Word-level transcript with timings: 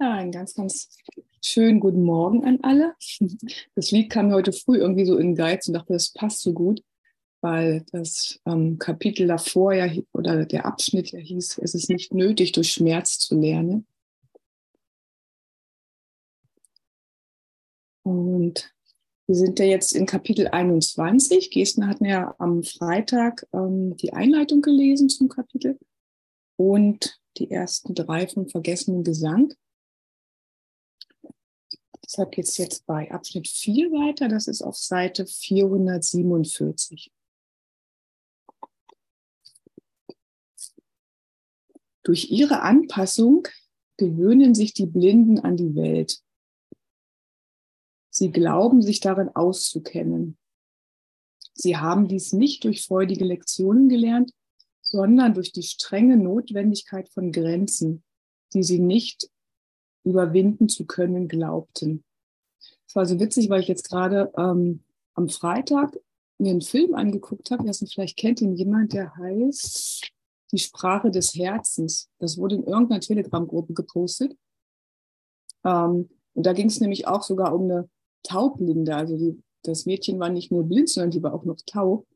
Ja, 0.00 0.14
einen 0.14 0.32
ganz, 0.32 0.54
ganz 0.54 0.88
schönen 1.40 1.78
guten 1.78 2.02
Morgen 2.02 2.44
an 2.44 2.58
alle. 2.62 2.94
Das 3.76 3.92
Lied 3.92 4.10
kam 4.10 4.28
mir 4.28 4.34
heute 4.34 4.52
früh 4.52 4.78
irgendwie 4.78 5.04
so 5.04 5.16
in 5.16 5.36
Geiz 5.36 5.68
und 5.68 5.74
dachte, 5.74 5.92
das 5.92 6.12
passt 6.12 6.40
so 6.40 6.52
gut, 6.52 6.82
weil 7.40 7.84
das 7.92 8.40
ähm, 8.44 8.78
Kapitel 8.78 9.28
davor 9.28 9.72
ja 9.72 9.88
oder 10.12 10.46
der 10.46 10.66
Abschnitt 10.66 11.12
ja 11.12 11.20
hieß, 11.20 11.58
es 11.58 11.74
ist 11.74 11.90
nicht 11.90 12.12
nötig, 12.12 12.52
durch 12.52 12.72
Schmerz 12.72 13.18
zu 13.18 13.38
lernen. 13.38 13.86
Und 18.02 18.74
wir 19.26 19.36
sind 19.36 19.58
ja 19.58 19.64
jetzt 19.64 19.92
in 19.92 20.06
Kapitel 20.06 20.48
21. 20.48 21.50
Gestern 21.50 21.86
hatten 21.88 22.04
ja 22.04 22.34
am 22.38 22.64
Freitag 22.64 23.46
ähm, 23.52 23.96
die 23.96 24.12
Einleitung 24.12 24.60
gelesen 24.60 25.08
zum 25.08 25.28
Kapitel 25.28 25.78
und 26.56 27.20
die 27.38 27.50
ersten 27.50 27.94
drei 27.94 28.26
vom 28.26 28.48
vergessenen 28.48 29.04
Gesang. 29.04 29.54
Deshalb 32.14 32.30
geht 32.30 32.44
es 32.44 32.58
jetzt 32.58 32.86
bei 32.86 33.10
Abschnitt 33.10 33.48
4 33.48 33.90
weiter. 33.90 34.28
Das 34.28 34.46
ist 34.46 34.62
auf 34.62 34.76
Seite 34.76 35.26
447. 35.26 37.10
Durch 42.04 42.30
ihre 42.30 42.60
Anpassung 42.60 43.48
gewöhnen 43.96 44.54
sich 44.54 44.74
die 44.74 44.86
Blinden 44.86 45.40
an 45.40 45.56
die 45.56 45.74
Welt. 45.74 46.22
Sie 48.10 48.30
glauben, 48.30 48.80
sich 48.80 49.00
darin 49.00 49.30
auszukennen. 49.30 50.38
Sie 51.52 51.76
haben 51.78 52.06
dies 52.06 52.32
nicht 52.32 52.62
durch 52.62 52.84
freudige 52.84 53.24
Lektionen 53.24 53.88
gelernt, 53.88 54.30
sondern 54.82 55.34
durch 55.34 55.50
die 55.50 55.64
strenge 55.64 56.16
Notwendigkeit 56.16 57.08
von 57.08 57.32
Grenzen, 57.32 58.04
die 58.52 58.62
sie 58.62 58.78
nicht 58.78 59.33
überwinden 60.04 60.68
zu 60.68 60.86
können 60.86 61.28
glaubten. 61.28 62.04
Es 62.86 62.94
war 62.94 63.06
so 63.06 63.18
witzig, 63.18 63.48
weil 63.50 63.60
ich 63.60 63.68
jetzt 63.68 63.88
gerade 63.88 64.32
ähm, 64.36 64.84
am 65.14 65.28
Freitag 65.28 65.98
mir 66.38 66.50
einen 66.50 66.60
Film 66.60 66.94
angeguckt 66.94 67.50
habe. 67.50 67.70
Vielleicht 67.72 68.16
kennt 68.16 68.40
ihn 68.40 68.54
jemand, 68.54 68.92
der 68.92 69.16
heißt 69.16 70.10
Die 70.52 70.58
Sprache 70.58 71.10
des 71.10 71.34
Herzens. 71.34 72.08
Das 72.18 72.38
wurde 72.38 72.56
in 72.56 72.64
irgendeiner 72.64 73.00
Telegram-Gruppe 73.00 73.74
gepostet. 73.74 74.36
Ähm, 75.64 76.08
und 76.34 76.46
da 76.46 76.52
ging 76.52 76.66
es 76.66 76.80
nämlich 76.80 77.06
auch 77.06 77.22
sogar 77.22 77.54
um 77.54 77.62
eine 77.64 77.88
Taubblinde. 78.22 78.94
Also 78.94 79.16
die, 79.16 79.42
das 79.62 79.86
Mädchen 79.86 80.18
war 80.18 80.28
nicht 80.28 80.52
nur 80.52 80.64
blind, 80.64 80.88
sondern 80.88 81.10
die 81.10 81.22
war 81.22 81.34
auch 81.34 81.44
noch 81.44 81.58
taub. 81.66 82.06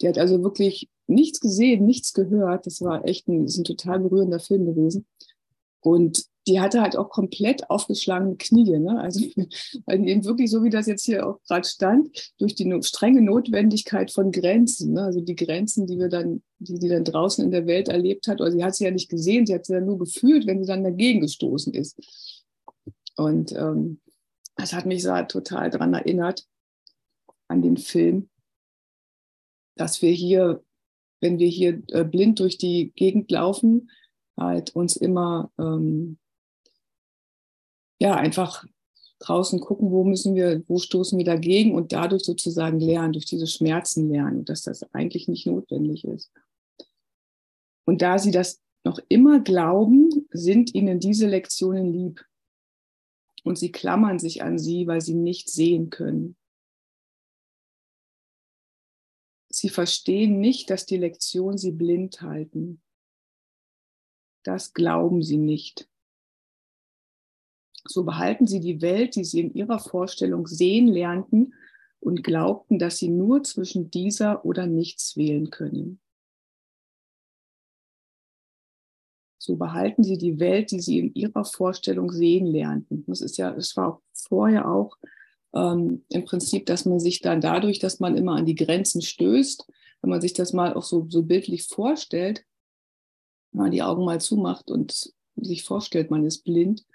Die 0.00 0.08
hat 0.08 0.18
also 0.18 0.42
wirklich 0.42 0.88
nichts 1.06 1.40
gesehen, 1.40 1.84
nichts 1.84 2.12
gehört. 2.14 2.66
Das 2.66 2.80
war 2.80 3.04
echt 3.04 3.28
ein, 3.28 3.44
ist 3.44 3.58
ein 3.58 3.64
total 3.64 4.00
berührender 4.00 4.40
Film 4.40 4.66
gewesen. 4.66 5.06
Und 5.80 6.26
die 6.46 6.60
hatte 6.60 6.82
halt 6.82 6.96
auch 6.96 7.08
komplett 7.08 7.70
aufgeschlagene 7.70 8.36
Knie. 8.36 8.78
Ne? 8.78 9.00
Also 9.00 9.20
eben 9.90 10.24
wirklich 10.24 10.50
so, 10.50 10.62
wie 10.62 10.70
das 10.70 10.86
jetzt 10.86 11.04
hier 11.04 11.26
auch 11.26 11.40
gerade 11.42 11.66
stand, 11.66 12.32
durch 12.38 12.54
die 12.54 12.70
strenge 12.82 13.22
Notwendigkeit 13.22 14.10
von 14.10 14.30
Grenzen. 14.30 14.92
Ne? 14.92 15.02
Also 15.02 15.20
die 15.20 15.36
Grenzen, 15.36 15.86
die 15.86 15.98
wir 15.98 16.08
dann, 16.08 16.42
die 16.58 16.76
sie 16.76 16.88
dann 16.88 17.04
draußen 17.04 17.44
in 17.44 17.50
der 17.50 17.66
Welt 17.66 17.88
erlebt 17.88 18.28
hat, 18.28 18.40
oder 18.40 18.52
sie 18.52 18.62
hat 18.62 18.74
sie 18.74 18.84
ja 18.84 18.90
nicht 18.90 19.08
gesehen, 19.08 19.46
sie 19.46 19.54
hat 19.54 19.66
sie 19.66 19.74
ja 19.74 19.80
nur 19.80 19.98
gefühlt, 19.98 20.46
wenn 20.46 20.62
sie 20.62 20.68
dann 20.68 20.84
dagegen 20.84 21.20
gestoßen 21.20 21.72
ist. 21.72 21.98
Und 23.16 23.52
ähm, 23.52 24.00
das 24.56 24.72
hat 24.72 24.86
mich 24.86 25.02
so 25.02 25.12
total 25.28 25.70
daran 25.70 25.94
erinnert, 25.94 26.46
an 27.48 27.62
den 27.62 27.76
Film, 27.76 28.28
dass 29.76 30.02
wir 30.02 30.12
hier, 30.12 30.62
wenn 31.20 31.38
wir 31.38 31.48
hier 31.48 31.82
äh, 31.88 32.04
blind 32.04 32.40
durch 32.40 32.58
die 32.58 32.92
Gegend 32.94 33.30
laufen, 33.30 33.90
halt 34.36 34.74
uns 34.74 34.96
immer 34.96 35.50
ähm, 35.58 36.18
ja 38.04 38.16
einfach 38.16 38.64
draußen 39.20 39.60
gucken, 39.60 39.90
wo 39.90 40.04
müssen 40.04 40.34
wir, 40.34 40.62
wo 40.68 40.78
stoßen 40.78 41.16
wir 41.16 41.24
dagegen 41.24 41.74
und 41.74 41.92
dadurch 41.92 42.24
sozusagen 42.24 42.78
lernen, 42.78 43.14
durch 43.14 43.24
diese 43.24 43.46
Schmerzen 43.46 44.10
lernen, 44.10 44.44
dass 44.44 44.62
das 44.62 44.82
eigentlich 44.92 45.26
nicht 45.26 45.46
notwendig 45.46 46.04
ist. 46.04 46.30
Und 47.86 48.02
da 48.02 48.18
sie 48.18 48.30
das 48.30 48.60
noch 48.84 48.98
immer 49.08 49.40
glauben, 49.40 50.28
sind 50.30 50.74
ihnen 50.74 51.00
diese 51.00 51.26
Lektionen 51.26 51.92
lieb 51.92 52.24
und 53.42 53.58
sie 53.58 53.72
klammern 53.72 54.18
sich 54.18 54.42
an 54.42 54.58
sie, 54.58 54.86
weil 54.86 55.00
sie 55.00 55.14
nicht 55.14 55.48
sehen 55.48 55.88
können. 55.88 56.36
Sie 59.48 59.70
verstehen 59.70 60.40
nicht, 60.40 60.68
dass 60.68 60.84
die 60.84 60.98
Lektion 60.98 61.56
sie 61.56 61.72
blind 61.72 62.20
halten. 62.20 62.82
Das 64.42 64.74
glauben 64.74 65.22
sie 65.22 65.38
nicht. 65.38 65.88
So 67.86 68.04
behalten 68.04 68.46
sie 68.46 68.60
die 68.60 68.80
Welt, 68.80 69.14
die 69.16 69.24
sie 69.24 69.40
in 69.40 69.54
ihrer 69.54 69.78
Vorstellung 69.78 70.46
sehen 70.46 70.86
lernten 70.86 71.54
und 72.00 72.22
glaubten, 72.24 72.78
dass 72.78 72.98
sie 72.98 73.08
nur 73.08 73.42
zwischen 73.42 73.90
dieser 73.90 74.44
oder 74.44 74.66
nichts 74.66 75.16
wählen 75.16 75.50
können. 75.50 76.00
So 79.38 79.56
behalten 79.56 80.02
sie 80.02 80.16
die 80.16 80.40
Welt, 80.40 80.70
die 80.70 80.80
sie 80.80 80.98
in 80.98 81.14
ihrer 81.14 81.44
Vorstellung 81.44 82.10
sehen 82.10 82.46
lernten. 82.46 83.04
Das 83.06 83.20
ist 83.20 83.36
ja, 83.36 83.50
das 83.50 83.76
war 83.76 84.00
vorher 84.14 84.70
auch 84.70 84.96
ähm, 85.54 86.04
im 86.08 86.24
Prinzip, 86.24 86.64
dass 86.64 86.86
man 86.86 86.98
sich 86.98 87.20
dann 87.20 87.42
dadurch, 87.42 87.78
dass 87.78 88.00
man 88.00 88.16
immer 88.16 88.36
an 88.36 88.46
die 88.46 88.54
Grenzen 88.54 89.02
stößt, 89.02 89.70
wenn 90.00 90.10
man 90.10 90.22
sich 90.22 90.32
das 90.32 90.54
mal 90.54 90.72
auch 90.72 90.82
so, 90.82 91.06
so 91.10 91.22
bildlich 91.22 91.64
vorstellt, 91.64 92.46
wenn 93.52 93.62
man 93.62 93.70
die 93.70 93.82
Augen 93.82 94.04
mal 94.04 94.20
zumacht 94.20 94.70
und 94.70 95.12
sich 95.36 95.62
vorstellt, 95.62 96.10
man 96.10 96.24
ist 96.24 96.44
blind, 96.44 96.86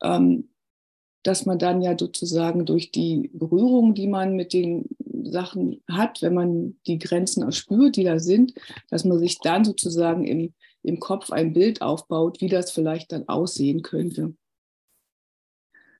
dass 0.00 1.46
man 1.46 1.58
dann 1.58 1.82
ja 1.82 1.98
sozusagen 1.98 2.64
durch 2.64 2.90
die 2.90 3.30
Berührung, 3.32 3.94
die 3.94 4.06
man 4.06 4.36
mit 4.36 4.52
den 4.52 4.86
Sachen 5.24 5.82
hat, 5.88 6.22
wenn 6.22 6.34
man 6.34 6.78
die 6.86 6.98
Grenzen 6.98 7.42
erspürt, 7.42 7.96
die 7.96 8.04
da 8.04 8.18
sind, 8.18 8.54
dass 8.90 9.04
man 9.04 9.18
sich 9.18 9.38
dann 9.40 9.64
sozusagen 9.64 10.24
im 10.24 10.54
im 10.82 11.00
Kopf 11.00 11.30
ein 11.30 11.52
Bild 11.52 11.82
aufbaut, 11.82 12.40
wie 12.40 12.48
das 12.48 12.70
vielleicht 12.70 13.12
dann 13.12 13.28
aussehen 13.28 13.82
könnte. 13.82 14.34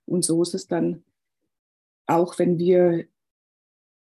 Und 0.07 0.25
so 0.25 0.43
ist 0.43 0.55
es 0.55 0.67
dann 0.67 1.05
auch, 2.07 2.39
wenn 2.39 2.59
wir 2.59 3.07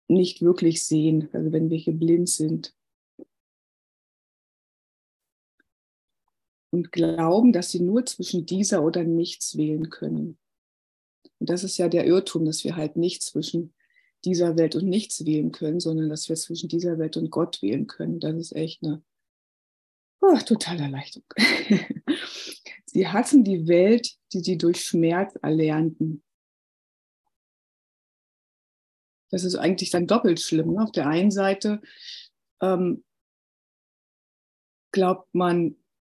nicht 0.09 0.43
wirklich 0.43 0.85
sehen, 0.85 1.29
also 1.33 1.53
wenn 1.53 1.71
wir 1.71 1.79
hier 1.79 1.95
blind 1.95 2.29
sind. 2.29 2.75
Und 6.73 6.91
glauben, 6.91 7.53
dass 7.53 7.71
sie 7.71 7.81
nur 7.81 8.07
zwischen 8.07 8.47
dieser 8.47 8.83
oder 8.83 9.05
nichts 9.05 9.57
wählen 9.59 9.91
können. 9.91 10.39
Und 11.39 11.51
das 11.51 11.65
ist 11.65 11.77
ja 11.77 11.89
der 11.89 12.07
Irrtum, 12.07 12.45
dass 12.47 12.65
wir 12.65 12.77
halt 12.77 12.97
nicht 12.97 13.23
zwischen 13.23 13.75
dieser 14.25 14.57
Welt 14.57 14.75
und 14.75 14.89
nichts 14.89 15.27
wählen 15.27 15.53
können, 15.53 15.81
sondern 15.81 16.09
dass 16.09 16.29
wir 16.29 16.37
zwischen 16.37 16.69
dieser 16.69 16.99
Welt 16.99 17.17
und 17.17 17.31
Gott 17.31 17.61
wählen 17.61 17.87
können. 17.87 18.21
Das 18.21 18.35
ist 18.37 18.53
echt 18.55 18.83
eine 18.83 19.03
Oh, 20.25 20.39
totale 20.39 20.85
Erleichterung. 20.85 21.27
sie 22.87 23.09
hassen 23.09 23.43
die 23.43 23.67
Welt, 23.67 24.17
die 24.33 24.39
sie 24.39 24.57
durch 24.57 24.85
Schmerz 24.85 25.35
erlernten. 25.43 26.23
Das 29.31 29.43
ist 29.43 29.57
eigentlich 29.57 29.91
dann 29.91 30.07
doppelt 30.07 30.41
schlimm. 30.41 30.75
Ne? 30.75 30.83
Auf 30.85 30.93
der 30.93 31.09
einen 31.09 31.33
Seite 31.33 31.83
ähm, 32.61 33.03
glaubt 34.93 35.35
man 35.35 35.75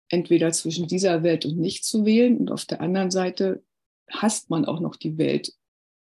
entweder 0.09 0.51
zwischen 0.51 0.87
dieser 0.87 1.23
Welt 1.23 1.45
und 1.45 1.57
nicht 1.57 1.83
zu 1.85 2.05
wählen 2.05 2.37
und 2.37 2.51
auf 2.51 2.65
der 2.65 2.81
anderen 2.81 3.11
Seite 3.11 3.63
hasst 4.09 4.49
man 4.49 4.65
auch 4.65 4.79
noch 4.79 4.95
die 4.95 5.17
Welt, 5.17 5.53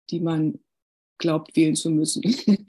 die 0.10 0.20
man 0.20 0.60
glaubt 1.18 1.56
wählen 1.56 1.76
zu 1.76 1.90
müssen. 1.90 2.24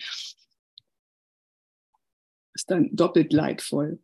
ist 2.55 2.71
dann 2.71 2.95
doppelt 2.95 3.33
leidvoll 3.33 4.03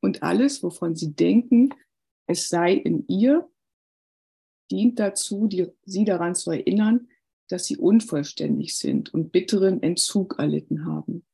und 0.00 0.22
alles, 0.22 0.62
wovon 0.62 0.94
sie 0.94 1.14
denken, 1.14 1.74
es 2.26 2.48
sei 2.48 2.74
in 2.74 3.06
ihr, 3.08 3.50
dient 4.70 4.98
dazu, 4.98 5.48
die, 5.48 5.66
sie 5.84 6.04
daran 6.04 6.34
zu 6.34 6.50
erinnern, 6.50 7.08
dass 7.48 7.64
sie 7.64 7.78
unvollständig 7.78 8.76
sind 8.76 9.12
und 9.14 9.32
bitteren 9.32 9.82
Entzug 9.82 10.38
erlitten 10.38 10.84
haben. 10.84 11.24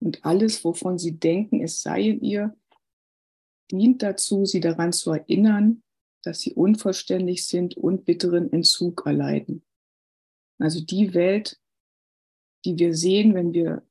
Und 0.00 0.24
alles, 0.24 0.64
wovon 0.64 0.98
sie 0.98 1.18
denken, 1.18 1.62
es 1.62 1.82
sei 1.82 2.08
in 2.08 2.20
ihr, 2.20 2.56
dient 3.70 4.02
dazu, 4.02 4.44
sie 4.44 4.60
daran 4.60 4.92
zu 4.92 5.10
erinnern, 5.12 5.82
dass 6.22 6.40
sie 6.40 6.54
unvollständig 6.54 7.46
sind 7.46 7.76
und 7.76 8.04
bitteren 8.04 8.52
Entzug 8.52 9.04
erleiden. 9.06 9.62
Also 10.58 10.80
die 10.80 11.14
Welt, 11.14 11.60
die 12.64 12.78
wir 12.78 12.94
sehen, 12.94 13.34
wenn 13.34 13.52
wir 13.52 13.82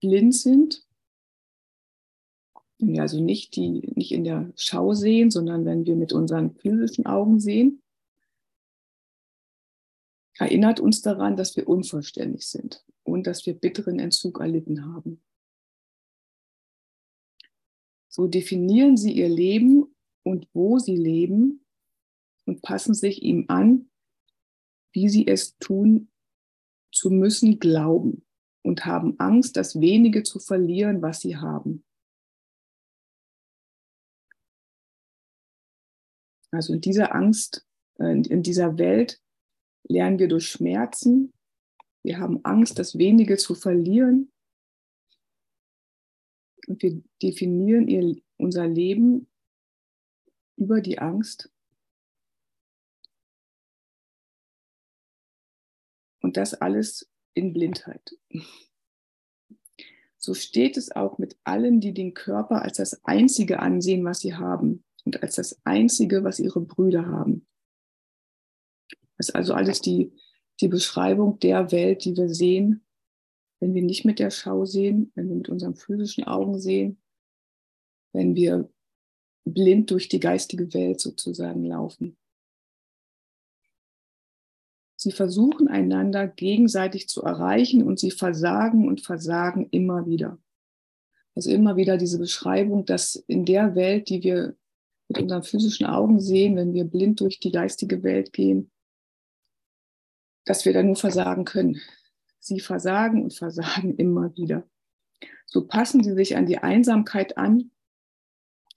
blind 0.00 0.34
sind, 0.34 0.86
wenn 2.78 2.92
wir 2.94 3.02
also 3.02 3.20
nicht, 3.20 3.56
die, 3.56 3.92
nicht 3.94 4.12
in 4.12 4.24
der 4.24 4.52
Schau 4.56 4.94
sehen, 4.94 5.30
sondern 5.30 5.64
wenn 5.64 5.84
wir 5.84 5.96
mit 5.96 6.12
unseren 6.12 6.54
physischen 6.54 7.06
Augen 7.06 7.40
sehen, 7.40 7.82
erinnert 10.38 10.78
uns 10.78 11.02
daran, 11.02 11.36
dass 11.36 11.56
wir 11.56 11.68
unvollständig 11.68 12.46
sind 12.46 12.84
und 13.02 13.26
dass 13.26 13.44
wir 13.46 13.54
bitteren 13.54 13.98
Entzug 13.98 14.40
erlitten 14.40 14.86
haben. 14.86 15.20
So 18.18 18.26
definieren 18.26 18.96
sie 18.96 19.12
ihr 19.12 19.28
Leben 19.28 19.94
und 20.24 20.48
wo 20.52 20.80
sie 20.80 20.96
leben 20.96 21.64
und 22.46 22.62
passen 22.62 22.92
sich 22.92 23.22
ihm 23.22 23.44
an, 23.46 23.90
wie 24.92 25.08
sie 25.08 25.28
es 25.28 25.56
tun 25.58 26.10
zu 26.90 27.10
müssen 27.10 27.60
glauben 27.60 28.26
und 28.62 28.84
haben 28.84 29.20
Angst, 29.20 29.56
das 29.56 29.80
wenige 29.80 30.24
zu 30.24 30.40
verlieren, 30.40 31.00
was 31.00 31.20
sie 31.20 31.36
haben. 31.36 31.84
Also 36.50 36.72
in 36.72 36.80
dieser 36.80 37.14
Angst, 37.14 37.64
äh, 38.00 38.20
in 38.20 38.42
dieser 38.42 38.78
Welt 38.78 39.22
lernen 39.84 40.18
wir 40.18 40.26
durch 40.26 40.48
Schmerzen. 40.48 41.32
Wir 42.02 42.18
haben 42.18 42.44
Angst, 42.44 42.80
das 42.80 42.98
wenige 42.98 43.36
zu 43.36 43.54
verlieren. 43.54 44.32
Und 46.68 46.82
wir 46.82 47.02
definieren 47.22 47.88
ihr, 47.88 48.20
unser 48.36 48.68
Leben 48.68 49.26
über 50.56 50.82
die 50.82 50.98
Angst. 50.98 51.50
Und 56.20 56.36
das 56.36 56.52
alles 56.54 57.10
in 57.32 57.54
Blindheit. 57.54 58.16
So 60.18 60.34
steht 60.34 60.76
es 60.76 60.94
auch 60.94 61.16
mit 61.16 61.38
allen, 61.44 61.80
die 61.80 61.94
den 61.94 62.12
Körper 62.12 62.60
als 62.60 62.76
das 62.76 63.02
Einzige 63.04 63.60
ansehen, 63.60 64.04
was 64.04 64.20
sie 64.20 64.34
haben 64.34 64.84
und 65.06 65.22
als 65.22 65.36
das 65.36 65.58
Einzige, 65.64 66.22
was 66.22 66.38
ihre 66.38 66.60
Brüder 66.60 67.06
haben. 67.06 67.46
Das 69.16 69.30
ist 69.30 69.34
also 69.34 69.54
alles 69.54 69.80
die, 69.80 70.12
die 70.60 70.68
Beschreibung 70.68 71.38
der 71.38 71.72
Welt, 71.72 72.04
die 72.04 72.14
wir 72.14 72.28
sehen, 72.28 72.84
wenn 73.60 73.74
wir 73.74 73.82
nicht 73.82 74.04
mit 74.04 74.18
der 74.18 74.30
Schau 74.30 74.64
sehen, 74.64 75.12
wenn 75.14 75.28
wir 75.28 75.36
mit 75.36 75.48
unseren 75.48 75.74
physischen 75.74 76.24
Augen 76.24 76.58
sehen, 76.58 77.00
wenn 78.12 78.34
wir 78.34 78.70
blind 79.44 79.90
durch 79.90 80.08
die 80.08 80.20
geistige 80.20 80.72
Welt 80.74 81.00
sozusagen 81.00 81.64
laufen. 81.64 82.16
Sie 85.00 85.12
versuchen 85.12 85.68
einander 85.68 86.26
gegenseitig 86.26 87.08
zu 87.08 87.22
erreichen 87.22 87.84
und 87.84 88.00
sie 88.00 88.10
versagen 88.10 88.88
und 88.88 89.00
versagen 89.00 89.68
immer 89.70 90.06
wieder. 90.06 90.38
Also 91.36 91.50
immer 91.50 91.76
wieder 91.76 91.96
diese 91.96 92.18
Beschreibung, 92.18 92.84
dass 92.84 93.14
in 93.14 93.44
der 93.44 93.76
Welt, 93.76 94.08
die 94.08 94.24
wir 94.24 94.56
mit 95.06 95.18
unseren 95.22 95.44
physischen 95.44 95.86
Augen 95.86 96.20
sehen, 96.20 96.56
wenn 96.56 96.74
wir 96.74 96.84
blind 96.84 97.20
durch 97.20 97.38
die 97.38 97.52
geistige 97.52 98.02
Welt 98.02 98.32
gehen, 98.32 98.72
dass 100.44 100.64
wir 100.64 100.72
da 100.72 100.82
nur 100.82 100.96
versagen 100.96 101.44
können. 101.44 101.80
Sie 102.48 102.60
versagen 102.60 103.22
und 103.22 103.34
versagen 103.34 103.94
immer 103.98 104.34
wieder. 104.36 104.68
So 105.46 105.66
passen 105.66 106.02
sie 106.02 106.14
sich 106.14 106.36
an 106.36 106.46
die 106.46 106.58
Einsamkeit 106.58 107.36
an. 107.38 107.70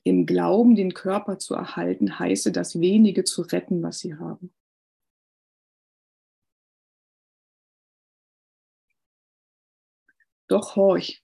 Im 0.03 0.25
Glauben, 0.25 0.75
den 0.75 0.93
Körper 0.93 1.37
zu 1.37 1.53
erhalten, 1.53 2.17
heiße 2.17 2.51
das 2.51 2.79
wenige 2.79 3.23
zu 3.23 3.43
retten, 3.43 3.83
was 3.83 3.99
sie 3.99 4.15
haben. 4.15 4.51
Doch 10.47 10.75
horch 10.75 11.23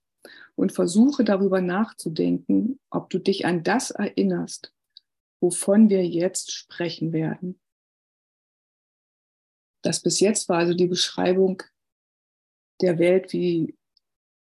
und 0.55 0.71
versuche 0.71 1.23
darüber 1.23 1.59
nachzudenken, 1.59 2.79
ob 2.89 3.09
du 3.09 3.19
dich 3.19 3.45
an 3.45 3.63
das 3.63 3.91
erinnerst, 3.91 4.73
wovon 5.41 5.89
wir 5.89 6.05
jetzt 6.05 6.51
sprechen 6.51 7.13
werden. 7.13 7.59
Das 9.81 10.01
bis 10.01 10.19
jetzt 10.19 10.49
war 10.49 10.59
also 10.59 10.73
die 10.73 10.87
Beschreibung 10.87 11.63
der 12.81 12.99
Welt, 12.99 13.33
wie, 13.33 13.75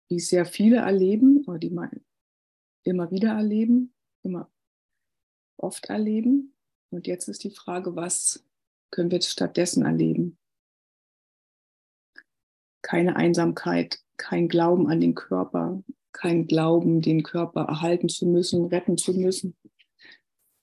wie 0.08 0.20
sehr 0.20 0.46
viele 0.46 0.78
erleben 0.78 1.44
oder 1.46 1.58
die 1.58 1.70
man 1.70 1.90
immer 2.84 3.10
wieder 3.10 3.32
erleben, 3.32 3.92
immer 4.22 4.50
oft 5.56 5.86
erleben. 5.86 6.54
Und 6.90 7.06
jetzt 7.06 7.28
ist 7.28 7.44
die 7.44 7.50
Frage, 7.50 7.94
was 7.96 8.44
können 8.90 9.10
wir 9.10 9.20
stattdessen 9.22 9.84
erleben? 9.84 10.38
Keine 12.82 13.16
Einsamkeit, 13.16 14.02
kein 14.16 14.48
Glauben 14.48 14.88
an 14.88 15.00
den 15.00 15.14
Körper, 15.14 15.82
kein 16.12 16.46
Glauben, 16.46 17.02
den 17.02 17.22
Körper 17.22 17.62
erhalten 17.62 18.08
zu 18.08 18.26
müssen, 18.26 18.64
retten 18.66 18.96
zu 18.96 19.12
müssen, 19.14 19.56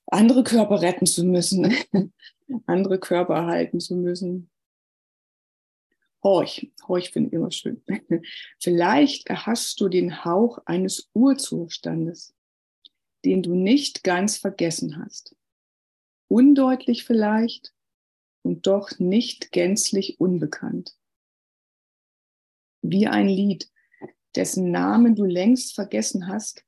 andere 0.08 0.44
Körper 0.44 0.82
retten 0.82 1.06
zu 1.06 1.24
müssen, 1.24 1.74
andere 2.66 3.00
Körper 3.00 3.36
erhalten 3.36 3.80
zu 3.80 3.96
müssen. 3.96 4.50
Horch, 6.28 6.70
horch 6.86 7.12
finde 7.12 7.30
ich 7.30 7.34
immer 7.36 7.52
schön. 7.52 7.82
Vielleicht 8.60 9.28
erhascht 9.28 9.80
du 9.80 9.88
den 9.88 10.26
Hauch 10.26 10.60
eines 10.66 11.10
Urzustandes, 11.14 12.36
den 13.24 13.44
du 13.44 13.56
nicht 13.56 14.04
ganz 14.04 14.36
vergessen 14.36 14.98
hast. 14.98 15.38
Undeutlich 16.28 17.06
vielleicht 17.06 17.74
und 18.42 18.68
doch 18.68 19.00
nicht 19.00 19.54
gänzlich 19.54 20.20
unbekannt. 20.20 20.98
Wie 22.82 23.08
ein 23.08 23.30
Lied, 23.30 23.72
dessen 24.36 24.70
Namen 24.70 25.16
du 25.16 25.24
längst 25.24 25.76
vergessen 25.76 26.28
hast, 26.28 26.66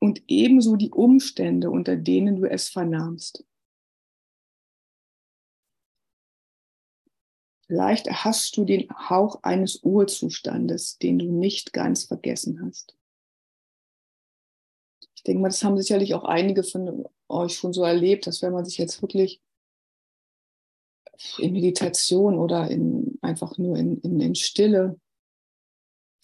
und 0.00 0.24
ebenso 0.26 0.74
die 0.74 0.90
Umstände, 0.90 1.70
unter 1.70 1.94
denen 1.94 2.40
du 2.40 2.50
es 2.50 2.70
vernahmst. 2.70 3.44
Vielleicht 7.70 8.10
hast 8.10 8.56
du 8.56 8.64
den 8.64 8.90
Hauch 8.90 9.44
eines 9.44 9.76
Urzustandes, 9.84 10.98
den 10.98 11.20
du 11.20 11.26
nicht 11.26 11.72
ganz 11.72 12.02
vergessen 12.02 12.60
hast. 12.66 12.96
Ich 15.14 15.22
denke 15.22 15.42
mal, 15.42 15.50
das 15.50 15.62
haben 15.62 15.78
sicherlich 15.78 16.14
auch 16.14 16.24
einige 16.24 16.64
von 16.64 17.04
euch 17.28 17.54
schon 17.54 17.72
so 17.72 17.84
erlebt, 17.84 18.26
dass 18.26 18.42
wenn 18.42 18.52
man 18.52 18.64
sich 18.64 18.76
jetzt 18.76 19.00
wirklich 19.02 19.40
in 21.38 21.52
Meditation 21.52 22.40
oder 22.40 22.68
in, 22.68 23.20
einfach 23.22 23.56
nur 23.56 23.76
in, 23.76 24.00
in, 24.00 24.20
in 24.20 24.34
Stille 24.34 24.98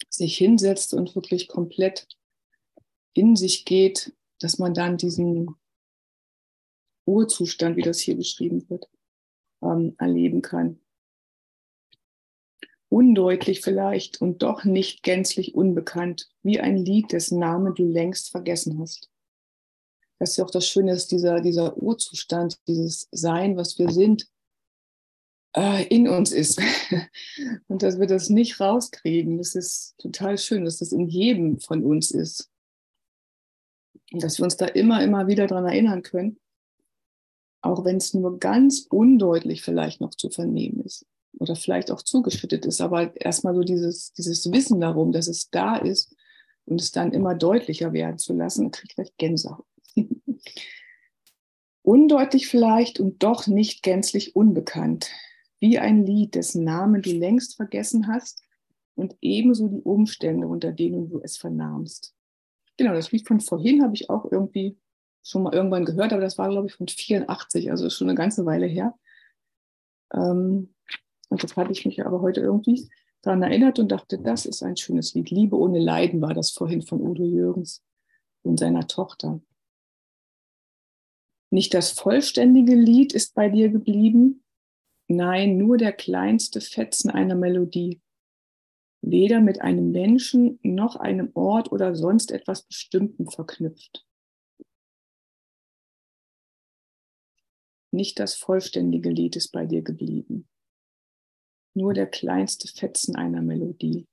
sich 0.09 0.37
hinsetzt 0.37 0.93
und 0.93 1.15
wirklich 1.15 1.47
komplett 1.47 2.09
in 3.13 3.37
sich 3.37 3.63
geht, 3.63 4.13
dass 4.41 4.59
man 4.59 4.73
dann 4.73 4.97
diesen 4.97 5.55
Urzustand, 7.05 7.77
wie 7.77 7.83
das 7.83 7.99
hier 7.99 8.17
beschrieben 8.17 8.69
wird, 8.69 8.89
ähm, 9.61 9.95
erleben 9.97 10.41
kann. 10.41 10.81
Undeutlich 12.89 13.61
vielleicht 13.61 14.21
und 14.21 14.41
doch 14.43 14.63
nicht 14.63 15.03
gänzlich 15.03 15.55
unbekannt, 15.55 16.29
wie 16.41 16.59
ein 16.59 16.77
Lied, 16.77 17.11
dessen 17.11 17.39
Namen 17.39 17.75
du 17.75 17.85
längst 17.85 18.31
vergessen 18.31 18.79
hast. 18.79 19.09
Das 20.19 20.31
ist 20.31 20.37
ja 20.37 20.45
auch 20.45 20.51
das 20.51 20.67
Schöne, 20.67 20.93
dass 20.93 21.07
dieser, 21.07 21.41
dieser 21.41 21.77
Urzustand, 21.77 22.57
dieses 22.67 23.07
Sein, 23.11 23.57
was 23.57 23.77
wir 23.77 23.91
sind, 23.91 24.27
äh, 25.55 25.85
in 25.87 26.07
uns 26.07 26.31
ist. 26.31 26.61
und 27.67 27.83
dass 27.83 27.99
wir 27.99 28.07
das 28.07 28.29
nicht 28.29 28.59
rauskriegen. 28.59 29.37
Das 29.37 29.53
ist 29.53 29.95
total 29.97 30.37
schön, 30.37 30.65
dass 30.65 30.77
das 30.77 30.91
in 30.91 31.07
jedem 31.07 31.59
von 31.59 31.83
uns 31.83 32.11
ist. 32.11 32.49
Und 34.13 34.23
dass 34.23 34.39
wir 34.39 34.45
uns 34.45 34.55
da 34.55 34.65
immer, 34.65 35.03
immer 35.03 35.27
wieder 35.27 35.45
dran 35.45 35.65
erinnern 35.65 36.01
können, 36.01 36.39
auch 37.61 37.83
wenn 37.83 37.97
es 37.97 38.13
nur 38.13 38.39
ganz 38.39 38.87
undeutlich 38.89 39.61
vielleicht 39.61 39.99
noch 39.99 40.15
zu 40.15 40.29
vernehmen 40.29 40.79
ist 40.85 41.05
oder 41.39 41.55
vielleicht 41.55 41.91
auch 41.91 42.01
zugeschüttet 42.01 42.65
ist, 42.65 42.81
aber 42.81 43.15
erstmal 43.15 43.55
so 43.55 43.61
dieses, 43.61 44.13
dieses 44.13 44.51
Wissen 44.51 44.79
darum, 44.79 45.11
dass 45.11 45.27
es 45.27 45.49
da 45.49 45.75
ist 45.77 46.15
und 46.65 46.81
es 46.81 46.91
dann 46.91 47.13
immer 47.13 47.35
deutlicher 47.35 47.93
werden 47.93 48.17
zu 48.17 48.33
lassen, 48.33 48.71
kriege 48.71 48.87
ich 48.89 48.95
gleich 48.95 49.17
Gänsehaut. 49.17 49.65
Undeutlich 51.83 52.47
vielleicht 52.47 52.99
und 52.99 53.23
doch 53.23 53.47
nicht 53.47 53.81
gänzlich 53.83 54.35
unbekannt, 54.35 55.09
wie 55.59 55.79
ein 55.79 56.05
Lied, 56.05 56.35
dessen 56.35 56.63
Namen 56.63 57.01
du 57.01 57.11
längst 57.11 57.55
vergessen 57.55 58.07
hast 58.07 58.43
und 58.95 59.15
ebenso 59.21 59.67
die 59.69 59.81
Umstände, 59.81 60.47
unter 60.47 60.71
denen 60.71 61.09
du 61.09 61.21
es 61.21 61.37
vernahmst. 61.37 62.13
Genau, 62.77 62.93
das 62.93 63.11
Lied 63.11 63.27
von 63.27 63.39
vorhin 63.39 63.81
habe 63.83 63.95
ich 63.95 64.09
auch 64.09 64.29
irgendwie 64.31 64.77
schon 65.23 65.43
mal 65.43 65.53
irgendwann 65.53 65.85
gehört, 65.85 66.13
aber 66.13 66.21
das 66.21 66.37
war, 66.37 66.49
glaube 66.49 66.67
ich, 66.67 66.73
von 66.73 66.87
84, 66.87 67.71
also 67.71 67.89
schon 67.89 68.09
eine 68.09 68.17
ganze 68.17 68.45
Weile 68.45 68.65
her. 68.65 68.93
Ähm, 70.13 70.73
und 71.29 71.43
das 71.43 71.55
hatte 71.55 71.71
ich 71.71 71.85
mich 71.85 72.05
aber 72.05 72.21
heute 72.21 72.41
irgendwie 72.41 72.89
daran 73.21 73.43
erinnert 73.43 73.79
und 73.79 73.91
dachte, 73.91 74.17
das 74.17 74.45
ist 74.45 74.63
ein 74.63 74.77
schönes 74.77 75.13
Lied. 75.13 75.29
Liebe 75.29 75.57
ohne 75.57 75.79
Leiden 75.79 76.21
war 76.21 76.33
das 76.33 76.51
vorhin 76.51 76.81
von 76.81 77.01
Udo 77.01 77.23
Jürgens 77.23 77.83
und 78.43 78.59
seiner 78.59 78.87
Tochter. 78.87 79.41
Nicht 81.49 81.73
das 81.73 81.91
vollständige 81.91 82.75
Lied 82.75 83.13
ist 83.13 83.33
bei 83.33 83.49
dir 83.49 83.69
geblieben, 83.69 84.43
nein, 85.07 85.57
nur 85.57 85.77
der 85.77 85.93
kleinste 85.93 86.61
Fetzen 86.61 87.09
einer 87.09 87.35
Melodie 87.35 88.01
weder 89.01 89.39
mit 89.41 89.61
einem 89.61 89.91
Menschen 89.91 90.59
noch 90.63 90.95
einem 90.95 91.31
Ort 91.33 91.71
oder 91.71 91.95
sonst 91.95 92.31
etwas 92.31 92.63
Bestimmten 92.63 93.29
verknüpft. 93.29 94.05
Nicht 97.91 98.19
das 98.19 98.35
vollständige 98.35 99.09
Lied 99.09 99.35
ist 99.35 99.51
bei 99.51 99.65
dir 99.65 99.81
geblieben, 99.81 100.47
nur 101.77 101.93
der 101.93 102.07
kleinste 102.07 102.67
Fetzen 102.67 103.15
einer 103.15 103.41
Melodie. 103.41 104.07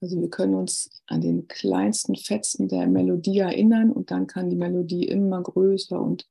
Also 0.00 0.20
wir 0.20 0.30
können 0.30 0.54
uns 0.54 1.02
an 1.06 1.20
den 1.20 1.48
kleinsten 1.48 2.14
Fetzen 2.14 2.68
der 2.68 2.86
Melodie 2.86 3.38
erinnern 3.38 3.90
und 3.90 4.12
dann 4.12 4.28
kann 4.28 4.48
die 4.48 4.56
Melodie 4.56 5.08
immer 5.08 5.42
größer 5.42 6.00
und 6.00 6.28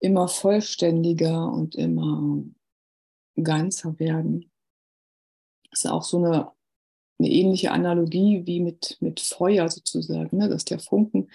immer 0.00 0.26
vollständiger 0.26 1.52
und 1.52 1.74
immer 1.74 2.42
ganzer 3.40 3.98
werden. 3.98 4.50
Das 5.70 5.84
ist 5.84 5.90
auch 5.90 6.02
so 6.02 6.16
eine, 6.16 6.50
eine 7.18 7.28
ähnliche 7.28 7.72
Analogie 7.72 8.46
wie 8.46 8.60
mit, 8.60 8.96
mit 9.00 9.20
Feuer 9.20 9.68
sozusagen, 9.68 10.38
ne? 10.38 10.48
dass 10.48 10.64
der 10.64 10.78
Funken 10.78 11.30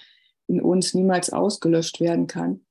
in 0.48 0.60
uns 0.60 0.96
niemals 0.96 1.31
ausgelöscht 1.31 2.00
werden 2.00 2.25
kann 2.25 2.66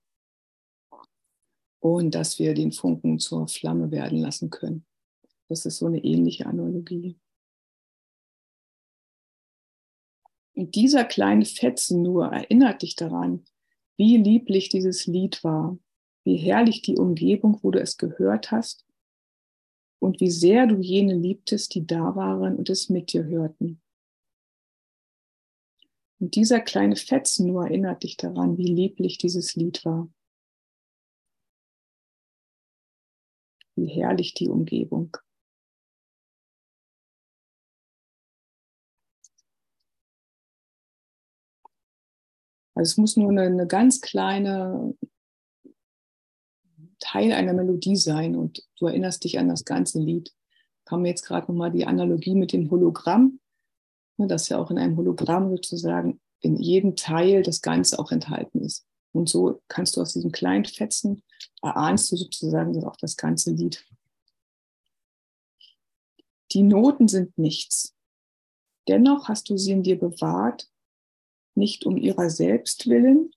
und 1.81 2.15
dass 2.15 2.39
wir 2.39 2.55
den 2.55 2.73
Funken 2.73 3.19
zur 3.19 3.49
Flamme 3.49 3.91
werden 3.91 4.19
lassen 4.19 4.51
können. 4.51 4.85
Das 5.49 5.65
ist 5.67 5.79
so 5.79 5.87
eine 5.87 6.03
ähnliche 6.03 6.47
Analogie. 6.47 7.19
Und 10.55 10.75
dieser 10.75 11.05
kleine 11.05 11.45
Fetzen 11.45 12.03
nur 12.03 12.27
erinnert 12.27 12.83
dich 12.83 12.97
daran, 12.97 13.45
wie 13.97 14.17
lieblich 14.17 14.69
dieses 14.71 15.07
Lied 15.07 15.45
war, 15.45 15.79
wie 16.25 16.37
herrlich 16.37 16.83
die 16.83 16.97
Umgebung, 16.97 17.59
wo 17.63 17.71
du 17.71 17.81
es 17.81 17.99
gehört 17.99 18.51
hast 18.51 18.87
und 19.99 20.21
wie 20.21 20.31
sehr 20.31 20.67
du 20.67 20.81
jene 20.81 21.15
liebtest, 21.15 21.75
die 21.75 21.87
da 21.87 22.17
waren 22.17 22.57
und 22.57 22.71
es 22.71 22.89
mit 22.89 23.13
dir 23.13 23.25
hörten. 23.25 23.81
Und 26.19 26.35
dieser 26.35 26.61
kleine 26.61 26.97
Fetzen 26.97 27.47
nur 27.47 27.65
erinnert 27.65 28.03
dich 28.03 28.17
daran, 28.17 28.57
wie 28.57 28.67
lieblich 28.67 29.19
dieses 29.19 29.55
Lied 29.55 29.85
war. 29.85 30.09
Wie 33.77 33.87
herrlich 33.87 34.35
die 34.35 34.49
Umgebung. 34.49 35.17
Also 42.75 42.91
es 42.91 42.97
muss 42.99 43.17
nur 43.17 43.31
eine, 43.31 43.43
eine 43.43 43.67
ganz 43.67 44.03
kleine 44.03 44.95
Teil 47.01 47.33
einer 47.33 47.55
Melodie 47.55 47.97
sein 47.97 48.37
und 48.37 48.67
du 48.79 48.87
erinnerst 48.87 49.25
dich 49.25 49.39
an 49.39 49.49
das 49.49 49.65
ganze 49.65 49.99
Lied. 49.99 50.35
Kam 50.85 51.07
jetzt 51.07 51.25
gerade 51.25 51.51
nochmal 51.51 51.73
die 51.73 51.87
Analogie 51.87 52.35
mit 52.35 52.53
dem 52.53 52.71
Hologramm, 52.71 53.41
ne, 54.19 54.27
dass 54.27 54.49
ja 54.51 54.59
auch 54.59 54.71
in 54.71 54.79
einem 54.79 54.97
Hologramm 54.97 55.51
sozusagen 55.51 56.21
in 56.41 56.57
jedem 56.57 56.97
Teil 56.97 57.43
das 57.43 57.63
Ganze 57.63 57.99
auch 57.99 58.13
enthalten 58.13 58.61
ist. 58.61 58.87
Und 59.17 59.29
so 59.29 59.63
kannst 59.69 59.97
du 59.97 60.03
aus 60.03 60.13
diesem 60.13 60.31
kleinen 60.31 60.67
Fetzen 60.67 61.23
erahnst 61.63 62.13
du 62.13 62.17
sozusagen 62.17 62.85
auch 62.85 62.97
das 62.97 63.17
ganze 63.17 63.51
Lied. 63.51 63.85
Die 66.53 66.63
Noten 66.63 67.09
sind 67.09 67.37
nichts. 67.39 67.95
Dennoch 68.89 69.29
hast 69.29 69.49
du 69.49 69.57
sie 69.57 69.73
in 69.73 69.83
dir 69.83 69.99
bewahrt 69.99 70.71
nicht 71.55 71.87
um 71.87 71.97
ihrer 71.97 72.29
selbst 72.29 72.89
willen, 72.89 73.31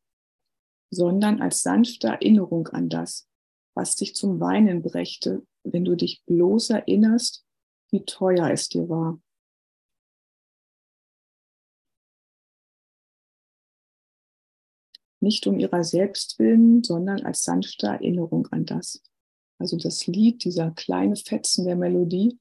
sondern 0.92 1.42
als 1.42 1.62
sanfte 1.62 2.08
Erinnerung 2.08 2.68
an 2.68 2.90
das, 2.90 3.28
was 3.74 3.96
dich 3.96 4.16
zum 4.16 4.40
Weinen 4.40 4.82
brächte, 4.82 5.46
wenn 5.64 5.86
du 5.86 5.96
dich 5.96 6.24
bloß 6.26 6.72
erinnerst, 6.72 7.46
wie 7.90 8.04
teuer 8.04 8.50
es 8.52 8.68
dir 8.68 8.90
war. 8.90 9.20
Nicht 15.22 15.48
um 15.48 15.60
ihrer 15.60 15.84
selbst 15.84 16.40
willen, 16.40 16.84
sondern 16.84 17.26
als 17.26 17.44
sanfte 17.44 17.88
Erinnerung 17.88 18.48
an 18.52 18.66
das. 18.66 19.02
Also 19.58 19.78
das 19.78 20.08
Lied, 20.08 20.44
dieser 20.46 20.72
kleine 20.72 21.16
Fetzen 21.16 21.66
der 21.66 21.76
Melodie, 21.76 22.40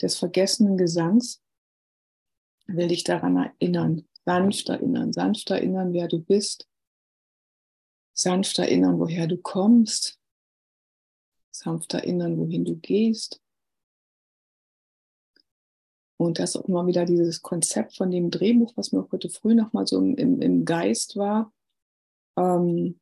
des 0.00 0.16
vergessenen 0.16 0.76
Gesangs, 0.76 1.42
will 2.68 2.88
dich 2.88 3.02
daran 3.02 3.36
erinnern, 3.36 4.06
sanft 4.24 4.68
erinnern, 4.68 5.12
sanft 5.12 5.50
erinnern, 5.50 5.92
wer 5.92 6.06
du 6.06 6.20
bist, 6.20 6.68
sanft 8.12 8.58
erinnern, 8.58 9.00
woher 9.00 9.26
du 9.26 9.38
kommst, 9.38 10.20
sanft 11.50 11.94
erinnern, 11.94 12.38
wohin 12.38 12.64
du 12.64 12.76
gehst. 12.76 13.42
Und 16.16 16.38
das 16.38 16.56
auch 16.56 16.64
immer 16.66 16.86
wieder 16.86 17.04
dieses 17.04 17.42
Konzept 17.42 17.96
von 17.96 18.10
dem 18.10 18.30
Drehbuch, 18.30 18.72
was 18.76 18.92
mir 18.92 19.08
heute 19.10 19.30
früh 19.30 19.54
nochmal 19.54 19.86
so 19.86 20.00
im, 20.00 20.40
im 20.42 20.64
Geist 20.64 21.16
war, 21.16 21.52
ähm, 22.38 23.00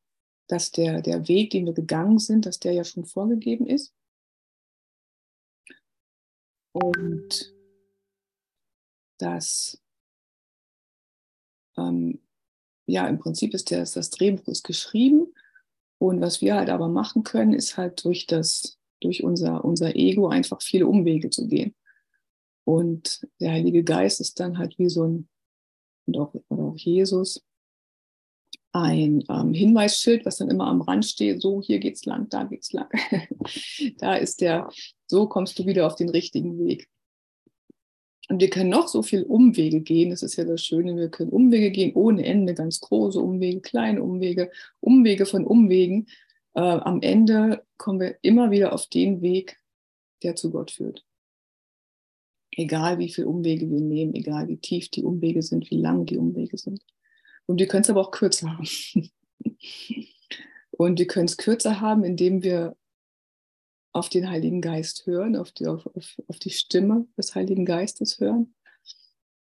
dass 0.48 0.70
der, 0.70 1.02
der 1.02 1.28
Weg, 1.28 1.50
den 1.50 1.66
wir 1.66 1.74
gegangen 1.74 2.18
sind, 2.18 2.46
dass 2.46 2.58
der 2.58 2.72
ja 2.72 2.84
schon 2.84 3.04
vorgegeben 3.04 3.66
ist. 3.66 3.92
Und 6.72 7.54
dass 9.18 9.80
ähm, 11.76 12.20
ja, 12.86 13.06
im 13.08 13.18
Prinzip 13.18 13.54
ist 13.54 13.70
das, 13.70 13.92
das 13.92 14.10
Drehbuch 14.10 14.46
ist 14.48 14.64
geschrieben. 14.64 15.32
Und 15.98 16.20
was 16.20 16.40
wir 16.40 16.54
halt 16.54 16.70
aber 16.70 16.88
machen 16.88 17.24
können, 17.24 17.52
ist 17.52 17.76
halt 17.76 18.04
durch 18.04 18.26
das, 18.26 18.78
durch 19.00 19.24
unser, 19.24 19.64
unser 19.64 19.96
Ego 19.96 20.28
einfach 20.28 20.62
viele 20.62 20.86
Umwege 20.86 21.30
zu 21.30 21.48
gehen. 21.48 21.74
Und 22.64 23.26
der 23.40 23.52
Heilige 23.52 23.82
Geist 23.84 24.20
ist 24.20 24.38
dann 24.40 24.58
halt 24.58 24.78
wie 24.78 24.88
so 24.88 25.04
ein, 25.04 25.28
und 26.06 26.18
auch, 26.18 26.34
auch 26.48 26.76
Jesus, 26.76 27.45
ein 28.82 29.24
ähm, 29.30 29.54
Hinweisschild, 29.54 30.26
was 30.26 30.36
dann 30.36 30.50
immer 30.50 30.66
am 30.66 30.82
Rand 30.82 31.06
steht, 31.06 31.40
so 31.40 31.62
hier 31.62 31.78
geht's 31.78 32.04
lang, 32.04 32.28
da 32.28 32.44
geht's 32.44 32.72
lang. 32.72 32.88
da 33.98 34.16
ist 34.16 34.40
der, 34.40 34.68
so 35.06 35.26
kommst 35.28 35.58
du 35.58 35.66
wieder 35.66 35.86
auf 35.86 35.96
den 35.96 36.10
richtigen 36.10 36.58
Weg. 36.58 36.88
Und 38.28 38.40
wir 38.40 38.50
können 38.50 38.70
noch 38.70 38.88
so 38.88 39.02
viel 39.02 39.22
Umwege 39.22 39.80
gehen. 39.80 40.10
Das 40.10 40.22
ist 40.22 40.36
ja 40.36 40.44
das 40.44 40.62
Schöne. 40.62 40.96
Wir 40.96 41.08
können 41.08 41.30
Umwege 41.30 41.70
gehen 41.70 41.94
ohne 41.94 42.24
Ende, 42.24 42.54
ganz 42.54 42.80
große 42.80 43.20
Umwege, 43.20 43.60
kleine 43.60 44.02
Umwege, 44.02 44.50
Umwege 44.80 45.26
von 45.26 45.46
Umwegen. 45.46 46.08
Äh, 46.54 46.60
am 46.60 47.00
Ende 47.02 47.64
kommen 47.78 48.00
wir 48.00 48.16
immer 48.22 48.50
wieder 48.50 48.72
auf 48.72 48.88
den 48.88 49.22
Weg, 49.22 49.58
der 50.22 50.34
zu 50.34 50.50
Gott 50.50 50.72
führt. 50.72 51.04
Egal 52.50 52.98
wie 52.98 53.10
viele 53.10 53.28
Umwege 53.28 53.70
wir 53.70 53.80
nehmen, 53.80 54.14
egal 54.14 54.48
wie 54.48 54.56
tief 54.56 54.88
die 54.90 55.04
Umwege 55.04 55.42
sind, 55.42 55.70
wie 55.70 55.80
lang 55.80 56.04
die 56.06 56.18
Umwege 56.18 56.58
sind. 56.58 56.82
Und 57.46 57.58
wir 57.60 57.68
können 57.68 57.82
es 57.82 57.90
aber 57.90 58.00
auch 58.00 58.10
kürzer 58.10 58.50
haben. 58.52 58.68
Und 60.72 60.98
wir 60.98 61.06
können 61.06 61.26
es 61.26 61.36
kürzer 61.36 61.80
haben, 61.80 62.04
indem 62.04 62.42
wir 62.42 62.76
auf 63.92 64.10
den 64.10 64.28
Heiligen 64.28 64.60
Geist 64.60 65.06
hören, 65.06 65.36
auf 65.36 65.52
die, 65.52 65.66
auf, 65.66 65.86
auf, 65.86 66.16
auf 66.26 66.38
die 66.38 66.50
Stimme 66.50 67.06
des 67.16 67.34
Heiligen 67.34 67.64
Geistes 67.64 68.20
hören. 68.20 68.54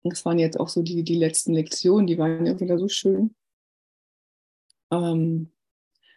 Das 0.02 0.24
waren 0.24 0.40
jetzt 0.40 0.58
auch 0.58 0.68
so 0.68 0.82
die, 0.82 1.04
die 1.04 1.14
letzten 1.14 1.52
Lektionen, 1.52 2.08
die 2.08 2.18
waren 2.18 2.44
ja 2.44 2.58
wieder 2.58 2.76
so 2.76 2.88
schön. 2.88 3.36
Ähm, 4.90 5.52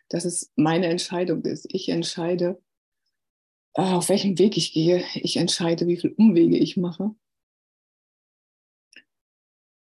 dass 0.09 0.25
es 0.25 0.51
meine 0.55 0.87
Entscheidung 0.87 1.43
ist. 1.43 1.67
Ich 1.69 1.89
entscheide, 1.89 2.61
äh, 3.73 3.81
auf 3.81 4.09
welchem 4.09 4.37
Weg 4.39 4.57
ich 4.57 4.73
gehe. 4.73 5.03
Ich 5.15 5.37
entscheide, 5.37 5.87
wie 5.87 5.97
viele 5.97 6.15
Umwege 6.15 6.57
ich 6.57 6.77
mache. 6.77 7.15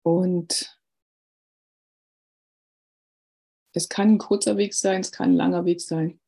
Und 0.02 0.77
es 3.72 3.88
kann 3.88 4.14
ein 4.14 4.18
kurzer 4.18 4.56
Weg 4.56 4.74
sein, 4.74 5.00
es 5.00 5.12
kann 5.12 5.30
ein 5.30 5.36
langer 5.36 5.64
Weg 5.64 5.80
sein 5.80 6.20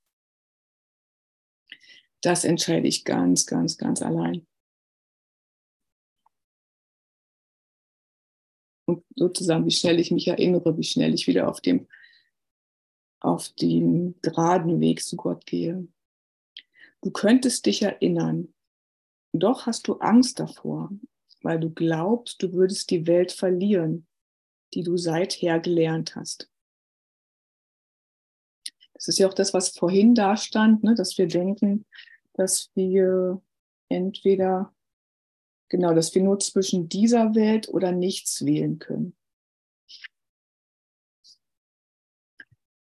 das 2.21 2.45
entscheide 2.45 2.87
ich 2.87 3.05
ganz, 3.05 3.47
ganz, 3.47 3.79
ganz 3.79 4.03
allein. 4.03 4.47
Und 8.87 9.05
sozusagen, 9.15 9.65
wie 9.67 9.71
schnell 9.71 10.01
ich 10.01 10.11
mich 10.11 10.29
erinnere, 10.29 10.77
wie 10.77 10.83
schnell 10.83 11.15
ich 11.15 11.27
wieder 11.27 11.49
auf 11.49 11.61
dem, 11.61 11.87
auf 13.21 13.49
den 13.51 14.21
geraden 14.21 14.81
Weg 14.81 15.03
zu 15.03 15.17
Gott 15.17 15.47
gehe. 15.47 15.87
Du 17.03 17.11
könntest 17.11 17.67
dich 17.67 17.83
erinnern, 17.83 18.53
doch 19.33 19.67
hast 19.67 19.89
du 19.89 19.95
Angst 19.95 20.41
davor, 20.41 20.91
weil 21.43 21.61
du 21.61 21.71
glaubst, 21.71 22.43
du 22.43 22.53
würdest 22.53 22.91
die 22.91 23.07
Welt 23.07 23.33
verlieren, 23.33 24.07
die 24.75 24.83
du 24.83 24.97
seither 24.97 25.61
gelernt 25.61 26.17
hast. 26.17 26.51
Das 29.01 29.09
ist 29.09 29.19
ja 29.19 29.27
auch 29.27 29.35
das, 29.35 29.55
was 29.55 29.71
vorhin 29.71 30.15
da 30.15 30.37
stand, 30.37 30.85
ne, 30.85 30.95
dass 30.95 31.17
wir 31.17 31.27
denken, 31.27 31.87
dass 32.35 32.71
wir 32.75 33.41
entweder, 33.89 34.75
genau, 35.71 35.95
dass 35.95 36.15
wir 36.15 36.23
nur 36.23 36.39
zwischen 36.39 36.91
dieser 36.91 37.35
Welt 37.35 37.71
oder 37.71 37.93
nichts 37.93 38.45
wählen 38.45 38.79
können. 38.79 39.17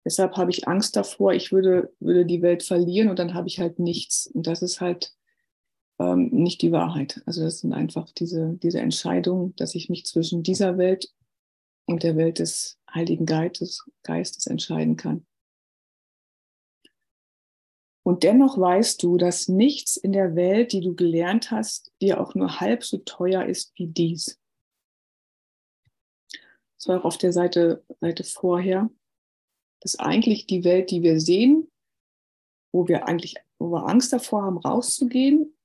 Deshalb 0.03 0.35
habe 0.35 0.51
ich 0.51 0.67
Angst 0.67 0.97
davor, 0.97 1.33
ich 1.33 1.53
würde, 1.53 1.93
würde 2.01 2.25
die 2.25 2.41
Welt 2.41 2.63
verlieren 2.63 3.09
und 3.09 3.17
dann 3.17 3.33
habe 3.33 3.47
ich 3.47 3.61
halt 3.61 3.79
nichts. 3.79 4.27
Und 4.27 4.45
das 4.45 4.61
ist 4.61 4.81
halt 4.81 5.13
ähm, 5.99 6.29
nicht 6.31 6.61
die 6.61 6.73
Wahrheit. 6.73 7.21
Also 7.27 7.43
das 7.43 7.59
sind 7.59 7.71
einfach 7.71 8.11
diese, 8.11 8.57
diese 8.61 8.81
Entscheidungen, 8.81 9.55
dass 9.55 9.73
ich 9.73 9.87
mich 9.87 10.05
zwischen 10.05 10.43
dieser 10.43 10.77
Welt 10.77 11.13
und 11.85 12.03
der 12.03 12.17
Welt 12.17 12.39
des 12.39 12.77
Heiligen 12.93 13.25
Geistes, 13.25 13.85
Geistes 14.03 14.47
entscheiden 14.47 14.97
kann. 14.97 15.25
Und 18.09 18.23
dennoch 18.23 18.57
weißt 18.57 19.03
du, 19.03 19.17
dass 19.17 19.49
nichts 19.49 19.95
in 19.95 20.13
der 20.13 20.35
Welt, 20.35 20.71
die 20.71 20.81
du 20.81 20.95
gelernt 20.95 21.51
hast, 21.51 21.91
dir 22.01 22.19
auch 22.19 22.33
nur 22.33 22.59
halb 22.59 22.83
so 22.83 22.97
teuer 22.97 23.45
ist 23.45 23.71
wie 23.75 23.85
dies. 23.85 24.39
Das 26.75 26.87
war 26.87 26.99
auch 26.99 27.05
auf 27.05 27.19
der 27.19 27.33
Seite, 27.33 27.85
Seite 28.01 28.23
vorher, 28.23 28.89
dass 29.81 29.99
eigentlich 29.99 30.47
die 30.47 30.63
Welt, 30.63 30.89
die 30.89 31.03
wir 31.03 31.19
sehen, 31.19 31.69
wo 32.73 32.87
wir 32.87 33.07
eigentlich, 33.07 33.35
wo 33.59 33.69
wir 33.69 33.87
Angst 33.87 34.11
davor 34.11 34.41
haben, 34.41 34.57
rauszugehen, 34.57 35.55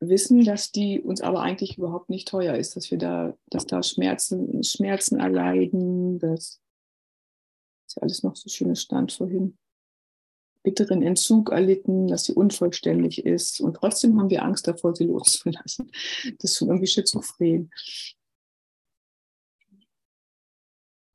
wissen, 0.00 0.44
dass 0.44 0.72
die 0.72 1.00
uns 1.00 1.20
aber 1.20 1.42
eigentlich 1.42 1.78
überhaupt 1.78 2.10
nicht 2.10 2.26
teuer 2.26 2.56
ist, 2.56 2.74
dass 2.74 2.90
wir 2.90 2.98
da, 2.98 3.38
dass 3.50 3.66
da 3.66 3.84
Schmerzen, 3.84 4.64
Schmerzen 4.64 5.20
erleiden, 5.20 6.18
das 6.18 6.60
ist 7.86 7.94
ja 7.94 8.02
alles 8.02 8.24
noch 8.24 8.34
so 8.34 8.48
schönes 8.48 8.82
stand 8.82 9.12
vorhin 9.12 9.56
bitteren 10.62 11.02
Entzug 11.02 11.50
erlitten, 11.50 12.08
dass 12.08 12.24
sie 12.24 12.34
unvollständig 12.34 13.24
ist. 13.24 13.60
Und 13.60 13.74
trotzdem 13.74 14.18
haben 14.18 14.30
wir 14.30 14.44
Angst 14.44 14.66
davor, 14.66 14.94
sie 14.94 15.04
loszulassen. 15.04 15.90
Das 16.38 16.52
ist 16.52 16.60
irgendwie 16.60 16.86
schizophren. 16.86 17.70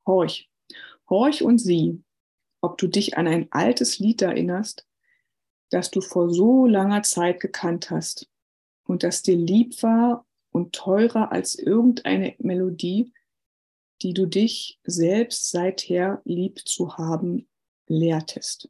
Horch. 0.06 0.48
Horch 1.08 1.42
und 1.42 1.58
sieh, 1.58 2.02
ob 2.60 2.78
du 2.78 2.86
dich 2.86 3.16
an 3.16 3.26
ein 3.26 3.48
altes 3.50 3.98
Lied 3.98 4.22
erinnerst, 4.22 4.86
das 5.70 5.90
du 5.90 6.00
vor 6.00 6.30
so 6.30 6.66
langer 6.66 7.02
Zeit 7.02 7.40
gekannt 7.40 7.90
hast 7.90 8.28
und 8.84 9.02
das 9.02 9.22
dir 9.22 9.36
lieb 9.36 9.82
war 9.82 10.26
und 10.50 10.74
teurer 10.74 11.30
als 11.30 11.54
irgendeine 11.54 12.34
Melodie, 12.38 13.12
die 14.02 14.14
du 14.14 14.26
dich 14.26 14.78
selbst 14.84 15.50
seither 15.50 16.22
lieb 16.24 16.66
zu 16.66 16.96
haben 16.96 17.48
lehrtest. 17.86 18.68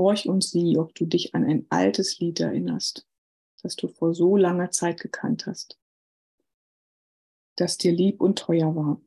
Horch 0.00 0.26
und 0.26 0.42
sieh, 0.42 0.78
ob 0.78 0.94
du 0.94 1.04
dich 1.04 1.34
an 1.34 1.44
ein 1.44 1.66
altes 1.68 2.18
Lied 2.20 2.40
erinnerst, 2.40 3.06
das 3.62 3.76
du 3.76 3.86
vor 3.86 4.14
so 4.14 4.34
langer 4.34 4.70
Zeit 4.70 4.98
gekannt 4.98 5.46
hast, 5.46 5.78
das 7.56 7.76
dir 7.76 7.92
lieb 7.92 8.22
und 8.22 8.38
teuer 8.38 8.74
war. 8.74 8.98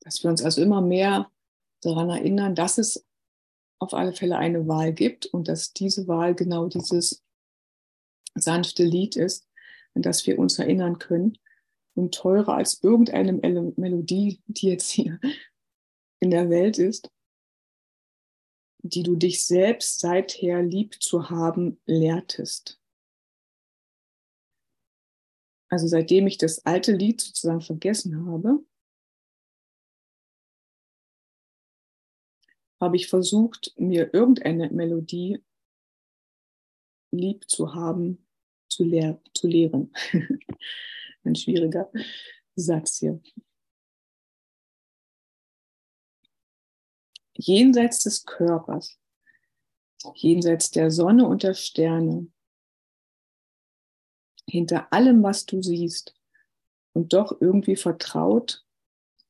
Dass 0.00 0.22
wir 0.22 0.28
uns 0.28 0.42
also 0.42 0.60
immer 0.60 0.82
mehr 0.82 1.30
daran 1.80 2.10
erinnern, 2.10 2.54
dass 2.54 2.76
es 2.76 3.06
auf 3.78 3.94
alle 3.94 4.12
Fälle 4.12 4.36
eine 4.36 4.68
Wahl 4.68 4.92
gibt 4.92 5.24
und 5.24 5.48
dass 5.48 5.72
diese 5.72 6.06
Wahl 6.06 6.34
genau 6.34 6.66
dieses 6.66 7.24
sanfte 8.34 8.84
Lied 8.84 9.16
ist, 9.16 9.48
an 9.94 10.02
das 10.02 10.26
wir 10.26 10.38
uns 10.38 10.58
erinnern 10.58 10.98
können 10.98 11.38
und 11.94 12.14
teurer 12.14 12.56
als 12.56 12.82
irgendeine 12.82 13.32
Melodie, 13.76 14.42
die 14.46 14.68
jetzt 14.68 14.90
hier 14.90 15.18
in 16.20 16.30
der 16.30 16.50
Welt 16.50 16.78
ist 16.78 17.10
die 18.86 19.02
du 19.02 19.16
dich 19.16 19.46
selbst 19.46 20.00
seither 20.00 20.62
lieb 20.62 21.02
zu 21.02 21.30
haben 21.30 21.80
lehrtest. 21.86 22.78
Also 25.70 25.86
seitdem 25.86 26.26
ich 26.26 26.36
das 26.36 26.66
alte 26.66 26.92
Lied 26.92 27.22
sozusagen 27.22 27.62
vergessen 27.62 28.26
habe, 28.26 28.62
habe 32.78 32.96
ich 32.96 33.08
versucht, 33.08 33.72
mir 33.78 34.12
irgendeine 34.12 34.68
Melodie 34.68 35.42
lieb 37.10 37.48
zu 37.48 37.74
haben, 37.74 38.26
zu, 38.68 38.84
lehr 38.84 39.18
zu 39.32 39.48
lehren. 39.48 39.94
Ein 41.24 41.34
schwieriger 41.34 41.90
Satz 42.54 42.98
hier. 42.98 43.18
Jenseits 47.46 48.00
des 48.00 48.24
Körpers, 48.24 48.98
jenseits 50.14 50.70
der 50.70 50.90
Sonne 50.90 51.26
und 51.26 51.42
der 51.42 51.54
Sterne, 51.54 52.28
hinter 54.46 54.92
allem, 54.92 55.22
was 55.22 55.46
du 55.46 55.62
siehst 55.62 56.14
und 56.92 57.12
doch 57.12 57.40
irgendwie 57.40 57.76
vertraut, 57.76 58.64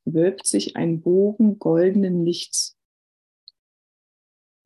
wölbt 0.04 0.46
sich 0.46 0.76
ein 0.76 1.00
Bogen 1.00 1.58
goldenen 1.58 2.24
Lichts, 2.24 2.76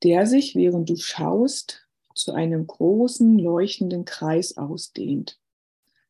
der 0.03 0.27
sich, 0.27 0.55
während 0.55 0.89
du 0.89 0.97
schaust, 0.97 1.87
zu 2.15 2.33
einem 2.33 2.67
großen 2.67 3.39
leuchtenden 3.39 4.05
Kreis 4.05 4.57
ausdehnt. 4.57 5.39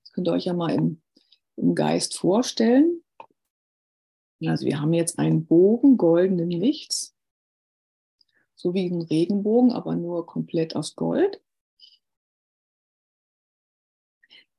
Das 0.02 0.12
könnt 0.12 0.28
ihr 0.28 0.32
euch 0.32 0.46
ja 0.46 0.54
mal 0.54 0.70
im, 0.70 1.02
im 1.56 1.74
Geist 1.74 2.16
vorstellen. 2.16 3.02
Also 4.46 4.64
wir 4.64 4.80
haben 4.80 4.94
jetzt 4.94 5.18
einen 5.18 5.44
Bogen 5.44 5.98
goldenen 5.98 6.50
Lichts 6.50 7.17
so 8.58 8.74
wie 8.74 8.90
ein 8.90 9.02
Regenbogen, 9.02 9.70
aber 9.70 9.94
nur 9.94 10.26
komplett 10.26 10.74
aus 10.74 10.96
Gold, 10.96 11.40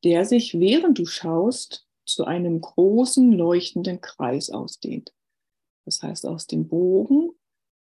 der 0.05 0.23
sich, 0.23 0.57
während 0.57 0.97
du 0.97 1.05
schaust, 1.05 1.85
zu 2.05 2.23
einem 2.23 2.61
großen 2.61 3.33
leuchtenden 3.33 3.99
Kreis 3.99 4.49
ausdehnt. 4.49 5.13
Das 5.85 6.01
heißt, 6.01 6.25
aus 6.25 6.47
dem 6.47 6.69
Bogen 6.69 7.31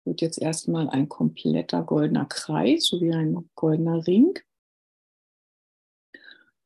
wird 0.04 0.20
jetzt 0.20 0.40
erstmal 0.40 0.88
ein 0.88 1.08
kompletter 1.08 1.82
goldener 1.82 2.26
Kreis, 2.26 2.86
so 2.86 3.00
wie 3.00 3.12
ein 3.12 3.50
goldener 3.56 4.06
Ring. 4.06 4.38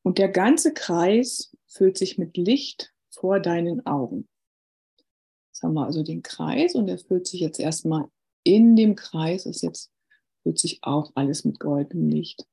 Und 0.03 0.19
der 0.19 0.29
ganze 0.29 0.75
Kreis 0.75 1.57
füllt 1.67 1.97
sich 1.97 2.19
mit 2.19 2.37
Licht 2.37 2.93
vor 3.09 3.41
deinen 3.41 3.87
Augen. 3.87 4.29
Jetzt 5.51 5.63
haben 5.63 5.75
wir 5.75 5.87
also 5.87 6.03
den 6.03 6.23
Kreis 6.23 6.75
und 6.75 6.87
der 6.87 6.99
füllt 6.99 7.27
sich 7.27 7.41
jetzt 7.41 7.59
erstmal 7.59 8.11
in 8.43 8.77
dem 8.77 8.95
Kreis 8.95 9.47
ist 9.47 9.63
jetzt, 9.63 9.91
sich 10.55 10.83
auch 10.83 11.13
alles 11.15 11.45
mit 11.45 11.61
goldenem 11.61 12.09
Licht. 12.09 12.47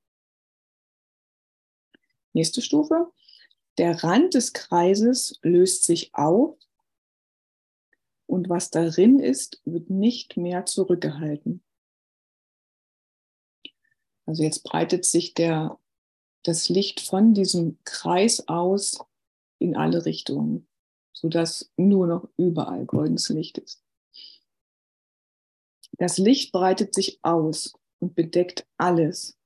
Nächste 2.34 2.62
Stufe. 2.62 3.14
Der 3.78 4.04
Rand 4.04 4.34
des 4.34 4.52
Kreises 4.52 5.40
löst 5.42 5.86
sich 5.86 6.14
auf 6.14 6.58
und 8.26 8.50
was 8.50 8.70
darin 8.70 9.20
ist, 9.20 9.62
wird 9.64 9.90
nicht 9.90 10.36
mehr 10.36 10.66
zurückgehalten. 10.66 11.64
Also 14.26 14.44
jetzt 14.44 14.64
breitet 14.64 15.06
sich 15.06 15.34
der, 15.34 15.80
das 16.44 16.68
Licht 16.68 17.00
von 17.00 17.34
diesem 17.34 17.78
Kreis 17.84 18.48
aus 18.48 19.00
in 19.60 19.76
alle 19.76 20.06
Richtungen, 20.06 20.68
sodass 21.14 21.72
nur 21.78 22.08
noch 22.08 22.28
überall 22.38 22.86
goldenes 22.86 23.30
Licht 23.30 23.58
ist. 23.58 23.85
Das 25.98 26.18
Licht 26.18 26.52
breitet 26.52 26.94
sich 26.94 27.20
aus 27.22 27.74
und 28.00 28.16
bedeckt 28.16 28.68
alles, 28.78 29.38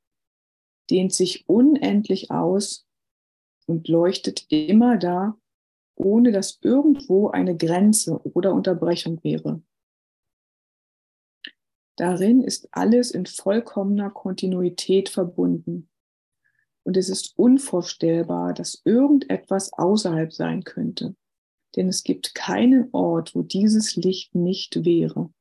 dehnt 0.89 1.13
sich 1.13 1.47
unendlich 1.47 2.31
aus 2.31 2.87
und 3.67 3.87
leuchtet 3.87 4.45
immer 4.49 4.97
da, 4.97 5.37
ohne 5.95 6.31
dass 6.31 6.59
irgendwo 6.61 7.29
eine 7.29 7.55
Grenze 7.55 8.19
oder 8.23 8.53
Unterbrechung 8.53 9.23
wäre. 9.23 9.61
Darin 11.97 12.41
ist 12.41 12.69
alles 12.71 13.11
in 13.11 13.25
vollkommener 13.25 14.09
Kontinuität 14.09 15.09
verbunden. 15.09 15.89
Und 16.83 16.95
es 16.95 17.09
ist 17.09 17.37
unvorstellbar, 17.37 18.53
dass 18.53 18.81
irgendetwas 18.85 19.73
außerhalb 19.73 20.31
sein 20.31 20.63
könnte. 20.63 21.15
Denn 21.75 21.89
es 21.89 22.03
gibt 22.03 22.33
keinen 22.33 22.87
Ort, 22.93 23.35
wo 23.35 23.43
dieses 23.43 23.97
Licht 23.97 24.33
nicht 24.33 24.85
wäre. 24.85 25.31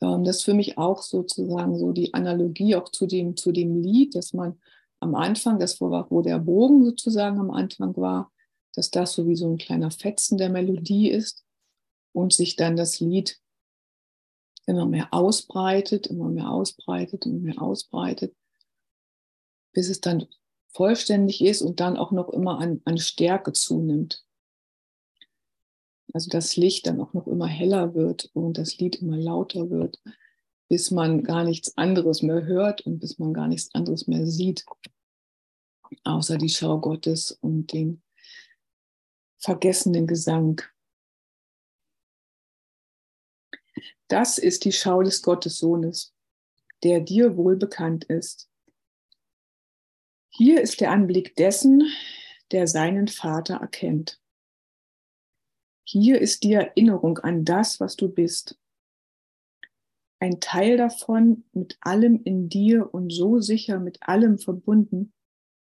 Das 0.00 0.38
ist 0.38 0.44
für 0.44 0.54
mich 0.54 0.78
auch 0.78 1.02
sozusagen 1.02 1.76
so 1.76 1.92
die 1.92 2.14
Analogie 2.14 2.76
auch 2.76 2.88
zu 2.88 3.06
dem, 3.06 3.36
zu 3.36 3.52
dem 3.52 3.82
Lied, 3.82 4.14
dass 4.14 4.32
man 4.32 4.60
am 5.00 5.14
Anfang, 5.14 5.58
das 5.58 5.80
wo, 5.80 5.90
wo 5.90 6.22
der 6.22 6.38
Bogen 6.38 6.84
sozusagen 6.84 7.38
am 7.38 7.50
Anfang 7.50 7.96
war, 7.96 8.32
dass 8.74 8.90
das 8.90 9.12
so 9.12 9.26
wie 9.26 9.36
so 9.36 9.48
ein 9.48 9.58
kleiner 9.58 9.90
Fetzen 9.90 10.38
der 10.38 10.50
Melodie 10.50 11.10
ist 11.10 11.44
und 12.12 12.32
sich 12.32 12.56
dann 12.56 12.76
das 12.76 13.00
Lied 13.00 13.38
immer 14.66 14.86
mehr 14.86 15.08
ausbreitet, 15.12 16.06
immer 16.06 16.28
mehr 16.28 16.50
ausbreitet, 16.50 17.26
immer 17.26 17.40
mehr 17.40 17.62
ausbreitet, 17.62 18.36
bis 19.72 19.88
es 19.88 20.00
dann 20.00 20.26
vollständig 20.68 21.42
ist 21.42 21.62
und 21.62 21.80
dann 21.80 21.96
auch 21.96 22.12
noch 22.12 22.28
immer 22.28 22.58
an, 22.58 22.82
an 22.84 22.98
Stärke 22.98 23.52
zunimmt. 23.52 24.24
Also 26.12 26.30
das 26.30 26.56
Licht 26.56 26.86
dann 26.86 27.00
auch 27.00 27.12
noch 27.12 27.26
immer 27.26 27.46
heller 27.46 27.94
wird 27.94 28.30
und 28.32 28.58
das 28.58 28.78
Lied 28.78 28.96
immer 28.96 29.16
lauter 29.16 29.70
wird, 29.70 30.00
bis 30.68 30.90
man 30.90 31.22
gar 31.22 31.44
nichts 31.44 31.76
anderes 31.76 32.22
mehr 32.22 32.44
hört 32.44 32.82
und 32.82 32.98
bis 32.98 33.18
man 33.18 33.34
gar 33.34 33.48
nichts 33.48 33.74
anderes 33.74 34.06
mehr 34.06 34.26
sieht, 34.26 34.64
außer 36.04 36.38
die 36.38 36.48
Schau 36.48 36.78
Gottes 36.80 37.32
und 37.32 37.72
den 37.72 38.02
vergessenen 39.38 40.06
Gesang. 40.06 40.62
Das 44.08 44.38
ist 44.38 44.64
die 44.64 44.72
Schau 44.72 45.02
des 45.02 45.22
Gottessohnes, 45.22 46.14
der 46.82 47.00
dir 47.00 47.36
wohl 47.36 47.56
bekannt 47.56 48.04
ist. 48.04 48.48
Hier 50.30 50.60
ist 50.62 50.80
der 50.80 50.90
Anblick 50.90 51.36
dessen, 51.36 51.90
der 52.50 52.66
seinen 52.66 53.08
Vater 53.08 53.56
erkennt. 53.56 54.20
Hier 55.90 56.20
ist 56.20 56.42
die 56.42 56.52
Erinnerung 56.52 57.16
an 57.16 57.46
das, 57.46 57.80
was 57.80 57.96
du 57.96 58.10
bist. 58.10 58.60
Ein 60.20 60.38
Teil 60.38 60.76
davon 60.76 61.44
mit 61.52 61.78
allem 61.80 62.22
in 62.24 62.50
dir 62.50 62.92
und 62.92 63.10
so 63.10 63.40
sicher 63.40 63.80
mit 63.80 64.02
allem 64.02 64.38
verbunden, 64.38 65.14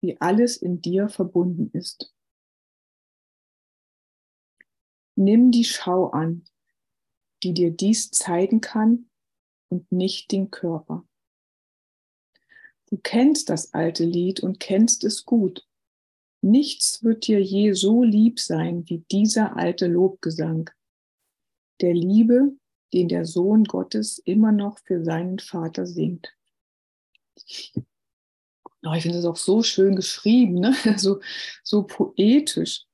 wie 0.01 0.19
alles 0.19 0.57
in 0.57 0.81
dir 0.81 1.11
verbunden 1.11 1.71
ist. 1.77 2.15
Nimm 5.17 5.51
die 5.51 5.65
Schau 5.65 6.07
an, 6.07 6.45
die 7.43 7.53
dir 7.53 7.71
dies 7.71 8.11
zeigen 8.11 8.63
kann 8.63 9.11
und 9.69 9.93
nicht 9.93 10.33
den 10.33 10.51
Körper. 10.51 11.07
Du 12.89 12.97
kennst 12.97 13.51
das 13.51 13.75
alte 13.75 14.07
Lied 14.07 14.41
und 14.41 14.61
kennst 14.61 15.05
es 15.05 15.27
gut. 15.27 15.69
Nichts 16.47 17.03
wird 17.03 17.27
dir 17.27 17.43
je 17.43 17.73
so 17.73 18.05
lieb 18.05 18.39
sein 18.39 18.89
wie 18.89 18.99
dieser 19.11 19.57
alte 19.57 19.89
Lobgesang, 19.89 20.71
der 21.81 21.93
Liebe, 21.93 22.53
den 22.95 23.09
der 23.09 23.25
Sohn 23.25 23.65
Gottes 23.65 24.19
immer 24.19 24.53
noch 24.53 24.79
für 24.79 25.03
seinen 25.03 25.41
Vater 25.41 25.87
singt. 25.87 26.33
Oh, 28.85 28.93
ich 28.95 29.03
finde 29.03 29.17
das 29.17 29.25
auch 29.25 29.37
so 29.37 29.65
schön 29.65 29.97
geschrieben, 29.97 30.61
ne? 30.61 30.73
so, 30.99 31.21
so 31.65 31.83
poetisch. 31.83 32.87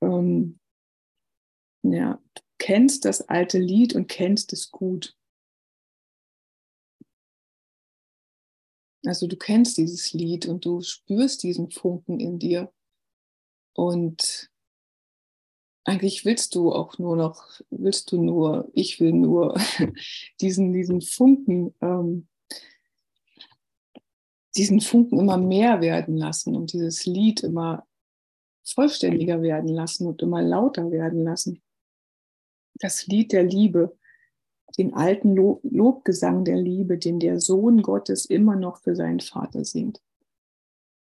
Ähm, 0.00 0.60
ja, 1.82 2.22
du 2.34 2.42
kennst 2.58 3.04
das 3.04 3.28
alte 3.28 3.58
Lied 3.58 3.96
und 3.96 4.06
kennst 4.06 4.52
es 4.52 4.70
gut. 4.70 5.16
Also 9.06 9.26
du 9.26 9.36
kennst 9.36 9.76
dieses 9.76 10.12
Lied 10.12 10.46
und 10.46 10.64
du 10.64 10.80
spürst 10.80 11.42
diesen 11.42 11.70
Funken 11.70 12.20
in 12.20 12.38
dir. 12.38 12.72
Und 13.74 14.50
eigentlich 15.84 16.24
willst 16.24 16.54
du 16.54 16.72
auch 16.72 16.98
nur 16.98 17.16
noch, 17.16 17.60
willst 17.70 18.10
du 18.12 18.22
nur, 18.22 18.70
ich 18.72 19.00
will 19.00 19.12
nur 19.12 19.58
diesen, 20.40 20.72
diesen 20.72 21.02
Funken, 21.02 21.74
ähm, 21.82 22.28
diesen 24.56 24.80
Funken 24.80 25.18
immer 25.18 25.36
mehr 25.36 25.80
werden 25.80 26.16
lassen 26.16 26.56
und 26.56 26.72
dieses 26.72 27.04
Lied 27.04 27.42
immer 27.42 27.86
vollständiger 28.64 29.42
werden 29.42 29.68
lassen 29.68 30.06
und 30.06 30.22
immer 30.22 30.40
lauter 30.40 30.90
werden 30.90 31.24
lassen. 31.24 31.60
Das 32.76 33.06
Lied 33.06 33.32
der 33.32 33.42
Liebe, 33.42 33.96
den 34.76 34.94
alten 34.94 35.36
Lobgesang 35.36 36.44
der 36.44 36.56
Liebe, 36.56 36.98
den 36.98 37.20
der 37.20 37.40
Sohn 37.40 37.82
Gottes 37.82 38.24
immer 38.26 38.56
noch 38.56 38.78
für 38.78 38.96
seinen 38.96 39.20
Vater 39.20 39.64
singt. 39.64 40.02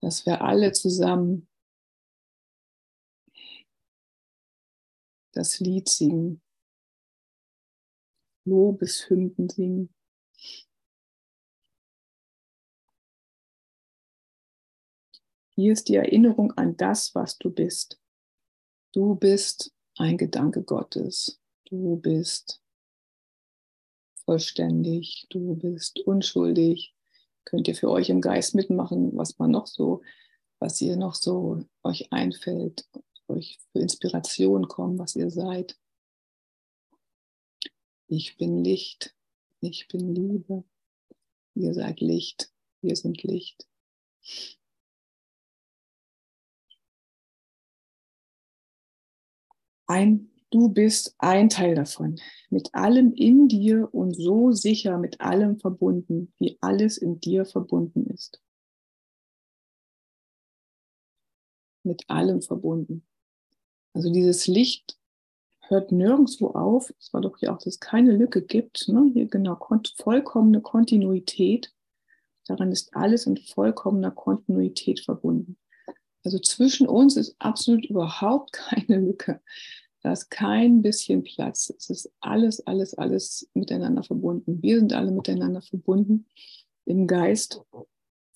Dass 0.02 0.26
wir 0.26 0.42
alle 0.42 0.72
zusammen 0.72 1.48
das 5.32 5.58
Lied 5.60 5.88
singen, 5.88 6.42
Lobeshymnen 8.44 9.48
singen. 9.48 9.94
Hier 15.54 15.72
ist 15.72 15.88
die 15.88 15.96
Erinnerung 15.96 16.52
an 16.52 16.76
das, 16.76 17.14
was 17.14 17.38
du 17.38 17.50
bist. 17.50 17.98
Du 18.92 19.14
bist 19.14 19.74
ein 19.96 20.18
Gedanke 20.18 20.62
Gottes. 20.62 21.40
Du 21.64 21.96
bist 21.96 22.62
vollständig, 24.26 25.26
du 25.30 25.54
bist 25.56 26.00
unschuldig. 26.00 26.94
Könnt 27.44 27.68
ihr 27.68 27.76
für 27.76 27.90
euch 27.90 28.10
im 28.10 28.20
Geist 28.20 28.54
mitmachen, 28.54 29.16
was 29.16 29.38
man 29.38 29.52
noch 29.52 29.66
so, 29.68 30.02
was 30.58 30.80
ihr 30.80 30.96
noch 30.96 31.14
so 31.14 31.64
euch 31.82 32.12
einfällt, 32.12 32.86
euch 33.28 33.58
für 33.72 33.78
Inspiration 33.78 34.68
kommen, 34.68 34.98
was 34.98 35.16
ihr 35.16 35.30
seid. 35.30 35.78
Ich 38.08 38.36
bin 38.36 38.62
Licht, 38.62 39.14
ich 39.60 39.88
bin 39.88 40.14
Liebe. 40.14 40.64
Ihr 41.54 41.72
seid 41.72 42.00
Licht, 42.00 42.52
wir 42.82 42.96
sind 42.96 43.22
Licht. 43.22 43.66
Ein 49.86 50.35
Du 50.50 50.68
bist 50.68 51.14
ein 51.18 51.48
Teil 51.48 51.74
davon, 51.74 52.20
mit 52.50 52.72
allem 52.72 53.12
in 53.12 53.48
dir 53.48 53.92
und 53.92 54.14
so 54.14 54.52
sicher 54.52 54.96
mit 54.98 55.20
allem 55.20 55.58
verbunden, 55.58 56.32
wie 56.38 56.56
alles 56.60 56.98
in 56.98 57.20
dir 57.20 57.44
verbunden 57.44 58.06
ist. 58.06 58.40
Mit 61.82 62.08
allem 62.08 62.42
verbunden. 62.42 63.06
Also 63.92 64.12
dieses 64.12 64.46
Licht 64.46 64.98
hört 65.68 65.90
nirgendwo 65.90 66.48
auf. 66.48 66.92
Es 66.98 67.12
war 67.12 67.20
doch 67.20 67.38
ja 67.38 67.52
auch, 67.52 67.58
dass 67.58 67.66
es 67.66 67.80
keine 67.80 68.12
Lücke 68.12 68.42
gibt. 68.42 68.88
Ne? 68.88 69.10
Hier 69.12 69.26
genau 69.26 69.58
vollkommene 69.96 70.60
Kontinuität. 70.60 71.72
Daran 72.46 72.70
ist 72.70 72.94
alles 72.94 73.26
in 73.26 73.36
vollkommener 73.36 74.12
Kontinuität 74.12 75.00
verbunden. 75.00 75.58
Also 76.24 76.38
zwischen 76.38 76.86
uns 76.86 77.16
ist 77.16 77.36
absolut 77.38 77.84
überhaupt 77.86 78.52
keine 78.52 79.00
Lücke. 79.00 79.40
Da 80.02 80.12
ist 80.12 80.30
kein 80.30 80.82
bisschen 80.82 81.24
Platz. 81.24 81.72
Es 81.76 81.90
ist 81.90 82.12
alles, 82.20 82.64
alles, 82.66 82.94
alles 82.94 83.48
miteinander 83.54 84.02
verbunden. 84.02 84.62
Wir 84.62 84.78
sind 84.78 84.92
alle 84.92 85.10
miteinander 85.10 85.62
verbunden 85.62 86.26
im 86.84 87.06
Geist. 87.06 87.60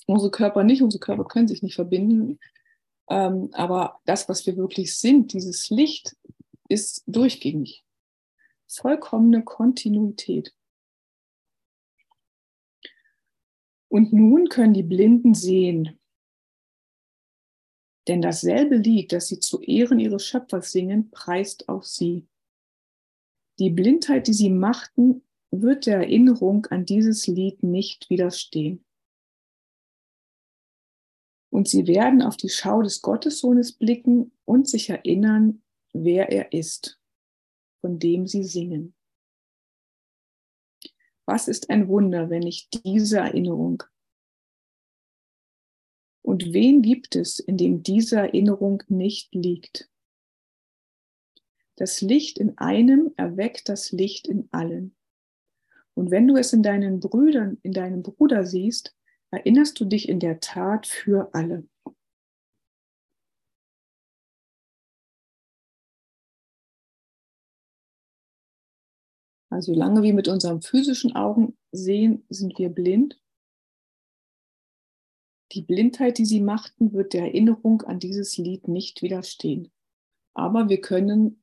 Unsere 0.06 0.30
Körper 0.30 0.64
nicht, 0.64 0.82
unsere 0.82 1.00
Körper 1.00 1.24
können 1.24 1.46
sich 1.46 1.62
nicht 1.62 1.76
verbinden. 1.76 2.40
Ähm, 3.08 3.50
aber 3.52 4.00
das, 4.04 4.28
was 4.28 4.46
wir 4.46 4.56
wirklich 4.56 4.96
sind, 4.96 5.32
dieses 5.32 5.70
Licht, 5.70 6.16
ist 6.68 7.04
durchgängig. 7.06 7.84
Vollkommene 8.66 9.44
Kontinuität. 9.44 10.54
Und 13.88 14.12
nun 14.12 14.48
können 14.48 14.74
die 14.74 14.84
Blinden 14.84 15.34
sehen, 15.34 15.99
denn 18.08 18.22
dasselbe 18.22 18.76
Lied, 18.76 19.12
das 19.12 19.28
sie 19.28 19.40
zu 19.40 19.60
Ehren 19.60 19.98
ihres 19.98 20.26
Schöpfers 20.26 20.72
singen, 20.72 21.10
preist 21.10 21.68
auch 21.68 21.84
sie. 21.84 22.26
Die 23.58 23.70
Blindheit, 23.70 24.26
die 24.26 24.32
sie 24.32 24.50
machten, 24.50 25.22
wird 25.50 25.86
der 25.86 25.98
Erinnerung 25.98 26.66
an 26.66 26.86
dieses 26.86 27.26
Lied 27.26 27.62
nicht 27.62 28.08
widerstehen. 28.08 28.84
Und 31.52 31.68
sie 31.68 31.86
werden 31.86 32.22
auf 32.22 32.36
die 32.36 32.48
Schau 32.48 32.80
des 32.82 33.02
Gottessohnes 33.02 33.72
blicken 33.72 34.32
und 34.44 34.68
sich 34.68 34.88
erinnern, 34.88 35.62
wer 35.92 36.30
er 36.30 36.52
ist, 36.52 37.00
von 37.80 37.98
dem 37.98 38.26
sie 38.26 38.44
singen. 38.44 38.94
Was 41.26 41.48
ist 41.48 41.70
ein 41.70 41.88
Wunder, 41.88 42.30
wenn 42.30 42.44
nicht 42.44 42.84
diese 42.84 43.18
Erinnerung 43.18 43.82
und 46.30 46.52
wen 46.52 46.80
gibt 46.80 47.16
es, 47.16 47.40
in 47.40 47.56
dem 47.56 47.82
diese 47.82 48.14
Erinnerung 48.18 48.84
nicht 48.86 49.34
liegt? 49.34 49.90
Das 51.74 52.02
Licht 52.02 52.38
in 52.38 52.56
einem 52.56 53.12
erweckt 53.16 53.68
das 53.68 53.90
Licht 53.90 54.28
in 54.28 54.48
allen. 54.52 54.94
Und 55.94 56.12
wenn 56.12 56.28
du 56.28 56.36
es 56.36 56.52
in 56.52 56.62
deinen 56.62 57.00
Brüdern, 57.00 57.58
in 57.64 57.72
deinem 57.72 58.04
Bruder 58.04 58.46
siehst, 58.46 58.94
erinnerst 59.32 59.80
du 59.80 59.84
dich 59.86 60.08
in 60.08 60.20
der 60.20 60.38
Tat 60.38 60.86
für 60.86 61.34
alle. 61.34 61.66
Also 69.50 69.74
solange 69.74 70.04
wir 70.04 70.14
mit 70.14 70.28
unseren 70.28 70.62
physischen 70.62 71.16
Augen 71.16 71.58
sehen, 71.72 72.24
sind 72.28 72.56
wir 72.56 72.68
blind. 72.68 73.20
Die 75.52 75.62
Blindheit, 75.62 76.18
die 76.18 76.26
sie 76.26 76.40
machten, 76.40 76.92
wird 76.92 77.12
der 77.12 77.22
Erinnerung 77.22 77.82
an 77.82 77.98
dieses 77.98 78.36
Lied 78.36 78.68
nicht 78.68 79.02
widerstehen. 79.02 79.72
Aber 80.32 80.68
wir 80.68 80.80
können 80.80 81.42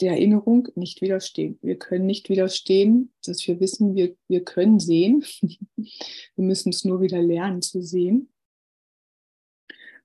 der 0.00 0.12
Erinnerung 0.12 0.68
nicht 0.74 1.00
widerstehen. 1.00 1.58
Wir 1.62 1.78
können 1.78 2.06
nicht 2.06 2.28
widerstehen, 2.28 3.12
dass 3.24 3.46
wir 3.46 3.60
wissen, 3.60 3.94
wir, 3.94 4.16
wir 4.26 4.42
können 4.42 4.80
sehen. 4.80 5.24
wir 5.76 6.44
müssen 6.44 6.70
es 6.70 6.84
nur 6.84 7.00
wieder 7.00 7.22
lernen 7.22 7.62
zu 7.62 7.82
sehen. 7.82 8.32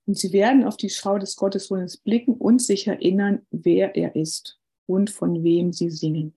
Und 0.05 0.17
sie 0.17 0.31
werden 0.31 0.63
auf 0.63 0.77
die 0.77 0.89
Schau 0.89 1.17
des 1.17 1.35
Gottessohnes 1.35 1.97
blicken 1.97 2.33
und 2.33 2.61
sich 2.61 2.87
erinnern, 2.87 3.45
wer 3.51 3.95
er 3.95 4.15
ist 4.15 4.59
und 4.85 5.09
von 5.09 5.43
wem 5.43 5.73
sie 5.73 5.89
singen. 5.89 6.35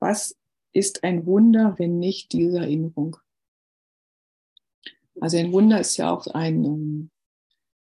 Was 0.00 0.36
ist 0.72 1.04
ein 1.04 1.26
Wunder, 1.26 1.74
wenn 1.78 1.98
nicht 1.98 2.32
diese 2.32 2.58
Erinnerung? 2.58 3.16
Also 5.20 5.36
ein 5.36 5.52
Wunder 5.52 5.78
ist 5.78 5.96
ja 5.98 6.10
auch 6.10 6.26
ein, 6.28 6.64
ähm, 6.64 7.10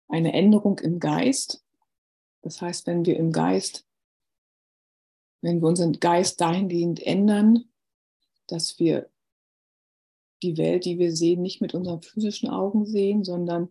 eine 0.08 0.32
Änderung 0.32 0.78
im 0.78 0.98
Geist. 0.98 1.62
Das 2.42 2.62
heißt, 2.62 2.86
wenn 2.86 3.04
wir 3.04 3.16
im 3.16 3.30
Geist, 3.30 3.86
wenn 5.42 5.60
wir 5.60 5.68
unseren 5.68 5.92
Geist 6.00 6.40
dahingehend 6.40 7.00
ändern, 7.00 7.64
dass 8.46 8.78
wir 8.78 9.10
die 10.42 10.56
Welt, 10.56 10.86
die 10.86 10.98
wir 10.98 11.14
sehen, 11.14 11.42
nicht 11.42 11.60
mit 11.60 11.74
unseren 11.74 12.00
physischen 12.00 12.48
Augen 12.48 12.86
sehen, 12.86 13.22
sondern 13.22 13.68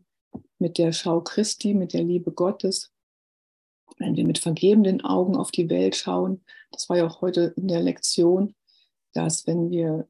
mit 0.60 0.78
der 0.78 0.92
Schau 0.92 1.22
Christi, 1.22 1.74
mit 1.74 1.94
der 1.94 2.04
Liebe 2.04 2.32
Gottes. 2.32 2.94
Wenn 3.98 4.16
wir 4.16 4.26
mit 4.26 4.38
vergebenden 4.38 5.02
Augen 5.02 5.36
auf 5.36 5.50
die 5.50 5.70
Welt 5.70 5.96
schauen, 5.96 6.44
das 6.72 6.88
war 6.88 6.98
ja 6.98 7.08
auch 7.08 7.22
heute 7.22 7.54
in 7.58 7.68
der 7.68 7.82
Lektion, 7.82 8.54
dass 9.14 9.48
wenn 9.48 9.72
wir 9.72 10.08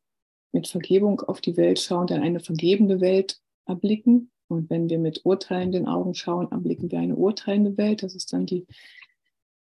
mit 0.51 0.67
Vergebung 0.67 1.21
auf 1.21 1.41
die 1.41 1.57
Welt 1.57 1.79
schauen, 1.79 2.07
dann 2.07 2.21
eine 2.21 2.39
vergebende 2.39 3.01
Welt 3.01 3.39
erblicken. 3.65 4.31
Und 4.47 4.69
wenn 4.69 4.89
wir 4.89 4.97
mit 4.97 5.25
urteilenden 5.25 5.87
Augen 5.87 6.15
schauen, 6.15 6.51
erblicken 6.51 6.91
wir 6.91 6.99
eine 6.99 7.15
urteilende 7.15 7.77
Welt. 7.77 8.01
Das 8.01 8.15
ist 8.15 8.33
dann 8.33 8.45
die, 8.45 8.65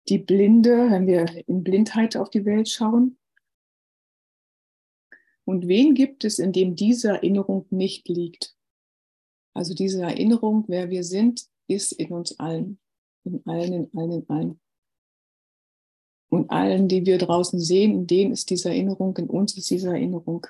die 0.08 0.18
Blinde, 0.18 0.90
wenn 0.90 1.08
wir 1.08 1.26
in 1.48 1.64
Blindheit 1.64 2.16
auf 2.16 2.30
die 2.30 2.46
Welt 2.46 2.70
schauen. 2.70 3.18
Und 5.44 5.68
wen 5.68 5.94
gibt 5.94 6.24
es, 6.26 6.40
in 6.40 6.52
dem 6.52 6.76
diese 6.76 7.10
Erinnerung 7.10 7.66
nicht 7.70 8.08
liegt? 8.08 8.56
Also 9.54 9.74
diese 9.74 10.04
Erinnerung, 10.04 10.66
wer 10.68 10.90
wir 10.90 11.04
sind, 11.04 11.48
ist 11.68 11.92
in 11.94 12.12
uns 12.12 12.40
allen. 12.40 12.80
In 13.24 13.42
allen, 13.46 13.74
in 13.74 13.90
allen, 13.98 14.12
in 14.12 14.30
allen. 14.30 14.60
Und 16.30 16.52
allen, 16.52 16.88
die 16.88 17.06
wir 17.06 17.18
draußen 17.18 17.60
sehen, 17.60 17.94
in 17.94 18.08
denen 18.08 18.32
ist 18.34 18.50
diese 18.50 18.70
Erinnerung, 18.70 19.16
in 19.18 19.30
uns 19.30 19.58
ist 19.58 19.70
diese 19.70 19.90
Erinnerung. 19.90 20.48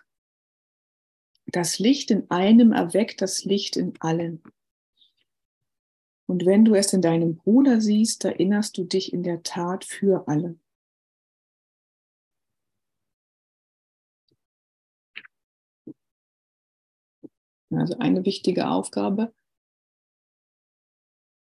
Das 1.48 1.80
Licht 1.80 2.12
in 2.12 2.30
einem 2.30 2.74
erweckt 2.74 3.22
das 3.22 3.46
Licht 3.46 3.78
in 3.78 3.94
allen. 4.02 4.44
Und 6.28 6.46
wenn 6.46 6.66
du 6.66 6.76
es 6.76 6.92
in 6.92 7.02
deinem 7.02 7.38
Bruder 7.38 7.80
siehst, 7.80 8.26
erinnerst 8.26 8.78
du 8.78 8.84
dich 8.84 9.14
in 9.14 9.24
der 9.24 9.44
Tat 9.44 9.86
für 9.86 10.28
alle. 10.28 10.60
Also 17.70 17.98
eine 18.00 18.26
wichtige 18.26 18.70
Aufgabe, 18.70 19.34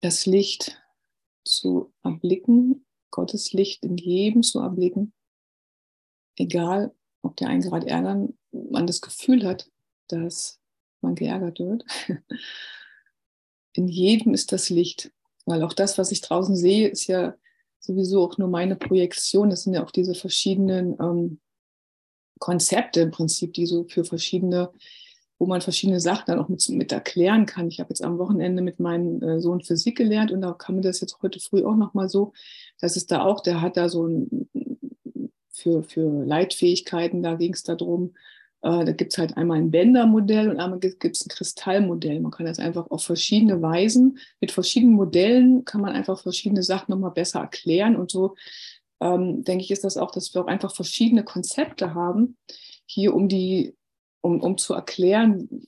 das 0.01 0.27
Licht 0.27 0.83
zu 1.45 1.93
erblicken, 2.03 2.87
Gottes 3.11 3.53
Licht 3.53 3.85
in 3.85 3.97
jedem 3.97 4.43
zu 4.43 4.61
erblicken, 4.61 5.13
egal 6.37 6.95
ob 7.23 7.37
der 7.37 7.49
einen 7.49 7.63
gerade 7.63 7.89
ärgern, 7.89 8.39
man 8.53 8.87
das 8.87 9.01
Gefühl 9.01 9.47
hat, 9.47 9.72
dass 10.13 10.61
man 11.01 11.15
geärgert 11.15 11.59
wird. 11.59 11.85
In 13.75 13.89
jedem 13.89 14.35
ist 14.35 14.53
das 14.53 14.71
Licht, 14.71 15.13
weil 15.47 15.63
auch 15.63 15.73
das, 15.73 15.99
was 15.99 16.13
ich 16.13 16.21
draußen 16.21 16.57
sehe, 16.57 16.89
ist 16.89 17.07
ja 17.07 17.35
sowieso 17.81 18.23
auch 18.23 18.39
nur 18.39 18.49
meine 18.49 18.77
Projektion. 18.77 19.51
Das 19.51 19.65
sind 19.65 19.75
ja 19.75 19.85
auch 19.85 19.91
diese 19.91 20.15
verschiedenen 20.15 20.97
ähm, 21.01 21.41
Konzepte 22.39 23.01
im 23.01 23.11
Prinzip, 23.11 23.55
die 23.55 23.67
so 23.67 23.85
für 23.89 24.05
verschiedene, 24.05 24.71
wo 25.39 25.47
man 25.47 25.61
verschiedene 25.61 26.01
Sachen 26.01 26.25
dann 26.27 26.39
auch 26.39 26.49
mit, 26.49 26.69
mit 26.69 26.93
erklären 26.93 27.47
kann. 27.47 27.69
Ich 27.69 27.81
habe 27.81 27.91
jetzt 27.91 28.05
am 28.05 28.19
Wochenende 28.19 28.63
mit 28.63 28.79
meinem 28.79 29.23
äh, 29.23 29.41
Sohn 29.41 29.63
Physik 29.63 29.97
gelernt 29.97 30.31
und 30.31 30.43
da 30.43 30.53
kam 30.53 30.77
mir 30.77 30.83
das 30.83 31.01
jetzt 31.01 31.21
heute 31.23 31.41
früh 31.41 31.65
auch 31.65 31.77
nochmal 31.77 32.09
so, 32.09 32.33
dass 32.81 32.97
es 32.97 33.07
da 33.07 33.25
auch, 33.25 33.41
der 33.41 33.61
hat 33.61 33.77
da 33.77 33.89
so 33.89 34.07
ein, 34.07 34.49
für, 35.51 35.83
für 35.83 36.25
Leitfähigkeiten, 36.25 37.23
da 37.23 37.35
ging 37.35 37.53
es 37.53 37.63
darum, 37.63 38.15
äh, 38.63 38.85
da 38.85 38.93
gibt 38.93 39.13
es 39.13 39.19
halt 39.19 39.37
einmal 39.37 39.59
ein 39.59 39.71
Bändermodell 39.71 40.49
und 40.49 40.61
einmal 40.61 40.79
gibt 40.79 41.05
es 41.05 41.27
ein 41.27 41.29
Kristallmodell. 41.29 42.21
Man 42.21 42.31
kann 42.31 42.47
das 42.47 42.61
einfach 42.61 42.91
auf 42.91 43.05
verschiedene 43.05 43.61
Weisen, 43.61 44.19
mit 44.41 44.53
verschiedenen 44.53 44.95
Modellen 44.95 45.65
kann 45.65 45.81
man 45.81 45.93
einfach 45.93 46.21
verschiedene 46.21 46.63
Sachen 46.63 46.93
nochmal 46.93 47.11
besser 47.11 47.41
erklären. 47.41 47.97
Und 47.97 48.11
so 48.11 48.37
ähm, 49.01 49.43
denke 49.43 49.65
ich, 49.65 49.71
ist 49.73 49.85
das 49.85 49.97
auch, 49.97 50.13
dass 50.13 50.33
wir 50.33 50.43
auch 50.43 50.47
einfach 50.47 50.75
verschiedene 50.75 51.25
Konzepte 51.25 51.95
haben, 51.95 52.37
hier 52.87 53.15
um 53.15 53.29
die, 53.29 53.75
um, 54.21 54.41
um 54.41 54.57
zu 54.57 54.75
erklären, 54.75 55.67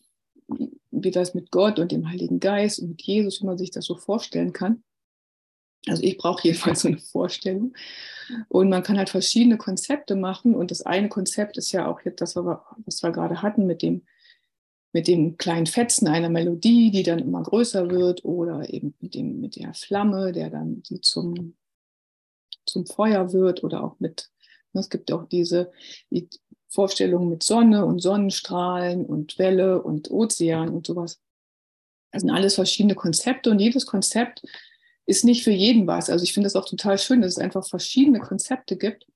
wie 0.90 1.10
das 1.10 1.34
mit 1.34 1.50
Gott 1.50 1.80
und 1.80 1.90
dem 1.90 2.08
Heiligen 2.08 2.38
Geist 2.38 2.78
und 2.78 2.90
mit 2.90 3.02
Jesus, 3.02 3.42
wie 3.42 3.46
man 3.46 3.58
sich 3.58 3.72
das 3.72 3.86
so 3.86 3.96
vorstellen 3.96 4.52
kann. 4.52 4.84
Also 5.88 6.02
ich 6.02 6.16
brauche 6.16 6.42
jedenfalls 6.44 6.80
so 6.80 6.88
eine 6.88 6.98
Vorstellung. 6.98 7.74
Und 8.48 8.70
man 8.70 8.82
kann 8.82 8.96
halt 8.96 9.10
verschiedene 9.10 9.58
Konzepte 9.58 10.16
machen. 10.16 10.54
Und 10.54 10.70
das 10.70 10.82
eine 10.82 11.08
Konzept 11.08 11.58
ist 11.58 11.72
ja 11.72 11.86
auch 11.86 12.00
jetzt 12.04 12.20
das, 12.20 12.36
was 12.36 13.02
wir 13.02 13.12
gerade 13.12 13.42
hatten 13.42 13.66
mit 13.66 13.82
dem, 13.82 14.02
mit 14.92 15.08
dem 15.08 15.36
kleinen 15.36 15.66
Fetzen 15.66 16.08
einer 16.08 16.30
Melodie, 16.30 16.90
die 16.90 17.02
dann 17.02 17.18
immer 17.18 17.42
größer 17.42 17.90
wird, 17.90 18.24
oder 18.24 18.72
eben 18.72 18.94
mit, 19.00 19.14
dem, 19.14 19.40
mit 19.40 19.56
der 19.56 19.74
Flamme, 19.74 20.32
der 20.32 20.50
dann 20.50 20.82
die 20.82 21.00
zum, 21.00 21.56
zum 22.64 22.86
Feuer 22.86 23.32
wird, 23.32 23.62
oder 23.64 23.84
auch 23.84 23.96
mit, 23.98 24.30
ne, 24.72 24.80
es 24.80 24.88
gibt 24.88 25.12
auch 25.12 25.24
diese 25.24 25.72
die 26.10 26.28
Vorstellungen 26.68 27.28
mit 27.28 27.42
Sonne 27.42 27.84
und 27.84 28.00
Sonnenstrahlen 28.00 29.04
und 29.04 29.38
Welle 29.38 29.82
und 29.82 30.10
Ozean 30.10 30.70
und 30.70 30.86
sowas. 30.86 31.20
Das 32.10 32.22
sind 32.22 32.30
alles 32.30 32.56
verschiedene 32.56 32.96
Konzepte 32.96 33.50
und 33.50 33.60
jedes 33.60 33.86
Konzept 33.86 34.42
ist 35.06 35.24
nicht 35.24 35.44
für 35.44 35.50
jeden 35.50 35.86
was. 35.86 36.10
Also 36.10 36.24
ich 36.24 36.32
finde 36.32 36.46
es 36.46 36.56
auch 36.56 36.68
total 36.68 36.98
schön, 36.98 37.20
dass 37.20 37.32
es 37.32 37.38
einfach 37.38 37.66
verschiedene 37.66 38.20
Konzepte 38.20 38.76
gibt. 38.76 39.06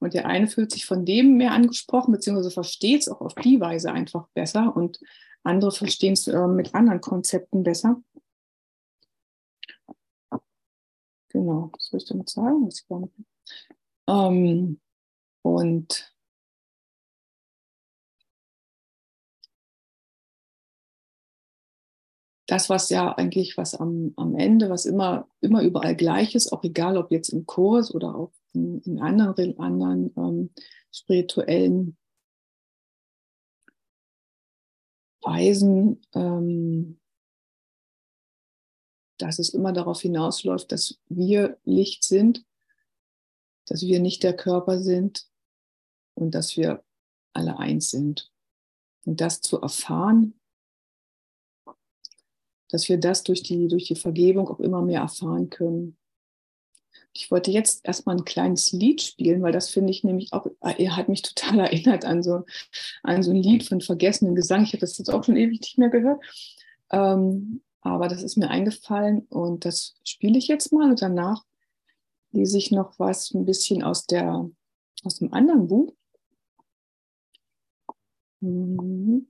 Und 0.00 0.14
der 0.14 0.26
eine 0.26 0.46
fühlt 0.46 0.70
sich 0.70 0.86
von 0.86 1.04
dem 1.04 1.36
mehr 1.36 1.52
angesprochen, 1.52 2.12
beziehungsweise 2.12 2.52
versteht 2.52 3.00
es 3.00 3.08
auch 3.08 3.20
auf 3.20 3.34
die 3.34 3.60
Weise 3.60 3.90
einfach 3.92 4.28
besser 4.34 4.76
und 4.76 5.00
andere 5.42 5.72
verstehen 5.72 6.12
es 6.12 6.28
äh, 6.28 6.46
mit 6.46 6.74
anderen 6.74 7.00
Konzepten 7.00 7.64
besser. 7.64 8.00
Genau, 11.30 11.70
das 11.74 11.86
soll 11.86 11.98
ich 11.98 12.06
damit 12.06 12.28
sagen? 12.28 12.66
Was 12.66 12.86
ähm, 14.08 14.80
und 15.42 16.14
das, 22.48 22.70
was 22.70 22.88
ja 22.88 23.12
eigentlich, 23.12 23.58
was 23.58 23.74
am, 23.74 24.14
am 24.16 24.34
Ende, 24.34 24.70
was 24.70 24.86
immer, 24.86 25.28
immer 25.42 25.62
überall 25.62 25.94
gleich 25.94 26.34
ist, 26.34 26.50
auch 26.50 26.64
egal 26.64 26.96
ob 26.96 27.10
jetzt 27.10 27.28
im 27.28 27.44
Kurs 27.44 27.94
oder 27.94 28.14
auch 28.14 28.32
in, 28.54 28.80
in 28.80 29.00
anderen, 29.00 29.58
anderen 29.58 30.12
ähm, 30.16 30.50
spirituellen 30.90 31.98
Weisen, 35.20 36.00
ähm, 36.14 36.98
dass 39.18 39.38
es 39.38 39.50
immer 39.50 39.74
darauf 39.74 40.00
hinausläuft, 40.00 40.72
dass 40.72 40.98
wir 41.08 41.58
Licht 41.64 42.02
sind, 42.02 42.46
dass 43.66 43.82
wir 43.82 44.00
nicht 44.00 44.22
der 44.22 44.34
Körper 44.34 44.80
sind 44.80 45.28
und 46.14 46.34
dass 46.34 46.56
wir 46.56 46.82
alle 47.34 47.58
eins 47.58 47.90
sind. 47.90 48.32
Und 49.04 49.20
das 49.20 49.42
zu 49.42 49.60
erfahren, 49.60 50.37
dass 52.68 52.88
wir 52.88 52.98
das 52.98 53.22
durch 53.22 53.42
die, 53.42 53.68
durch 53.68 53.84
die 53.84 53.96
Vergebung 53.96 54.48
auch 54.48 54.60
immer 54.60 54.82
mehr 54.82 55.00
erfahren 55.00 55.50
können. 55.50 55.96
Ich 57.12 57.30
wollte 57.30 57.50
jetzt 57.50 57.84
erstmal 57.84 58.16
ein 58.16 58.24
kleines 58.24 58.72
Lied 58.72 59.02
spielen, 59.02 59.42
weil 59.42 59.52
das 59.52 59.70
finde 59.70 59.90
ich 59.90 60.04
nämlich 60.04 60.32
auch, 60.32 60.46
er 60.60 60.96
hat 60.96 61.08
mich 61.08 61.22
total 61.22 61.60
erinnert 61.60 62.04
an 62.04 62.22
so, 62.22 62.44
an 63.02 63.22
so 63.22 63.30
ein 63.30 63.42
Lied 63.42 63.64
von 63.64 63.80
vergessenen 63.80 64.34
Gesang. 64.34 64.62
Ich 64.62 64.70
habe 64.70 64.80
das 64.80 64.98
jetzt 64.98 65.08
auch 65.10 65.24
schon 65.24 65.36
ewig 65.36 65.60
nicht 65.60 65.78
mehr 65.78 65.90
gehört. 65.90 66.22
Ähm, 66.90 67.62
aber 67.80 68.08
das 68.08 68.22
ist 68.22 68.36
mir 68.36 68.50
eingefallen 68.50 69.20
und 69.28 69.64
das 69.64 69.96
spiele 70.04 70.38
ich 70.38 70.48
jetzt 70.48 70.72
mal 70.72 70.90
und 70.90 71.00
danach 71.00 71.44
lese 72.32 72.58
ich 72.58 72.70
noch 72.70 72.98
was 72.98 73.32
ein 73.32 73.44
bisschen 73.44 73.82
aus, 73.82 74.06
der, 74.06 74.48
aus 75.04 75.16
dem 75.16 75.32
anderen 75.32 75.68
Buch. 75.68 75.94
Mhm. 78.40 79.26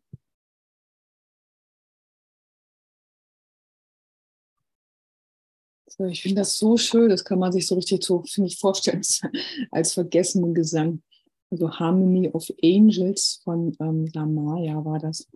Ich 6.08 6.22
finde 6.22 6.42
das 6.42 6.56
so 6.56 6.76
schön, 6.76 7.08
das 7.08 7.24
kann 7.24 7.38
man 7.38 7.52
sich 7.52 7.66
so 7.66 7.74
richtig 7.74 8.04
so, 8.04 8.22
finde 8.22 8.48
ich, 8.48 8.58
vorstellen, 8.58 9.02
als 9.70 9.94
vergessenen 9.94 10.54
Gesang. 10.54 11.02
Also 11.50 11.70
Harmony 11.70 12.28
of 12.28 12.46
Angels 12.62 13.40
von 13.42 13.74
ähm, 13.80 14.06
Lamaya 14.12 14.84
war 14.84 14.98
das. 14.98 15.26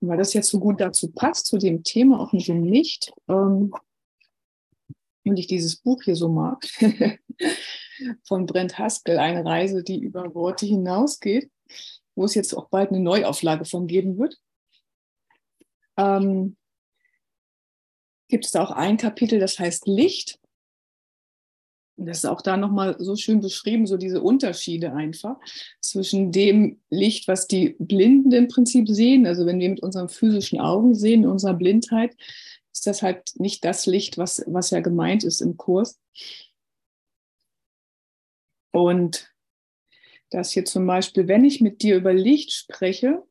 Und 0.00 0.08
weil 0.08 0.16
das 0.16 0.32
jetzt 0.32 0.48
so 0.48 0.58
gut 0.58 0.80
dazu 0.80 1.12
passt, 1.12 1.46
zu 1.46 1.58
dem 1.58 1.82
Thema 1.82 2.20
auch 2.20 2.32
nicht 2.32 2.48
dem 2.48 2.64
Licht, 2.64 3.12
ähm, 3.28 3.72
und 5.24 5.38
ich 5.38 5.46
dieses 5.46 5.76
Buch 5.76 6.02
hier 6.02 6.16
so 6.16 6.28
mag, 6.28 6.64
von 8.24 8.46
Brent 8.46 8.78
Haskell, 8.78 9.18
eine 9.18 9.44
Reise, 9.44 9.82
die 9.82 9.98
über 9.98 10.34
Worte 10.34 10.66
hinausgeht, 10.66 11.50
wo 12.14 12.24
es 12.24 12.34
jetzt 12.34 12.54
auch 12.54 12.68
bald 12.68 12.90
eine 12.90 13.00
Neuauflage 13.00 13.64
von 13.64 13.86
geben 13.86 14.18
wird. 14.18 14.38
Ähm, 15.96 16.56
gibt 18.28 18.46
es 18.46 18.56
auch 18.56 18.70
ein 18.70 18.96
Kapitel, 18.96 19.38
das 19.38 19.58
heißt 19.58 19.86
Licht. 19.86 20.38
Und 21.96 22.06
das 22.06 22.18
ist 22.18 22.26
auch 22.26 22.42
da 22.42 22.56
nochmal 22.56 22.96
so 22.98 23.16
schön 23.16 23.40
beschrieben, 23.40 23.86
so 23.86 23.96
diese 23.96 24.20
Unterschiede 24.20 24.92
einfach 24.92 25.36
zwischen 25.80 26.30
dem 26.30 26.78
Licht, 26.90 27.26
was 27.26 27.46
die 27.46 27.74
Blinden 27.78 28.32
im 28.32 28.48
Prinzip 28.48 28.88
sehen. 28.88 29.26
Also 29.26 29.46
wenn 29.46 29.60
wir 29.60 29.70
mit 29.70 29.82
unseren 29.82 30.10
physischen 30.10 30.60
Augen 30.60 30.94
sehen, 30.94 31.24
in 31.24 31.30
unserer 31.30 31.54
Blindheit, 31.54 32.14
ist 32.72 32.86
das 32.86 33.00
halt 33.00 33.32
nicht 33.36 33.64
das 33.64 33.86
Licht, 33.86 34.18
was, 34.18 34.44
was 34.46 34.70
ja 34.70 34.80
gemeint 34.80 35.24
ist 35.24 35.40
im 35.40 35.56
Kurs. 35.56 35.98
Und 38.72 39.32
das 40.28 40.50
hier 40.50 40.66
zum 40.66 40.86
Beispiel, 40.86 41.28
wenn 41.28 41.46
ich 41.46 41.62
mit 41.62 41.80
dir 41.80 41.96
über 41.96 42.12
Licht 42.12 42.52
spreche, 42.52 43.22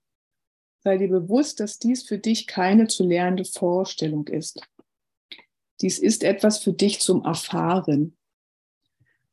sei 0.84 0.98
dir 0.98 1.10
bewusst, 1.10 1.60
dass 1.60 1.78
dies 1.78 2.02
für 2.02 2.18
dich 2.18 2.48
keine 2.48 2.88
zu 2.88 3.06
lernende 3.06 3.46
Vorstellung 3.46 4.28
ist. 4.28 4.62
Dies 5.82 6.00
ist 6.00 6.24
etwas 6.24 6.60
für 6.60 6.74
dich 6.74 7.00
zum 7.00 7.24
Erfahren. 7.24 8.18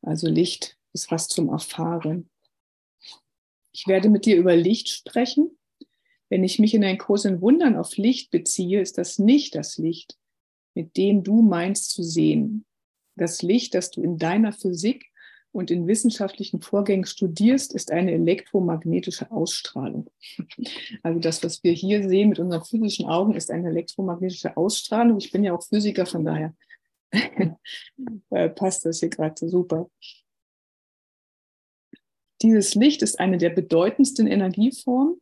Also 0.02 0.28
Licht 0.28 0.76
ist 0.92 1.10
was 1.10 1.28
zum 1.28 1.48
Erfahren. 1.48 2.28
Ich 3.72 3.86
werde 3.86 4.08
mit 4.08 4.26
dir 4.26 4.36
über 4.36 4.56
Licht 4.56 4.88
sprechen. 4.88 5.56
Wenn 6.28 6.44
ich 6.44 6.58
mich 6.58 6.74
in 6.74 6.84
ein 6.84 6.98
Kurs 6.98 7.24
in 7.24 7.40
Wundern 7.40 7.76
auf 7.76 7.96
Licht 7.96 8.30
beziehe, 8.30 8.80
ist 8.80 8.98
das 8.98 9.18
nicht 9.18 9.54
das 9.54 9.78
Licht, 9.78 10.18
mit 10.74 10.96
dem 10.96 11.22
du 11.22 11.42
meinst 11.42 11.90
zu 11.90 12.02
sehen. 12.02 12.64
Das 13.16 13.42
Licht, 13.42 13.74
das 13.74 13.90
du 13.90 14.02
in 14.02 14.18
deiner 14.18 14.52
Physik 14.52 15.11
und 15.52 15.70
in 15.70 15.86
wissenschaftlichen 15.86 16.62
Vorgängen 16.62 17.04
studierst, 17.04 17.74
ist 17.74 17.92
eine 17.92 18.12
elektromagnetische 18.12 19.30
Ausstrahlung. 19.30 20.10
Also 21.02 21.18
das, 21.20 21.42
was 21.42 21.62
wir 21.62 21.72
hier 21.72 22.08
sehen 22.08 22.30
mit 22.30 22.38
unseren 22.38 22.64
physischen 22.64 23.06
Augen, 23.06 23.34
ist 23.34 23.50
eine 23.50 23.68
elektromagnetische 23.68 24.56
Ausstrahlung. 24.56 25.18
Ich 25.18 25.30
bin 25.30 25.44
ja 25.44 25.54
auch 25.54 25.62
Physiker, 25.62 26.06
von 26.06 26.24
daher 26.24 26.54
äh, 28.30 28.48
passt 28.48 28.84
das 28.86 29.00
hier 29.00 29.10
gerade 29.10 29.48
super. 29.48 29.90
Dieses 32.40 32.74
Licht 32.74 33.02
ist 33.02 33.20
eine 33.20 33.38
der 33.38 33.50
bedeutendsten 33.50 34.26
Energieformen. 34.26 35.20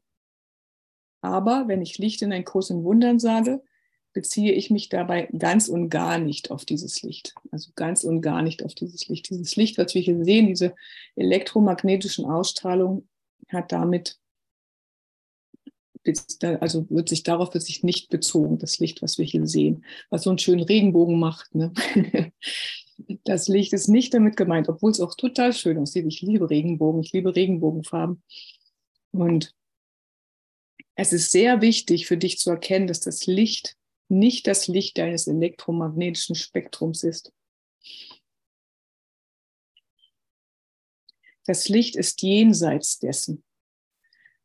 Aber 1.23 1.69
wenn 1.69 1.83
ich 1.83 1.99
Licht 1.99 2.23
in 2.23 2.33
ein 2.33 2.45
Kurs 2.45 2.71
in 2.71 2.85
Wundern 2.85 3.19
sage, 3.19 3.63
beziehe 4.13 4.53
ich 4.53 4.71
mich 4.71 4.89
dabei 4.89 5.29
ganz 5.37 5.69
und 5.69 5.89
gar 5.89 6.19
nicht 6.19 6.51
auf 6.51 6.65
dieses 6.65 7.03
Licht. 7.03 7.35
Also 7.51 7.71
ganz 7.75 8.05
und 8.05 8.21
gar 8.23 8.43
nicht 8.43 8.65
auf 8.65 8.75
dieses 8.75 9.09
Licht. 9.09 9.31
Dieses 9.31 9.57
Licht, 9.57 9.79
was 9.79 9.95
wir 9.95 10.03
hier 10.03 10.25
sehen, 10.25 10.47
diese 10.47 10.75
elektromagnetischen 11.17 12.25
Ausstrahlungen, 12.25 13.09
hat 13.49 13.73
damit, 13.73 14.19
also 16.61 16.89
wird 16.91 17.09
sich 17.09 17.23
darauf 17.23 17.53
wird 17.55 17.65
sich 17.65 17.83
nicht 17.83 18.11
bezogen, 18.11 18.59
das 18.59 18.79
Licht, 18.79 19.03
was 19.03 19.19
wir 19.19 19.25
hier 19.25 19.47
sehen, 19.47 19.85
was 20.09 20.23
so 20.23 20.31
einen 20.31 20.39
schönen 20.39 20.63
Regenbogen 20.63 21.19
macht. 21.19 21.55
Ne? 21.55 21.73
Das 23.25 23.49
Licht 23.49 23.73
ist 23.73 23.89
nicht 23.89 24.13
damit 24.13 24.37
gemeint, 24.37 24.69
obwohl 24.69 24.91
es 24.91 25.01
auch 25.01 25.15
total 25.15 25.55
schön 25.55 25.79
aussieht. 25.79 26.05
Ich 26.07 26.21
liebe 26.21 26.51
Regenbogen, 26.51 27.01
ich 27.01 27.15
liebe 27.15 27.35
Regenbogenfarben. 27.35 28.23
Und 29.13 29.55
es 30.97 31.15
ist 31.15 31.33
sehr 31.33 31.63
wichtig 31.63 32.07
für 32.07 32.19
dich 32.19 32.39
zu 32.39 32.51
erkennen, 32.51 32.87
dass 32.87 33.01
das 33.01 33.27
Licht 33.27 33.79
nicht 34.11 34.47
das 34.47 34.69
Licht 34.69 34.99
deines 34.99 35.27
elektromagnetischen 35.27 36.35
Spektrums 36.35 37.03
ist. 37.03 37.33
Das 41.47 41.69
Licht 41.69 41.97
ist 41.97 42.23
jenseits 42.23 42.99
dessen. 42.99 43.45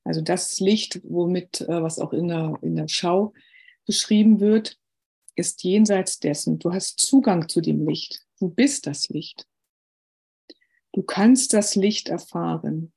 Also 0.03 0.21
das 0.21 0.59
Licht, 0.59 1.01
womit, 1.03 1.61
äh, 1.61 1.81
was 1.81 1.99
auch 1.99 2.13
in 2.13 2.27
der, 2.27 2.57
in 2.61 2.75
der 2.75 2.87
Schau 2.87 3.33
beschrieben 3.85 4.39
wird, 4.39 4.79
ist 5.35 5.63
jenseits 5.63 6.19
dessen. 6.19 6.59
Du 6.59 6.71
hast 6.71 6.99
Zugang 6.99 7.49
zu 7.49 7.59
dem 7.59 7.87
Licht. 7.87 8.25
Du 8.39 8.49
bist 8.49 8.87
das 8.87 9.09
Licht. 9.09 9.47
Du 10.93 11.03
kannst 11.03 11.53
das 11.53 11.75
Licht 11.75 12.07
erfahren. 12.07 12.93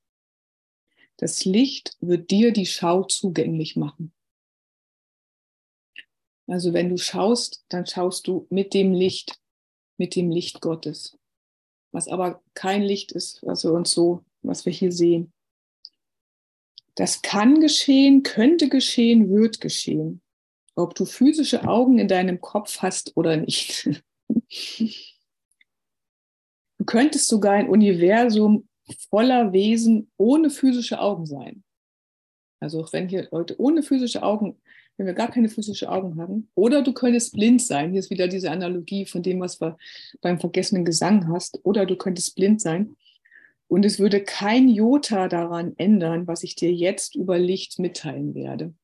Das 1.16 1.44
Licht 1.44 1.96
wird 2.00 2.30
dir 2.30 2.52
die 2.52 2.66
Schau 2.66 3.02
zugänglich 3.04 3.74
machen. 3.74 4.12
Also 6.48 6.72
wenn 6.72 6.88
du 6.88 6.96
schaust, 6.96 7.64
dann 7.68 7.86
schaust 7.86 8.26
du 8.26 8.46
mit 8.50 8.72
dem 8.72 8.92
Licht, 8.92 9.38
mit 9.98 10.16
dem 10.16 10.30
Licht 10.30 10.60
Gottes. 10.60 11.18
Was 11.92 12.08
aber 12.08 12.42
kein 12.54 12.82
Licht 12.82 13.12
ist, 13.12 13.40
was 13.42 13.64
wir 13.64 13.72
uns 13.72 13.90
so, 13.90 14.24
was 14.42 14.64
wir 14.64 14.72
hier 14.72 14.90
sehen. 14.90 15.32
Das 16.94 17.22
kann 17.22 17.60
geschehen, 17.60 18.22
könnte 18.22 18.68
geschehen, 18.68 19.30
wird 19.30 19.60
geschehen. 19.60 20.22
Ob 20.74 20.94
du 20.94 21.04
physische 21.04 21.68
Augen 21.68 21.98
in 21.98 22.08
deinem 22.08 22.40
Kopf 22.40 22.78
hast 22.78 23.16
oder 23.16 23.36
nicht. 23.36 24.02
Du 26.80 26.84
könntest 26.84 27.26
sogar 27.26 27.54
ein 27.54 27.68
Universum 27.68 28.68
voller 29.10 29.52
Wesen 29.52 30.12
ohne 30.16 30.48
physische 30.48 31.00
Augen 31.00 31.26
sein. 31.26 31.64
Also 32.60 32.80
auch 32.80 32.92
wenn 32.92 33.08
hier 33.08 33.26
Leute 33.32 33.60
ohne 33.60 33.82
physische 33.82 34.22
Augen 34.22 34.60
wenn 34.98 35.06
wir 35.06 35.14
gar 35.14 35.30
keine 35.30 35.48
physischen 35.48 35.88
Augen 35.88 36.20
haben. 36.20 36.50
Oder 36.54 36.82
du 36.82 36.92
könntest 36.92 37.32
blind 37.32 37.62
sein. 37.62 37.92
Hier 37.92 38.00
ist 38.00 38.10
wieder 38.10 38.26
diese 38.26 38.50
Analogie 38.50 39.06
von 39.06 39.22
dem, 39.22 39.40
was 39.40 39.58
du 39.58 39.76
beim 40.20 40.40
vergessenen 40.40 40.84
Gesang 40.84 41.28
hast. 41.28 41.60
Oder 41.62 41.86
du 41.86 41.96
könntest 41.96 42.34
blind 42.34 42.60
sein. 42.60 42.96
Und 43.68 43.84
es 43.84 44.00
würde 44.00 44.22
kein 44.22 44.68
Jota 44.68 45.28
daran 45.28 45.74
ändern, 45.76 46.26
was 46.26 46.42
ich 46.42 46.56
dir 46.56 46.72
jetzt 46.72 47.14
über 47.14 47.38
Licht 47.38 47.78
mitteilen 47.78 48.34
werde. 48.34 48.74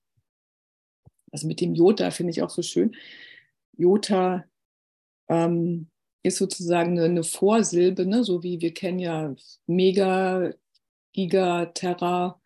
Also 1.32 1.48
mit 1.48 1.60
dem 1.60 1.74
Jota 1.74 2.12
finde 2.12 2.30
ich 2.30 2.42
auch 2.42 2.50
so 2.50 2.62
schön. 2.62 2.94
Jota 3.76 4.44
ähm, 5.28 5.88
ist 6.22 6.38
sozusagen 6.38 6.92
eine, 6.92 7.06
eine 7.06 7.24
Vorsilbe, 7.24 8.06
ne? 8.06 8.22
so 8.22 8.44
wie 8.44 8.60
wir 8.60 8.72
kennen 8.72 9.00
ja 9.00 9.34
Mega, 9.66 10.52
Giga, 11.12 11.66
Terra, 11.66 12.40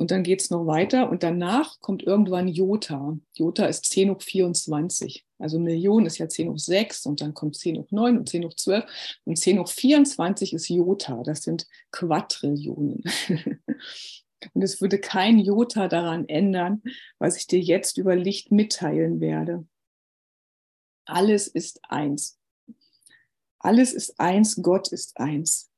und 0.00 0.10
dann 0.10 0.22
geht 0.22 0.40
es 0.40 0.48
noch 0.48 0.66
weiter 0.66 1.10
und 1.10 1.22
danach 1.22 1.78
kommt 1.80 2.02
irgendwann 2.02 2.48
Jota. 2.48 3.18
Jota 3.34 3.66
ist 3.66 3.84
10 3.84 4.10
hoch 4.10 4.22
24. 4.22 5.26
Also 5.38 5.58
Million 5.58 6.06
ist 6.06 6.16
ja 6.16 6.26
10 6.26 6.48
hoch 6.48 6.58
6 6.58 7.04
und 7.04 7.20
dann 7.20 7.34
kommt 7.34 7.54
10 7.56 7.76
hoch 7.76 7.90
9 7.90 8.16
und 8.16 8.26
10 8.26 8.46
hoch 8.46 8.54
12 8.54 9.20
und 9.24 9.36
10 9.36 9.58
hoch 9.58 9.68
24 9.68 10.54
ist 10.54 10.70
Jota. 10.70 11.22
Das 11.22 11.42
sind 11.42 11.68
Quadrillionen. 11.90 13.04
und 14.54 14.62
es 14.62 14.80
würde 14.80 14.98
kein 14.98 15.38
Jota 15.38 15.86
daran 15.86 16.26
ändern, 16.30 16.82
was 17.18 17.36
ich 17.36 17.46
dir 17.46 17.60
jetzt 17.60 17.98
über 17.98 18.16
Licht 18.16 18.50
mitteilen 18.50 19.20
werde. 19.20 19.66
Alles 21.04 21.46
ist 21.46 21.78
eins. 21.86 22.38
Alles 23.58 23.92
ist 23.92 24.18
eins, 24.18 24.62
Gott 24.62 24.88
ist 24.92 25.20
eins. 25.20 25.69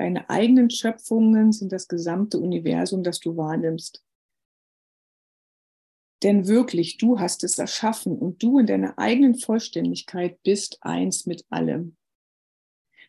Deine 0.00 0.30
eigenen 0.30 0.70
Schöpfungen 0.70 1.52
sind 1.52 1.72
das 1.72 1.86
gesamte 1.86 2.38
Universum, 2.38 3.02
das 3.02 3.20
du 3.20 3.36
wahrnimmst. 3.36 4.02
Denn 6.22 6.48
wirklich, 6.48 6.96
du 6.96 7.20
hast 7.20 7.44
es 7.44 7.58
erschaffen 7.58 8.16
und 8.16 8.42
du 8.42 8.58
in 8.58 8.64
deiner 8.64 8.98
eigenen 8.98 9.34
Vollständigkeit 9.34 10.42
bist 10.42 10.78
eins 10.80 11.26
mit 11.26 11.44
allem. 11.50 11.98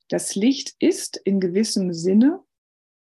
Das 0.10 0.36
Licht 0.36 0.75
ist 0.80 1.15
in 1.15 1.39
gewissem 1.39 1.93
Sinne 1.93 2.43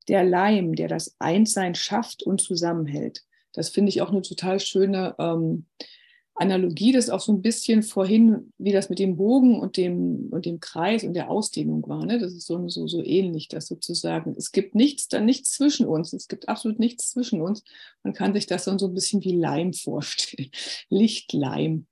der 0.07 0.23
Leim, 0.23 0.75
der 0.75 0.87
das 0.87 1.15
Einssein 1.17 1.73
schafft 1.73 2.21
und 2.21 2.41
zusammenhält. 2.41 3.25
Das 3.53 3.69
finde 3.69 3.89
ich 3.89 4.03
auch 4.03 4.11
eine 4.11 4.21
total 4.21 4.59
schöne 4.59 5.15
ähm, 5.17 5.65
Analogie, 6.39 6.93
das 6.93 7.09
auch 7.09 7.19
so 7.19 7.33
ein 7.33 7.41
bisschen 7.41 7.83
vorhin, 7.83 8.53
wie 8.57 8.71
das 8.71 8.89
mit 8.89 8.97
dem 8.97 9.17
Bogen 9.17 9.59
und 9.59 9.75
dem, 9.75 10.29
und 10.31 10.45
dem 10.45 10.61
Kreis 10.61 11.03
und 11.03 11.13
der 11.13 11.29
Ausdehnung 11.29 11.85
war. 11.89 12.05
Ne? 12.05 12.17
Das 12.17 12.31
ist 12.31 12.47
so, 12.47 12.69
so, 12.69 12.87
so 12.87 13.03
ähnlich, 13.03 13.49
dass 13.49 13.67
sozusagen, 13.67 14.35
es 14.37 14.53
gibt 14.53 14.73
nichts, 14.73 15.09
dann 15.09 15.25
nichts 15.25 15.51
zwischen 15.51 15.85
uns. 15.85 16.13
Es 16.13 16.29
gibt 16.29 16.47
absolut 16.47 16.79
nichts 16.79 17.11
zwischen 17.11 17.41
uns. 17.41 17.63
Man 18.03 18.13
kann 18.13 18.33
sich 18.33 18.45
das 18.45 18.63
dann 18.63 18.79
so 18.79 18.87
ein 18.87 18.93
bisschen 18.93 19.21
wie 19.25 19.35
Leim 19.35 19.73
vorstellen. 19.73 20.49
Lichtleim. 20.89 21.87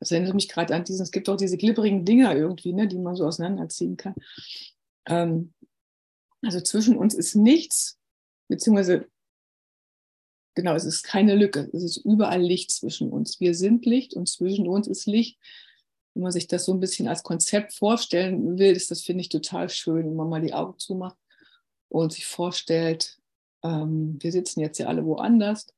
Das 0.00 0.10
erinnert 0.10 0.34
mich 0.34 0.50
gerade 0.50 0.74
an 0.74 0.84
diesen, 0.84 1.02
es 1.02 1.10
gibt 1.10 1.28
auch 1.30 1.36
diese 1.36 1.56
glibberigen 1.56 2.04
Dinger 2.04 2.36
irgendwie, 2.36 2.74
ne, 2.74 2.88
die 2.88 2.98
man 2.98 3.16
so 3.16 3.24
auseinanderziehen 3.24 3.96
kann. 3.96 4.14
Ähm, 5.06 5.54
also 6.42 6.60
zwischen 6.60 6.98
uns 6.98 7.14
ist 7.14 7.36
nichts, 7.36 7.98
beziehungsweise 8.48 9.08
genau, 10.58 10.74
es 10.74 10.84
ist 10.84 11.04
keine 11.04 11.36
Lücke. 11.36 11.70
Es 11.72 11.84
ist 11.84 11.98
überall 11.98 12.42
Licht 12.42 12.72
zwischen 12.72 13.12
uns. 13.12 13.38
Wir 13.38 13.54
sind 13.54 13.86
Licht 13.86 14.14
und 14.14 14.28
zwischen 14.28 14.66
uns 14.66 14.88
ist 14.88 15.06
Licht. 15.06 15.38
Wenn 16.14 16.24
man 16.24 16.32
sich 16.32 16.48
das 16.48 16.64
so 16.64 16.72
ein 16.72 16.80
bisschen 16.80 17.06
als 17.06 17.22
Konzept 17.22 17.74
vorstellen 17.74 18.58
will, 18.58 18.72
ist 18.72 18.90
das, 18.90 19.02
finde 19.02 19.20
ich, 19.20 19.28
total 19.28 19.68
schön, 19.68 20.06
wenn 20.06 20.16
man 20.16 20.28
mal 20.28 20.40
die 20.40 20.54
Augen 20.54 20.76
zumacht 20.76 21.16
und 21.88 22.12
sich 22.12 22.26
vorstellt, 22.26 23.18
ähm, 23.62 24.18
wir 24.20 24.32
sitzen 24.32 24.58
jetzt 24.58 24.78
ja 24.78 24.88
alle 24.88 25.04
woanders 25.04 25.68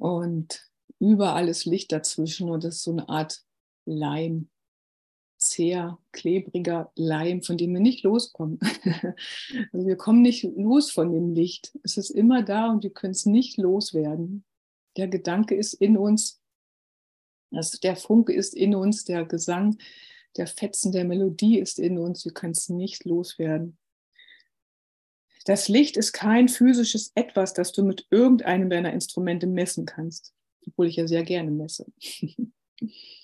und 0.00 0.68
überall 0.98 1.48
ist 1.48 1.64
Licht 1.64 1.92
dazwischen 1.92 2.50
und 2.50 2.64
das 2.64 2.76
ist 2.76 2.82
so 2.82 2.90
eine 2.90 3.08
Art 3.08 3.44
Leim 3.86 4.48
zäher, 5.54 5.98
klebriger 6.12 6.90
Leim, 6.96 7.42
von 7.42 7.56
dem 7.56 7.72
wir 7.74 7.80
nicht 7.80 8.02
loskommen. 8.02 8.58
also 9.72 9.86
wir 9.86 9.96
kommen 9.96 10.22
nicht 10.22 10.42
los 10.42 10.90
von 10.90 11.12
dem 11.12 11.32
Licht. 11.32 11.78
Es 11.82 11.96
ist 11.96 12.10
immer 12.10 12.42
da 12.42 12.70
und 12.70 12.82
wir 12.82 12.90
können 12.90 13.12
es 13.12 13.24
nicht 13.24 13.56
loswerden. 13.56 14.44
Der 14.96 15.08
Gedanke 15.08 15.54
ist 15.54 15.74
in 15.74 15.96
uns, 15.96 16.40
also 17.52 17.78
der 17.78 17.96
Funke 17.96 18.32
ist 18.32 18.54
in 18.54 18.74
uns, 18.74 19.04
der 19.04 19.24
Gesang, 19.24 19.78
der 20.36 20.48
Fetzen 20.48 20.90
der 20.90 21.04
Melodie 21.04 21.58
ist 21.58 21.78
in 21.78 21.98
uns, 21.98 22.24
wir 22.24 22.32
können 22.32 22.52
es 22.52 22.68
nicht 22.68 23.04
loswerden. 23.04 23.78
Das 25.44 25.68
Licht 25.68 25.96
ist 25.96 26.12
kein 26.12 26.48
physisches 26.48 27.12
Etwas, 27.14 27.52
das 27.52 27.70
du 27.72 27.84
mit 27.84 28.06
irgendeinem 28.10 28.70
deiner 28.70 28.92
Instrumente 28.92 29.46
messen 29.46 29.84
kannst, 29.84 30.34
obwohl 30.66 30.88
ich 30.88 30.96
ja 30.96 31.06
sehr 31.06 31.22
gerne 31.22 31.50
messe. 31.52 31.86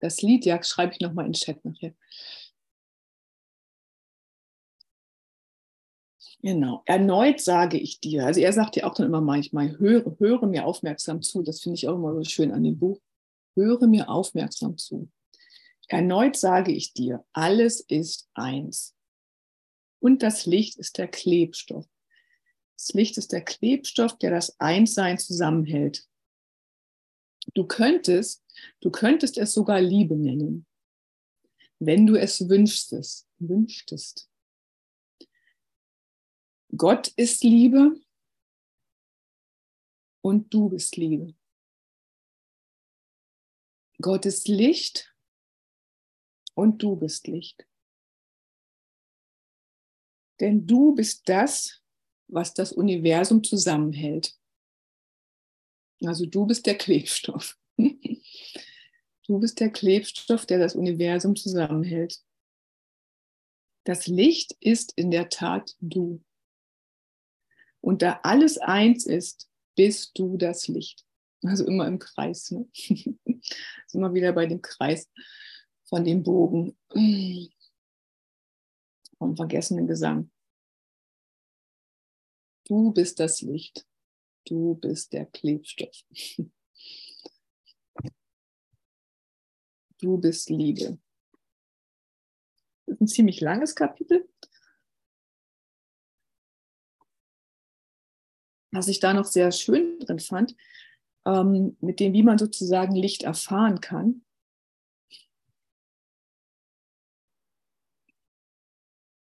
Das 0.00 0.22
Lied, 0.22 0.44
ja, 0.44 0.62
schreibe 0.62 0.92
ich 0.92 1.00
nochmal 1.00 1.26
in 1.26 1.32
den 1.32 1.40
Chat 1.40 1.64
nachher. 1.64 1.94
Genau. 6.40 6.82
Erneut 6.86 7.40
sage 7.40 7.78
ich 7.78 8.00
dir. 8.00 8.24
Also 8.24 8.40
er 8.40 8.52
sagt 8.52 8.76
ja 8.76 8.84
auch 8.84 8.94
dann 8.94 9.06
immer 9.06 9.20
manchmal, 9.20 9.76
höre, 9.78 10.16
höre 10.18 10.46
mir 10.46 10.66
aufmerksam 10.66 11.20
zu. 11.20 11.42
Das 11.42 11.60
finde 11.60 11.76
ich 11.76 11.88
auch 11.88 11.96
immer 11.96 12.14
so 12.14 12.22
schön 12.22 12.52
an 12.52 12.62
dem 12.62 12.78
Buch. 12.78 13.00
Höre 13.56 13.88
mir 13.88 14.08
aufmerksam 14.08 14.78
zu. 14.78 15.10
Erneut 15.88 16.36
sage 16.36 16.70
ich 16.70 16.92
dir, 16.92 17.24
alles 17.32 17.80
ist 17.80 18.28
eins. 18.34 18.94
Und 20.00 20.22
das 20.22 20.46
Licht 20.46 20.76
ist 20.78 20.98
der 20.98 21.08
Klebstoff. 21.08 21.86
Das 22.76 22.92
Licht 22.92 23.18
ist 23.18 23.32
der 23.32 23.40
Klebstoff, 23.40 24.16
der 24.18 24.30
das 24.30 24.60
Einssein 24.60 25.18
zusammenhält. 25.18 26.06
Du 27.54 27.66
könntest, 27.66 28.44
du 28.80 28.90
könntest 28.90 29.38
es 29.38 29.52
sogar 29.52 29.80
Liebe 29.80 30.16
nennen, 30.16 30.66
wenn 31.78 32.06
du 32.06 32.16
es 32.16 32.48
wünschtest, 32.48 33.28
wünschtest. 33.38 34.30
Gott 36.76 37.08
ist 37.16 37.44
Liebe 37.44 38.00
und 40.20 40.52
du 40.52 40.68
bist 40.68 40.96
Liebe. 40.96 41.34
Gott 44.00 44.26
ist 44.26 44.46
Licht 44.48 45.14
und 46.54 46.82
du 46.82 46.96
bist 46.96 47.26
Licht. 47.26 47.66
Denn 50.40 50.66
du 50.66 50.94
bist 50.94 51.28
das, 51.28 51.82
was 52.28 52.54
das 52.54 52.72
Universum 52.72 53.42
zusammenhält. 53.42 54.38
Also 56.04 56.26
du 56.26 56.46
bist 56.46 56.66
der 56.66 56.78
Klebstoff. 56.78 57.58
Du 59.28 59.38
bist 59.38 59.60
der 59.60 59.70
Klebstoff, 59.70 60.46
der 60.46 60.58
das 60.58 60.74
Universum 60.74 61.36
zusammenhält. 61.36 62.24
Das 63.84 64.06
Licht 64.06 64.56
ist 64.60 64.94
in 64.96 65.10
der 65.10 65.28
Tat 65.28 65.76
du. 65.80 66.24
Und 67.82 68.00
da 68.00 68.20
alles 68.22 68.56
eins 68.56 69.04
ist, 69.06 69.50
bist 69.76 70.18
du 70.18 70.38
das 70.38 70.66
Licht. 70.66 71.04
Also 71.42 71.66
immer 71.66 71.86
im 71.86 71.98
Kreis. 71.98 72.50
Ne? 72.50 72.68
immer 73.92 74.14
wieder 74.14 74.32
bei 74.32 74.46
dem 74.46 74.62
Kreis 74.62 75.10
von 75.84 76.04
dem 76.04 76.22
Bogen 76.22 76.78
vom 79.18 79.36
vergessenen 79.36 79.86
Gesang. 79.86 80.30
Du 82.64 82.92
bist 82.92 83.20
das 83.20 83.42
Licht. 83.42 83.86
Du 84.46 84.74
bist 84.74 85.12
der 85.12 85.26
Klebstoff. 85.26 86.02
Du 90.00 90.16
bist 90.16 90.48
Liebe. 90.48 90.98
Das 92.86 92.94
ist 92.94 93.00
ein 93.00 93.08
ziemlich 93.08 93.40
langes 93.40 93.74
Kapitel. 93.74 94.28
Was 98.70 98.88
ich 98.88 99.00
da 99.00 99.12
noch 99.12 99.24
sehr 99.24 99.50
schön 99.50 99.98
drin 99.98 100.20
fand, 100.20 100.54
ähm, 101.26 101.76
mit 101.80 102.00
dem, 102.00 102.12
wie 102.12 102.22
man 102.22 102.38
sozusagen 102.38 102.94
Licht 102.94 103.24
erfahren 103.24 103.80
kann. 103.80 104.24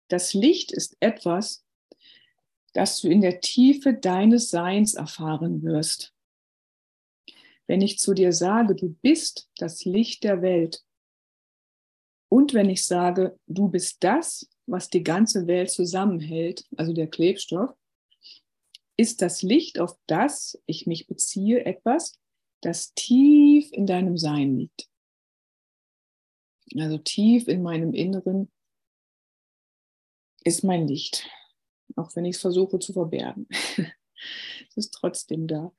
Das 0.10 0.34
Licht 0.34 0.72
ist 0.72 0.98
etwas, 1.00 1.66
das 2.74 3.02
du 3.02 3.10
in 3.10 3.22
der 3.22 3.42
Tiefe 3.42 3.94
deines 3.94 4.50
Seins 4.50 4.94
erfahren 4.94 5.64
wirst. 5.64 6.11
Wenn 7.72 7.82
ich 7.82 8.00
zu 8.00 8.14
dir 8.14 8.34
sage, 8.34 8.76
du 8.76 8.90
bist 9.02 9.50
das 9.56 9.86
Licht 9.86 10.26
der 10.26 10.42
Welt, 10.42 10.84
und 12.30 12.54
wenn 12.54 12.70
ich 12.70 12.86
sage, 12.86 13.40
du 13.48 13.70
bist 13.70 14.04
das, 14.04 14.50
was 14.66 14.90
die 14.90 15.04
ganze 15.04 15.48
Welt 15.48 15.70
zusammenhält, 15.70 16.66
also 16.76 16.92
der 16.92 17.08
Klebstoff, 17.08 17.72
ist 18.98 19.22
das 19.22 19.42
Licht, 19.42 19.80
auf 19.80 19.98
das 20.08 20.62
ich 20.66 20.86
mich 20.86 21.08
beziehe, 21.08 21.64
etwas, 21.64 22.20
das 22.60 22.94
tief 22.94 23.72
in 23.72 23.88
deinem 23.88 24.18
Sein 24.18 24.58
liegt. 24.58 24.90
Also 26.76 26.98
tief 26.98 27.48
in 27.48 27.64
meinem 27.64 27.94
Inneren 27.94 28.52
ist 30.44 30.66
mein 30.66 30.90
Licht 30.90 31.26
auch 31.96 32.16
wenn 32.16 32.26
ich 32.26 32.36
es 32.36 32.42
versuche 32.42 32.80
zu 32.80 32.94
verbergen. 32.94 33.48
es 34.70 34.78
ist 34.78 34.92
trotzdem 34.92 35.48
da. 35.48 35.72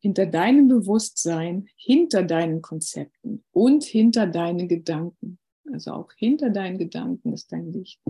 Hinter 0.00 0.26
deinem 0.26 0.68
Bewusstsein, 0.68 1.68
hinter 1.76 2.22
deinen 2.22 2.62
Konzepten 2.62 3.44
und 3.50 3.84
hinter 3.84 4.26
deinen 4.26 4.68
Gedanken. 4.68 5.38
Also 5.72 5.92
auch 5.92 6.12
hinter 6.12 6.50
deinen 6.50 6.78
Gedanken 6.78 7.32
ist 7.32 7.52
dein 7.52 7.72
Licht. 7.72 8.00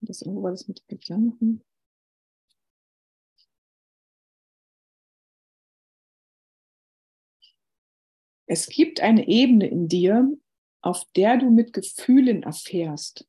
Das 0.00 0.22
irgendwo 0.22 0.44
war 0.44 0.50
das 0.50 0.66
mit 0.66 0.82
den 0.90 0.98
Gedanken. 0.98 1.64
Es 8.46 8.68
gibt 8.68 9.00
eine 9.00 9.28
Ebene 9.28 9.66
in 9.66 9.88
dir, 9.88 10.36
auf 10.80 11.04
der 11.16 11.36
du 11.36 11.50
mit 11.50 11.74
Gefühlen 11.74 12.44
erfährst, 12.44 13.28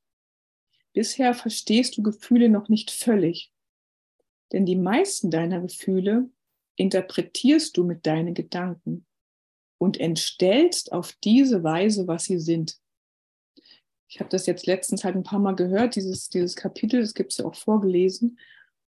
Bisher 0.94 1.34
verstehst 1.34 1.98
du 1.98 2.04
Gefühle 2.04 2.50
noch 2.50 2.68
nicht 2.68 2.92
völlig, 2.92 3.54
denn 4.52 4.66
die 4.66 4.76
meisten 4.76 5.30
deiner 5.30 5.62
Gefühle 5.62 6.30
interpretierst 6.80 7.76
du 7.76 7.84
mit 7.84 8.08
deinen 8.08 8.34
Gedanken 8.34 9.06
und 9.80 10.00
entstellst 10.00 10.94
auf 10.94 11.14
diese 11.24 11.62
Weise, 11.62 12.08
was 12.08 12.24
sie 12.24 12.40
sind. 12.40 12.80
Ich 14.08 14.20
habe 14.20 14.30
das 14.30 14.46
jetzt 14.46 14.66
letztens 14.66 15.04
halt 15.04 15.16
ein 15.16 15.24
paar 15.24 15.40
Mal 15.40 15.56
gehört, 15.56 15.96
dieses, 15.96 16.30
dieses 16.30 16.56
Kapitel, 16.56 17.02
das 17.02 17.14
gibt 17.14 17.32
es 17.32 17.38
ja 17.38 17.46
auch 17.46 17.56
vorgelesen. 17.56 18.40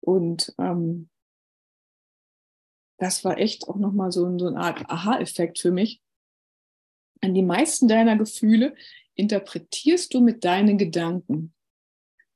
Und 0.01 0.53
ähm, 0.59 1.09
das 2.99 3.25
war 3.25 3.39
echt 3.39 3.69
auch 3.69 3.77
nochmal 3.77 4.11
so, 4.11 4.37
so 4.39 4.49
eine 4.49 4.59
Art 4.59 4.91
Aha-Effekt 4.91 5.61
für 5.61 5.71
mich. 5.71 6.03
An 7.21 7.35
die 7.35 7.43
meisten 7.43 7.87
deiner 7.87 8.17
Gefühle 8.17 8.75
interpretierst 9.15 10.13
du 10.13 10.21
mit 10.21 10.45
deinen 10.45 10.77
Gedanken 10.77 11.55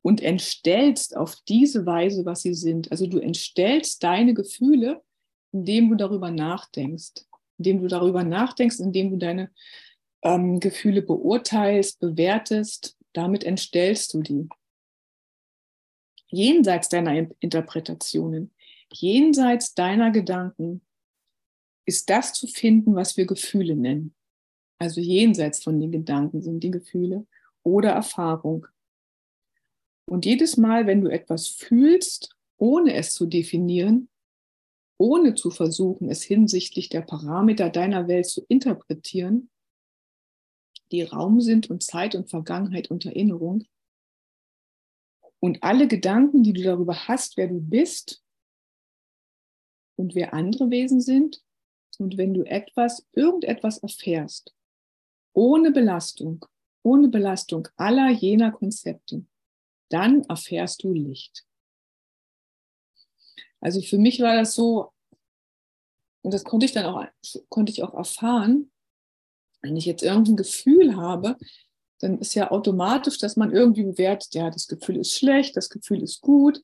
und 0.00 0.22
entstellst 0.22 1.16
auf 1.16 1.36
diese 1.48 1.84
Weise, 1.86 2.24
was 2.24 2.42
sie 2.42 2.54
sind. 2.54 2.90
Also 2.92 3.06
du 3.06 3.18
entstellst 3.18 4.02
deine 4.02 4.32
Gefühle, 4.32 5.02
indem 5.52 5.90
du 5.90 5.96
darüber 5.96 6.30
nachdenkst, 6.30 7.26
indem 7.58 7.82
du 7.82 7.88
darüber 7.88 8.24
nachdenkst, 8.24 8.80
indem 8.80 9.10
du 9.10 9.16
deine 9.16 9.50
ähm, 10.22 10.60
Gefühle 10.60 11.02
beurteilst, 11.02 12.00
bewertest, 12.00 12.96
damit 13.12 13.44
entstellst 13.44 14.14
du 14.14 14.22
die. 14.22 14.48
Jenseits 16.28 16.88
deiner 16.88 17.28
Interpretationen, 17.40 18.52
jenseits 18.92 19.74
deiner 19.74 20.10
Gedanken 20.10 20.82
ist 21.86 22.08
das 22.08 22.32
zu 22.32 22.46
finden, 22.46 22.94
was 22.94 23.16
wir 23.16 23.26
Gefühle 23.26 23.74
nennen. 23.74 24.14
Also 24.78 25.00
jenseits 25.00 25.62
von 25.62 25.80
den 25.80 25.90
Gedanken 25.90 26.40
sind 26.40 26.60
die 26.60 26.70
Gefühle 26.70 27.26
oder 27.62 27.90
Erfahrung. 27.90 28.66
Und 30.06 30.24
jedes 30.24 30.56
Mal, 30.56 30.86
wenn 30.86 31.02
du 31.02 31.10
etwas 31.10 31.48
fühlst, 31.48 32.34
ohne 32.56 32.94
es 32.94 33.12
zu 33.12 33.26
definieren, 33.26 34.08
ohne 35.00 35.34
zu 35.34 35.50
versuchen, 35.50 36.10
es 36.10 36.22
hinsichtlich 36.22 36.90
der 36.90 37.00
Parameter 37.00 37.70
deiner 37.70 38.06
Welt 38.06 38.26
zu 38.26 38.44
interpretieren, 38.48 39.48
die 40.92 41.02
Raum 41.02 41.40
sind 41.40 41.70
und 41.70 41.82
Zeit 41.82 42.14
und 42.14 42.28
Vergangenheit 42.28 42.90
und 42.90 43.06
Erinnerung, 43.06 43.64
und 45.42 45.62
alle 45.62 45.88
Gedanken, 45.88 46.42
die 46.42 46.52
du 46.52 46.62
darüber 46.62 47.08
hast, 47.08 47.38
wer 47.38 47.48
du 47.48 47.58
bist 47.58 48.22
und 49.96 50.14
wer 50.14 50.34
andere 50.34 50.68
Wesen 50.68 51.00
sind, 51.00 51.42
und 51.98 52.18
wenn 52.18 52.34
du 52.34 52.42
etwas, 52.44 53.06
irgendetwas 53.12 53.78
erfährst, 53.78 54.54
ohne 55.32 55.70
Belastung, 55.70 56.44
ohne 56.82 57.08
Belastung 57.08 57.68
aller 57.76 58.10
jener 58.10 58.52
Konzepte, 58.52 59.24
dann 59.88 60.24
erfährst 60.24 60.82
du 60.82 60.92
Licht. 60.92 61.46
Also 63.60 63.80
für 63.82 63.98
mich 63.98 64.20
war 64.20 64.36
das 64.36 64.54
so, 64.54 64.92
und 66.22 66.34
das 66.34 66.44
konnte 66.44 66.66
ich 66.66 66.72
dann 66.72 66.86
auch, 66.86 67.04
konnte 67.48 67.72
ich 67.72 67.82
auch 67.82 67.94
erfahren, 67.94 68.70
wenn 69.62 69.76
ich 69.76 69.84
jetzt 69.84 70.02
irgendein 70.02 70.36
Gefühl 70.36 70.96
habe, 70.96 71.36
dann 71.98 72.18
ist 72.18 72.34
ja 72.34 72.50
automatisch, 72.50 73.18
dass 73.18 73.36
man 73.36 73.52
irgendwie 73.52 73.84
bewertet, 73.84 74.34
ja, 74.34 74.50
das 74.50 74.66
Gefühl 74.68 74.96
ist 74.96 75.14
schlecht, 75.14 75.56
das 75.56 75.68
Gefühl 75.68 76.02
ist 76.02 76.22
gut, 76.22 76.62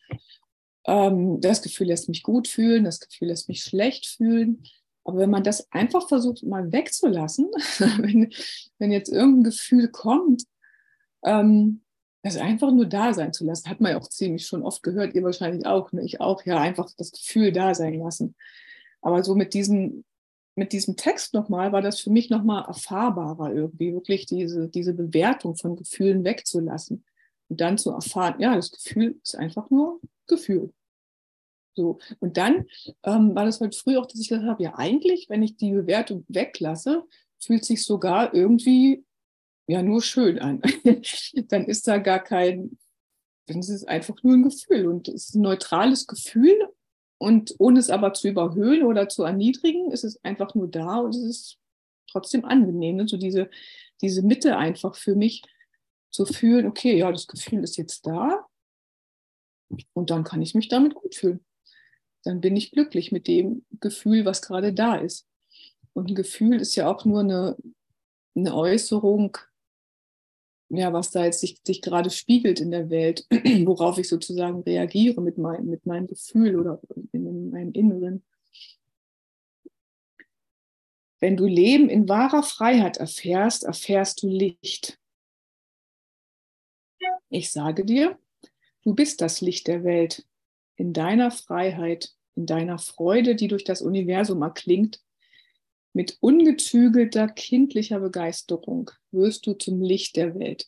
ähm, 0.87 1.41
das 1.41 1.63
Gefühl 1.63 1.89
lässt 1.89 2.09
mich 2.09 2.23
gut 2.23 2.49
fühlen, 2.49 2.85
das 2.85 3.01
Gefühl 3.01 3.29
lässt 3.29 3.49
mich 3.49 3.63
schlecht 3.63 4.07
fühlen. 4.07 4.63
Aber 5.05 5.19
wenn 5.19 5.31
man 5.31 5.45
das 5.45 5.71
einfach 5.71 6.09
versucht, 6.09 6.43
mal 6.43 6.73
wegzulassen, 6.73 7.47
wenn, 7.79 8.33
wenn 8.79 8.93
jetzt 8.93 9.11
irgendein 9.11 9.45
Gefühl 9.45 9.89
kommt, 9.89 10.45
ähm, 11.25 11.83
das 12.23 12.37
einfach 12.37 12.73
nur 12.73 12.87
da 12.87 13.15
sein 13.15 13.33
zu 13.33 13.45
lassen, 13.45 13.71
hat 13.71 13.81
man 13.81 13.93
ja 13.93 13.99
auch 13.99 14.09
ziemlich 14.09 14.47
schon 14.47 14.63
oft 14.63 14.83
gehört, 14.83 15.15
ihr 15.15 15.23
wahrscheinlich 15.23 15.67
auch, 15.67 15.93
ne? 15.93 16.05
ich 16.05 16.21
auch, 16.21 16.45
ja, 16.45 16.61
einfach 16.61 16.91
das 16.97 17.13
Gefühl 17.13 17.53
da 17.53 17.75
sein 17.75 17.95
lassen. 17.95 18.35
Aber 19.01 19.23
so 19.23 19.35
mit 19.35 19.55
diesem 19.55 20.05
mit 20.57 20.73
diesem 20.73 20.97
Text 20.97 21.35
nochmal 21.35 21.71
war 21.73 21.83
das 21.83 22.01
für 22.01 22.11
mich 22.11 22.31
nochmal 22.31 22.65
erfahrbarer 22.67 23.53
irgendwie, 23.53 23.93
wirklich 23.93 24.25
diese, 24.25 24.69
diese 24.69 24.95
Bewertung 24.95 25.55
von 25.55 25.77
Gefühlen 25.77 26.25
wegzulassen 26.25 27.05
und 27.49 27.61
dann 27.61 27.79
zu 27.79 27.91
erfahren, 27.91 28.41
ja, 28.41 28.57
das 28.57 28.73
Gefühl 28.73 29.21
ist 29.23 29.37
einfach 29.37 29.71
nur 29.71 30.01
Gefühl. 30.27 30.73
So. 31.75 31.99
Und 32.21 32.39
dann 32.39 32.65
ähm, 33.03 33.35
war 33.35 33.45
das 33.45 33.61
heute 33.61 33.77
früh 33.77 33.99
auch, 33.99 34.07
dass 34.07 34.19
ich 34.19 34.31
gesagt 34.31 34.47
habe, 34.47 34.63
ja, 34.63 34.75
eigentlich, 34.77 35.29
wenn 35.29 35.43
ich 35.43 35.59
die 35.59 35.73
Bewertung 35.73 36.25
weglasse, 36.29 37.05
fühlt 37.39 37.67
sich 37.67 37.85
sogar 37.85 38.35
irgendwie 38.35 39.05
ja 39.67 39.83
nur 39.83 40.03
schön 40.03 40.39
an. 40.39 40.63
dann 41.49 41.67
ist 41.67 41.87
da 41.89 41.99
gar 41.99 42.23
kein, 42.23 42.79
dann 43.47 43.59
ist 43.59 43.69
es 43.69 43.85
einfach 43.85 44.23
nur 44.23 44.35
ein 44.35 44.43
Gefühl 44.43 44.87
und 44.87 45.09
es 45.09 45.29
ist 45.29 45.35
ein 45.35 45.43
neutrales 45.43 46.07
Gefühl 46.07 46.57
und 47.19 47.55
ohne 47.59 47.79
es 47.79 47.91
aber 47.91 48.13
zu 48.13 48.29
überhöhen 48.29 48.85
oder 48.85 49.09
zu 49.09 49.25
erniedrigen, 49.25 49.91
ist 49.91 50.05
es 50.05 50.23
einfach 50.25 50.55
nur 50.55 50.69
da 50.69 50.99
und 50.99 51.15
es 51.15 51.23
ist 51.23 51.59
trotzdem 52.11 52.45
angenehm. 52.45 52.97
Ne? 52.97 53.09
So 53.09 53.17
diese, 53.17 53.51
diese 54.03 54.23
Mitte 54.23 54.57
einfach 54.57 54.95
für 54.95 55.15
mich 55.15 55.43
zu 56.11 56.27
fühlen, 56.27 56.67
okay, 56.67 56.97
ja, 56.97 57.11
das 57.11 57.27
Gefühl 57.27 57.63
ist 57.63 57.77
jetzt 57.77 58.07
da 58.07 58.47
und 59.93 60.11
dann 60.11 60.25
kann 60.25 60.43
ich 60.43 60.55
mich 60.55 60.69
damit 60.69 60.95
gut 60.95 61.15
fühlen. 61.15 61.45
Dann 62.25 62.41
bin 62.41 62.57
ich 62.57 62.73
glücklich 62.73 63.13
mit 63.13 63.29
dem 63.29 63.65
Gefühl, 63.81 64.25
was 64.25 64.43
gerade 64.43 64.73
da 64.73 64.97
ist. 64.97 65.27
Und 65.93 66.11
ein 66.11 66.15
Gefühl 66.15 66.61
ist 66.61 66.75
ja 66.75 66.89
auch 66.89 67.05
nur 67.05 67.21
eine, 67.21 67.57
eine 68.35 68.55
Äußerung 68.55 69.39
ja, 70.69 70.93
was 70.93 71.11
da 71.11 71.25
jetzt 71.25 71.41
sich, 71.41 71.61
sich 71.65 71.81
gerade 71.81 72.11
spiegelt 72.11 72.61
in 72.61 72.71
der 72.71 72.91
Welt, 72.91 73.27
worauf 73.31 73.99
ich 73.99 74.09
sozusagen 74.09 74.63
reagiere 74.63 75.21
mit, 75.21 75.39
mein, 75.39 75.67
mit 75.67 75.87
meinem 75.87 76.07
Gefühl 76.07 76.59
oder 76.59 76.81
in 77.13 77.51
meinem 77.51 77.73
Inneren. 77.73 78.25
Wenn 81.21 81.37
du 81.37 81.47
Leben 81.47 81.89
in 81.89 82.09
wahrer 82.09 82.43
Freiheit 82.43 82.99
erfährst, 82.99 83.65
erfährst 83.65 84.23
du 84.23 84.29
Licht. 84.29 84.99
Ich 87.29 87.51
sage 87.51 87.85
dir, 87.85 88.19
du 88.83 88.95
bist 88.95 89.21
das 89.21 89.41
Licht 89.41 89.67
der 89.67 89.85
Welt. 89.85 90.27
In 90.77 90.93
deiner 90.93 91.31
Freiheit, 91.31 92.13
in 92.35 92.47
deiner 92.47 92.79
Freude, 92.79 93.35
die 93.35 93.49
durch 93.49 93.65
das 93.65 93.81
Universum 93.83 94.43
erklingt, 94.43 95.01
mit 95.95 96.19
ungezügelter 96.21 97.29
kindlicher 97.29 98.01
Begeisterung 98.01 98.91
wirst 99.17 99.47
du 99.47 99.55
zum 99.55 99.83
Licht 99.83 100.17
der 100.17 100.39
Welt. 100.39 100.67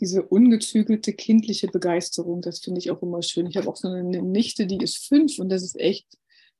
Diese 0.00 0.22
ungezügelte 0.22 1.12
kindliche 1.12 1.66
Begeisterung, 1.68 2.42
das 2.42 2.60
finde 2.60 2.78
ich 2.78 2.90
auch 2.90 3.02
immer 3.02 3.22
schön. 3.22 3.46
Ich 3.46 3.56
habe 3.56 3.68
auch 3.68 3.76
so 3.76 3.88
eine 3.88 4.22
Nichte, 4.22 4.66
die 4.66 4.78
ist 4.82 5.06
fünf 5.08 5.38
und 5.38 5.48
das 5.48 5.62
ist 5.62 5.78
echt 5.80 6.06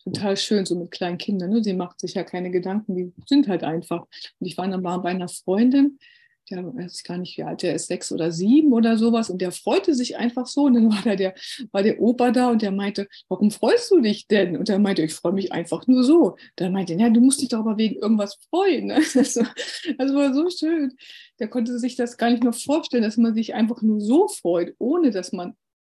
total 0.03 0.37
schön, 0.37 0.65
so 0.65 0.77
mit 0.77 0.91
kleinen 0.91 1.19
Kindern. 1.19 1.51
Ne? 1.51 1.63
Sie 1.63 1.75
macht 1.75 2.01
sich 2.01 2.15
ja 2.15 2.25
keine 2.25 2.51
Gedanken, 2.51 2.97
die 2.97 3.13
sind 3.27 3.49
halt 3.49 3.63
einfach. 3.63 4.07
Und 4.39 4.47
ich 4.47 4.57
war 4.57 4.67
dann 4.69 4.83
mal 4.83 4.99
bei 4.99 5.11
einer 5.11 5.29
Freundin, 5.29 5.99
der 6.51 6.65
weiß 6.65 7.03
gar 7.03 7.19
nicht, 7.19 7.37
wie 7.37 7.43
alt 7.43 7.63
der 7.63 7.75
ist, 7.75 7.89
sechs 7.89 8.13
oder 8.13 8.33
sieben 8.33 8.73
oder 8.73 8.97
sowas. 8.97 9.31
Und 9.31 9.41
der 9.41 9.53
freute 9.53 9.95
sich 9.95 10.17
einfach 10.17 10.47
so. 10.47 10.65
Und 10.65 10.75
dann 10.75 10.91
war 10.91 11.03
da 11.05 11.17
der, 11.17 11.35
war 11.73 11.83
der 11.83 12.01
Opa 12.01 12.31
da 12.31 12.51
und 12.51 12.63
der 12.63 12.71
meinte, 12.71 13.09
warum 13.29 13.51
freust 13.51 13.91
du 13.91 14.01
dich 14.01 14.27
denn? 14.27 14.57
Und 14.57 14.69
er 14.69 14.79
meinte, 14.79 15.03
ich 15.03 15.15
freue 15.15 15.33
mich 15.33 15.53
einfach 15.53 15.87
nur 15.87 16.05
so. 16.05 16.37
Dann 16.57 16.73
meinte 16.73 16.95
er, 16.95 17.01
ja, 17.01 17.11
du 17.11 17.21
musst 17.21 17.41
dich 17.41 17.49
doch 17.49 17.61
aber 17.61 17.79
wegen 17.79 17.97
irgendwas 17.97 18.39
freuen. 18.51 18.87
Ne? 18.87 19.03
Das, 19.19 19.37
war, 19.37 19.53
das 19.99 20.15
war 20.15 20.33
so 20.33 20.49
schön. 20.49 20.97
Der 21.41 21.49
konnte 21.49 21.79
sich 21.79 21.97
das 21.97 22.17
gar 22.17 22.31
nicht 22.31 22.43
mehr 22.43 22.53
vorstellen, 22.53 23.03
dass 23.03 23.17
man 23.17 23.35
sich 23.35 23.55
einfach 23.55 23.83
nur 23.83 24.01
so 24.01 24.29
freut, 24.29 24.75
ohne 24.79 25.11
dass 25.11 25.33
man 25.33 25.57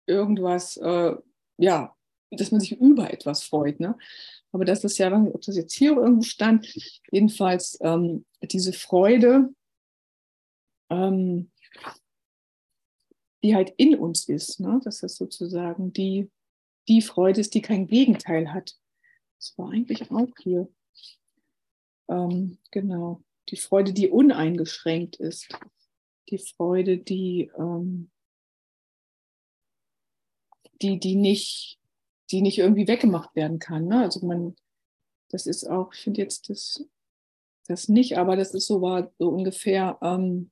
irgendwas, 0.07 0.77
äh, 0.77 1.15
ja, 1.57 1.93
dass 2.31 2.51
man 2.51 2.61
sich 2.61 2.79
über 2.79 3.11
etwas 3.11 3.43
freut. 3.43 3.79
Ne? 3.79 3.95
Aber 4.51 4.65
das 4.65 4.83
ist 4.83 4.97
ja, 4.97 5.11
ob 5.13 5.41
das 5.41 5.55
jetzt 5.55 5.73
hier 5.73 5.91
irgendwo 5.91 6.23
stand, 6.23 6.67
jedenfalls 7.11 7.77
ähm, 7.81 8.25
diese 8.41 8.73
Freude, 8.73 9.49
ähm, 10.89 11.51
die 13.43 13.55
halt 13.55 13.73
in 13.77 13.95
uns 13.95 14.27
ist. 14.27 14.59
Ne? 14.59 14.79
Dass 14.83 14.99
das 14.99 15.15
sozusagen 15.15 15.93
die, 15.93 16.29
die 16.87 17.01
Freude 17.01 17.41
ist, 17.41 17.53
die 17.53 17.61
kein 17.61 17.87
Gegenteil 17.87 18.53
hat. 18.53 18.75
Das 19.37 19.57
war 19.57 19.71
eigentlich 19.71 20.11
auch 20.11 20.29
hier. 20.41 20.67
Ähm, 22.09 22.57
genau. 22.71 23.23
Die 23.49 23.57
Freude, 23.57 23.93
die 23.93 24.09
uneingeschränkt 24.09 25.15
ist. 25.15 25.47
Die 26.29 26.37
Freude, 26.37 26.97
die, 26.97 27.51
ähm, 27.57 28.11
die, 30.81 30.99
die, 30.99 31.15
nicht, 31.15 31.79
die 32.31 32.41
nicht 32.41 32.59
irgendwie 32.59 32.87
weggemacht 32.87 33.35
werden 33.35 33.59
kann. 33.59 33.87
Ne? 33.87 34.01
Also 34.01 34.25
man, 34.25 34.55
das 35.29 35.45
ist 35.45 35.65
auch, 35.65 35.93
ich 35.93 36.01
finde 36.01 36.21
jetzt 36.21 36.49
das, 36.49 36.85
das 37.67 37.87
nicht, 37.87 38.17
aber 38.17 38.35
das 38.35 38.53
ist 38.53 38.67
so, 38.67 38.81
war 38.81 39.11
so 39.17 39.29
ungefähr, 39.29 39.97
ähm, 40.01 40.51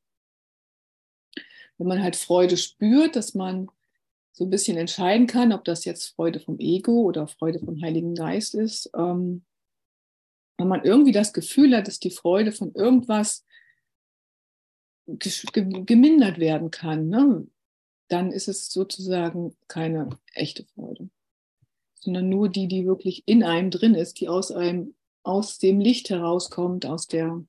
wenn 1.77 1.87
man 1.87 2.03
halt 2.03 2.15
Freude 2.15 2.57
spürt, 2.57 3.15
dass 3.15 3.33
man 3.33 3.69
so 4.31 4.45
ein 4.45 4.49
bisschen 4.49 4.77
entscheiden 4.77 5.25
kann, 5.25 5.51
ob 5.51 5.65
das 5.65 5.85
jetzt 5.85 6.15
Freude 6.15 6.39
vom 6.39 6.59
Ego 6.59 7.01
oder 7.01 7.27
Freude 7.27 7.59
vom 7.59 7.81
Heiligen 7.81 8.13
Geist 8.13 8.53
ist. 8.53 8.89
Ähm, 8.95 9.43
wenn 10.57 10.67
man 10.67 10.83
irgendwie 10.83 11.11
das 11.11 11.33
Gefühl 11.33 11.75
hat, 11.75 11.87
dass 11.87 11.99
die 11.99 12.11
Freude 12.11 12.51
von 12.51 12.73
irgendwas 12.73 13.45
gemindert 15.07 16.37
werden 16.37 16.69
kann, 16.69 17.09
ne, 17.09 17.47
dann 18.09 18.31
ist 18.31 18.47
es 18.47 18.69
sozusagen 18.69 19.55
keine 19.67 20.09
echte 20.33 20.65
Freude, 20.65 21.09
sondern 21.95 22.29
nur 22.29 22.49
die, 22.49 22.67
die 22.67 22.85
wirklich 22.85 23.23
in 23.25 23.43
einem 23.43 23.71
drin 23.71 23.95
ist, 23.95 24.19
die 24.19 24.27
aus 24.27 24.51
einem, 24.51 24.95
aus 25.23 25.57
dem 25.59 25.79
Licht 25.79 26.09
herauskommt, 26.09 26.85
aus 26.85 27.07
der 27.07 27.43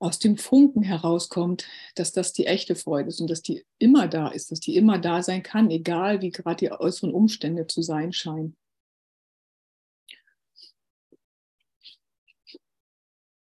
aus 0.00 0.18
dem 0.18 0.38
Funken 0.38 0.82
herauskommt, 0.82 1.66
dass 1.94 2.10
das 2.12 2.32
die 2.32 2.46
echte 2.46 2.74
Freude 2.74 3.10
ist 3.10 3.20
und 3.20 3.28
dass 3.28 3.42
die 3.42 3.64
immer 3.78 4.08
da 4.08 4.28
ist, 4.28 4.50
dass 4.50 4.58
die 4.58 4.76
immer 4.76 4.98
da 4.98 5.22
sein 5.22 5.42
kann, 5.42 5.70
egal 5.70 6.22
wie 6.22 6.30
gerade 6.30 6.56
die 6.56 6.72
äußeren 6.72 7.12
Umstände 7.12 7.66
zu 7.66 7.82
sein 7.82 8.12
scheinen. 8.12 8.56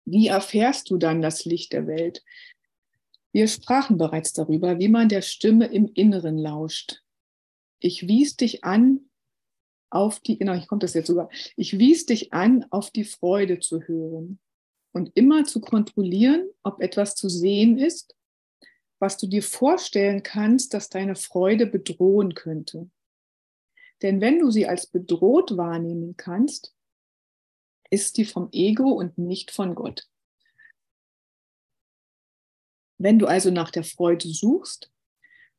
Wie 0.06 0.26
erfährst 0.26 0.90
du 0.90 0.96
dann 0.96 1.22
das 1.22 1.44
Licht 1.44 1.72
der 1.72 1.86
Welt? 1.86 2.24
Wir 3.32 3.46
sprachen 3.46 3.96
bereits 3.98 4.32
darüber, 4.32 4.78
wie 4.80 4.88
man 4.88 5.08
der 5.08 5.22
Stimme 5.22 5.66
im 5.66 5.86
Inneren 5.94 6.36
lauscht. 6.36 7.02
Ich 7.78 8.08
wies 8.08 8.36
dich 8.36 8.64
an, 8.64 9.10
auf 9.90 10.20
die, 10.20 10.38
genau, 10.38 10.54
ich 10.54 10.68
komme 10.68 10.80
das 10.80 10.94
jetzt 10.94 11.08
sogar, 11.08 11.28
ich 11.56 11.78
wies 11.78 12.06
dich 12.06 12.32
an, 12.32 12.64
auf 12.70 12.90
die 12.90 13.04
Freude 13.04 13.60
zu 13.60 13.82
hören 13.82 14.40
und 14.92 15.12
immer 15.14 15.44
zu 15.44 15.60
kontrollieren, 15.60 16.48
ob 16.62 16.80
etwas 16.82 17.14
zu 17.14 17.28
sehen 17.28 17.78
ist, 17.78 18.14
was 18.98 19.16
du 19.16 19.26
dir 19.26 19.42
vorstellen 19.42 20.22
kannst, 20.22 20.74
dass 20.74 20.88
deine 20.88 21.16
Freude 21.16 21.66
bedrohen 21.66 22.34
könnte. 22.34 22.90
Denn 24.02 24.20
wenn 24.20 24.38
du 24.38 24.50
sie 24.50 24.66
als 24.66 24.86
bedroht 24.86 25.56
wahrnehmen 25.56 26.16
kannst, 26.16 26.74
ist 27.90 28.16
die 28.16 28.24
vom 28.24 28.48
Ego 28.52 28.90
und 28.90 29.18
nicht 29.18 29.50
von 29.50 29.74
Gott. 29.74 30.08
Wenn 32.98 33.18
du 33.18 33.26
also 33.26 33.50
nach 33.50 33.70
der 33.70 33.84
Freude 33.84 34.28
suchst, 34.28 34.92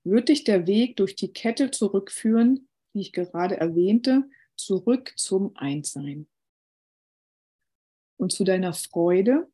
wird 0.03 0.29
dich 0.29 0.43
der 0.43 0.67
Weg 0.67 0.97
durch 0.97 1.15
die 1.15 1.34
Kette 1.34 1.71
zurückführen, 1.71 2.67
die 2.93 3.01
ich 3.01 3.13
gerade 3.13 3.57
erwähnte, 3.57 4.29
zurück 4.55 5.13
zum 5.15 5.55
Einssein 5.55 6.27
und 8.22 8.32
zu 8.32 8.43
deiner 8.43 8.74
Freude, 8.74 9.51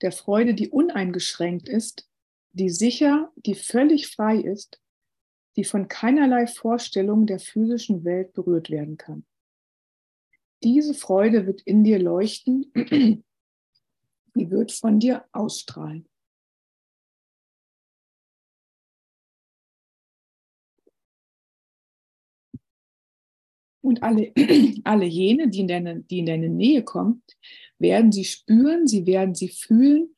der 0.00 0.10
Freude, 0.10 0.54
die 0.54 0.70
uneingeschränkt 0.70 1.68
ist, 1.68 2.08
die 2.52 2.70
sicher, 2.70 3.30
die 3.36 3.54
völlig 3.54 4.08
frei 4.08 4.38
ist, 4.38 4.80
die 5.56 5.64
von 5.64 5.86
keinerlei 5.86 6.46
Vorstellung 6.46 7.26
der 7.26 7.38
physischen 7.38 8.02
Welt 8.04 8.32
berührt 8.32 8.70
werden 8.70 8.96
kann. 8.96 9.26
Diese 10.62 10.94
Freude 10.94 11.46
wird 11.46 11.60
in 11.60 11.84
dir 11.84 11.98
leuchten, 11.98 12.72
die 14.34 14.50
wird 14.50 14.72
von 14.72 14.98
dir 14.98 15.26
ausstrahlen. 15.32 16.08
Und 23.82 24.02
alle, 24.02 24.32
alle 24.84 25.04
jene, 25.04 25.48
die 25.48 25.60
in, 25.60 25.68
deine, 25.68 26.00
die 26.00 26.20
in 26.20 26.26
deine 26.26 26.48
Nähe 26.48 26.82
kommen, 26.82 27.22
werden 27.80 28.12
sie 28.12 28.24
spüren, 28.24 28.86
sie 28.86 29.06
werden 29.06 29.34
sie 29.34 29.48
fühlen, 29.48 30.14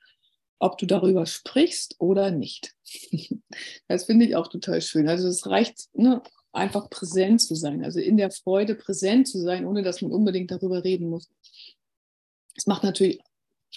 ob 0.58 0.78
du 0.78 0.86
darüber 0.86 1.26
sprichst 1.26 1.96
oder 1.98 2.30
nicht. 2.30 2.74
Das 3.88 4.04
finde 4.04 4.24
ich 4.24 4.36
auch 4.36 4.48
total 4.48 4.80
schön. 4.80 5.08
Also 5.08 5.28
es 5.28 5.46
reicht, 5.46 5.88
ne, 5.94 6.22
einfach 6.52 6.88
präsent 6.90 7.40
zu 7.40 7.54
sein, 7.54 7.84
also 7.84 7.98
in 7.98 8.16
der 8.16 8.30
Freude 8.30 8.74
präsent 8.74 9.28
zu 9.28 9.38
sein, 9.38 9.66
ohne 9.66 9.82
dass 9.82 10.02
man 10.02 10.12
unbedingt 10.12 10.50
darüber 10.50 10.84
reden 10.84 11.08
muss. 11.08 11.30
Es 12.54 12.66
macht 12.66 12.84
natürlich 12.84 13.20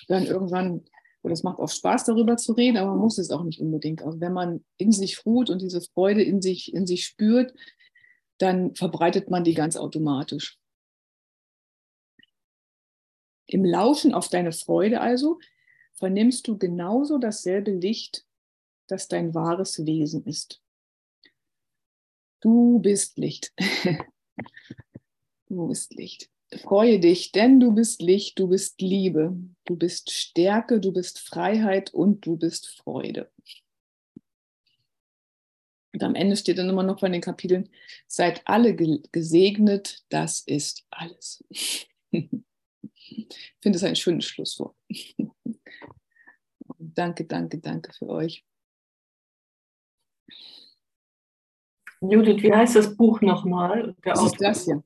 dann 0.08 0.26
irgendwann, 0.26 0.84
oder 1.24 1.34
es 1.34 1.44
macht 1.44 1.60
auch 1.60 1.70
Spaß, 1.70 2.06
darüber 2.06 2.38
zu 2.38 2.54
reden, 2.54 2.78
aber 2.78 2.92
man 2.92 3.00
muss 3.00 3.18
es 3.18 3.32
auch 3.32 3.44
nicht 3.44 3.60
unbedingt. 3.60 4.04
Also 4.04 4.20
wenn 4.20 4.34
man 4.34 4.64
in 4.78 4.92
sich 4.92 5.26
ruht 5.26 5.50
und 5.50 5.62
diese 5.62 5.82
Freude 5.82 6.22
in 6.22 6.42
sich, 6.42 6.74
in 6.74 6.86
sich 6.86 7.06
spürt, 7.06 7.54
dann 8.38 8.76
verbreitet 8.76 9.30
man 9.30 9.44
die 9.44 9.54
ganz 9.54 9.78
automatisch. 9.78 10.60
Im 13.48 13.64
Lauschen 13.64 14.14
auf 14.14 14.28
deine 14.30 14.52
Freude 14.52 15.02
also 15.02 15.40
vernimmst 15.94 16.48
du 16.48 16.58
genauso 16.58 17.18
dasselbe 17.18 17.72
Licht, 17.72 18.26
das 18.88 19.08
dein 19.08 19.34
wahres 19.34 19.86
Wesen 19.86 20.26
ist. 20.26 20.62
Du 22.42 22.80
bist 22.80 23.18
Licht. 23.18 23.54
du 25.48 25.68
bist 25.68 25.94
Licht. 25.94 26.30
Freue 26.62 27.00
dich, 27.00 27.32
denn 27.32 27.60
du 27.60 27.74
bist 27.74 28.02
Licht, 28.02 28.38
du 28.40 28.48
bist 28.48 28.80
Liebe, 28.82 29.36
du 29.66 29.76
bist 29.76 30.12
Stärke, 30.12 30.80
du 30.80 30.94
bist 30.94 31.20
Freiheit 31.20 31.94
und 31.94 32.26
du 32.26 32.38
bist 32.38 32.68
Freude. 32.68 33.32
Und 35.94 36.04
am 36.04 36.14
Ende 36.14 36.36
steht 36.36 36.58
dann 36.58 36.70
immer 36.70 36.84
noch 36.84 37.00
von 37.00 37.12
den 37.12 37.22
Kapiteln, 37.22 37.70
seid 38.06 38.42
alle 38.46 38.76
gesegnet, 38.76 40.04
das 40.10 40.42
ist 40.42 40.86
alles. 40.92 41.44
ich 43.08 43.58
finde 43.62 43.78
es 43.78 43.84
ein 43.84 43.96
schönes 43.96 44.26
Schlusswort. 44.26 44.76
danke, 46.78 47.26
danke, 47.26 47.60
danke 47.60 47.94
für 47.94 48.08
euch. 48.08 48.46
Judith, 52.02 52.44
wie 52.44 52.54
heißt 52.54 52.76
das 52.76 52.96
Buch 52.96 53.22
nochmal? 53.22 53.96
Das 54.04 54.22
ist 54.24 54.40
das 54.40 54.66
hier. 54.66 54.84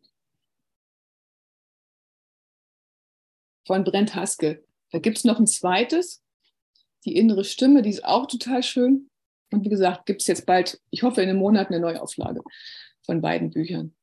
Von 3.66 3.84
Brent 3.84 4.16
Haskell. 4.16 4.66
Da 4.92 5.00
gibt 5.00 5.18
es 5.18 5.24
noch 5.24 5.40
ein 5.40 5.48
zweites, 5.48 6.24
die 7.06 7.16
innere 7.16 7.44
Stimme, 7.44 7.82
die 7.82 7.90
ist 7.90 8.06
auch 8.06 8.26
total 8.26 8.64
schön. 8.64 9.10
Und 9.52 9.64
wie 9.64 9.70
gesagt, 9.70 10.06
gibt 10.06 10.22
es 10.22 10.28
jetzt 10.28 10.46
bald, 10.46 10.82
ich 10.90 11.04
hoffe 11.04 11.22
in 11.22 11.30
einem 11.30 11.40
Monat, 11.40 11.68
eine 11.68 11.80
Neuauflage 11.80 12.42
von 13.04 13.22
beiden 13.22 13.52
Büchern. 13.52 13.96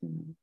Genau. 0.00 0.34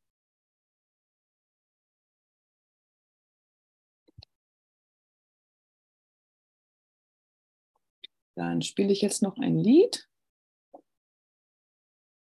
Dann 8.37 8.61
spiele 8.61 8.93
ich 8.93 9.01
jetzt 9.01 9.23
noch 9.23 9.39
ein 9.39 9.57
Lied. 9.57 10.07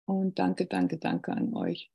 Und 0.07 0.39
danke, 0.39 0.67
danke, 0.67 0.97
danke 0.97 1.33
an 1.33 1.55
euch. 1.55 1.91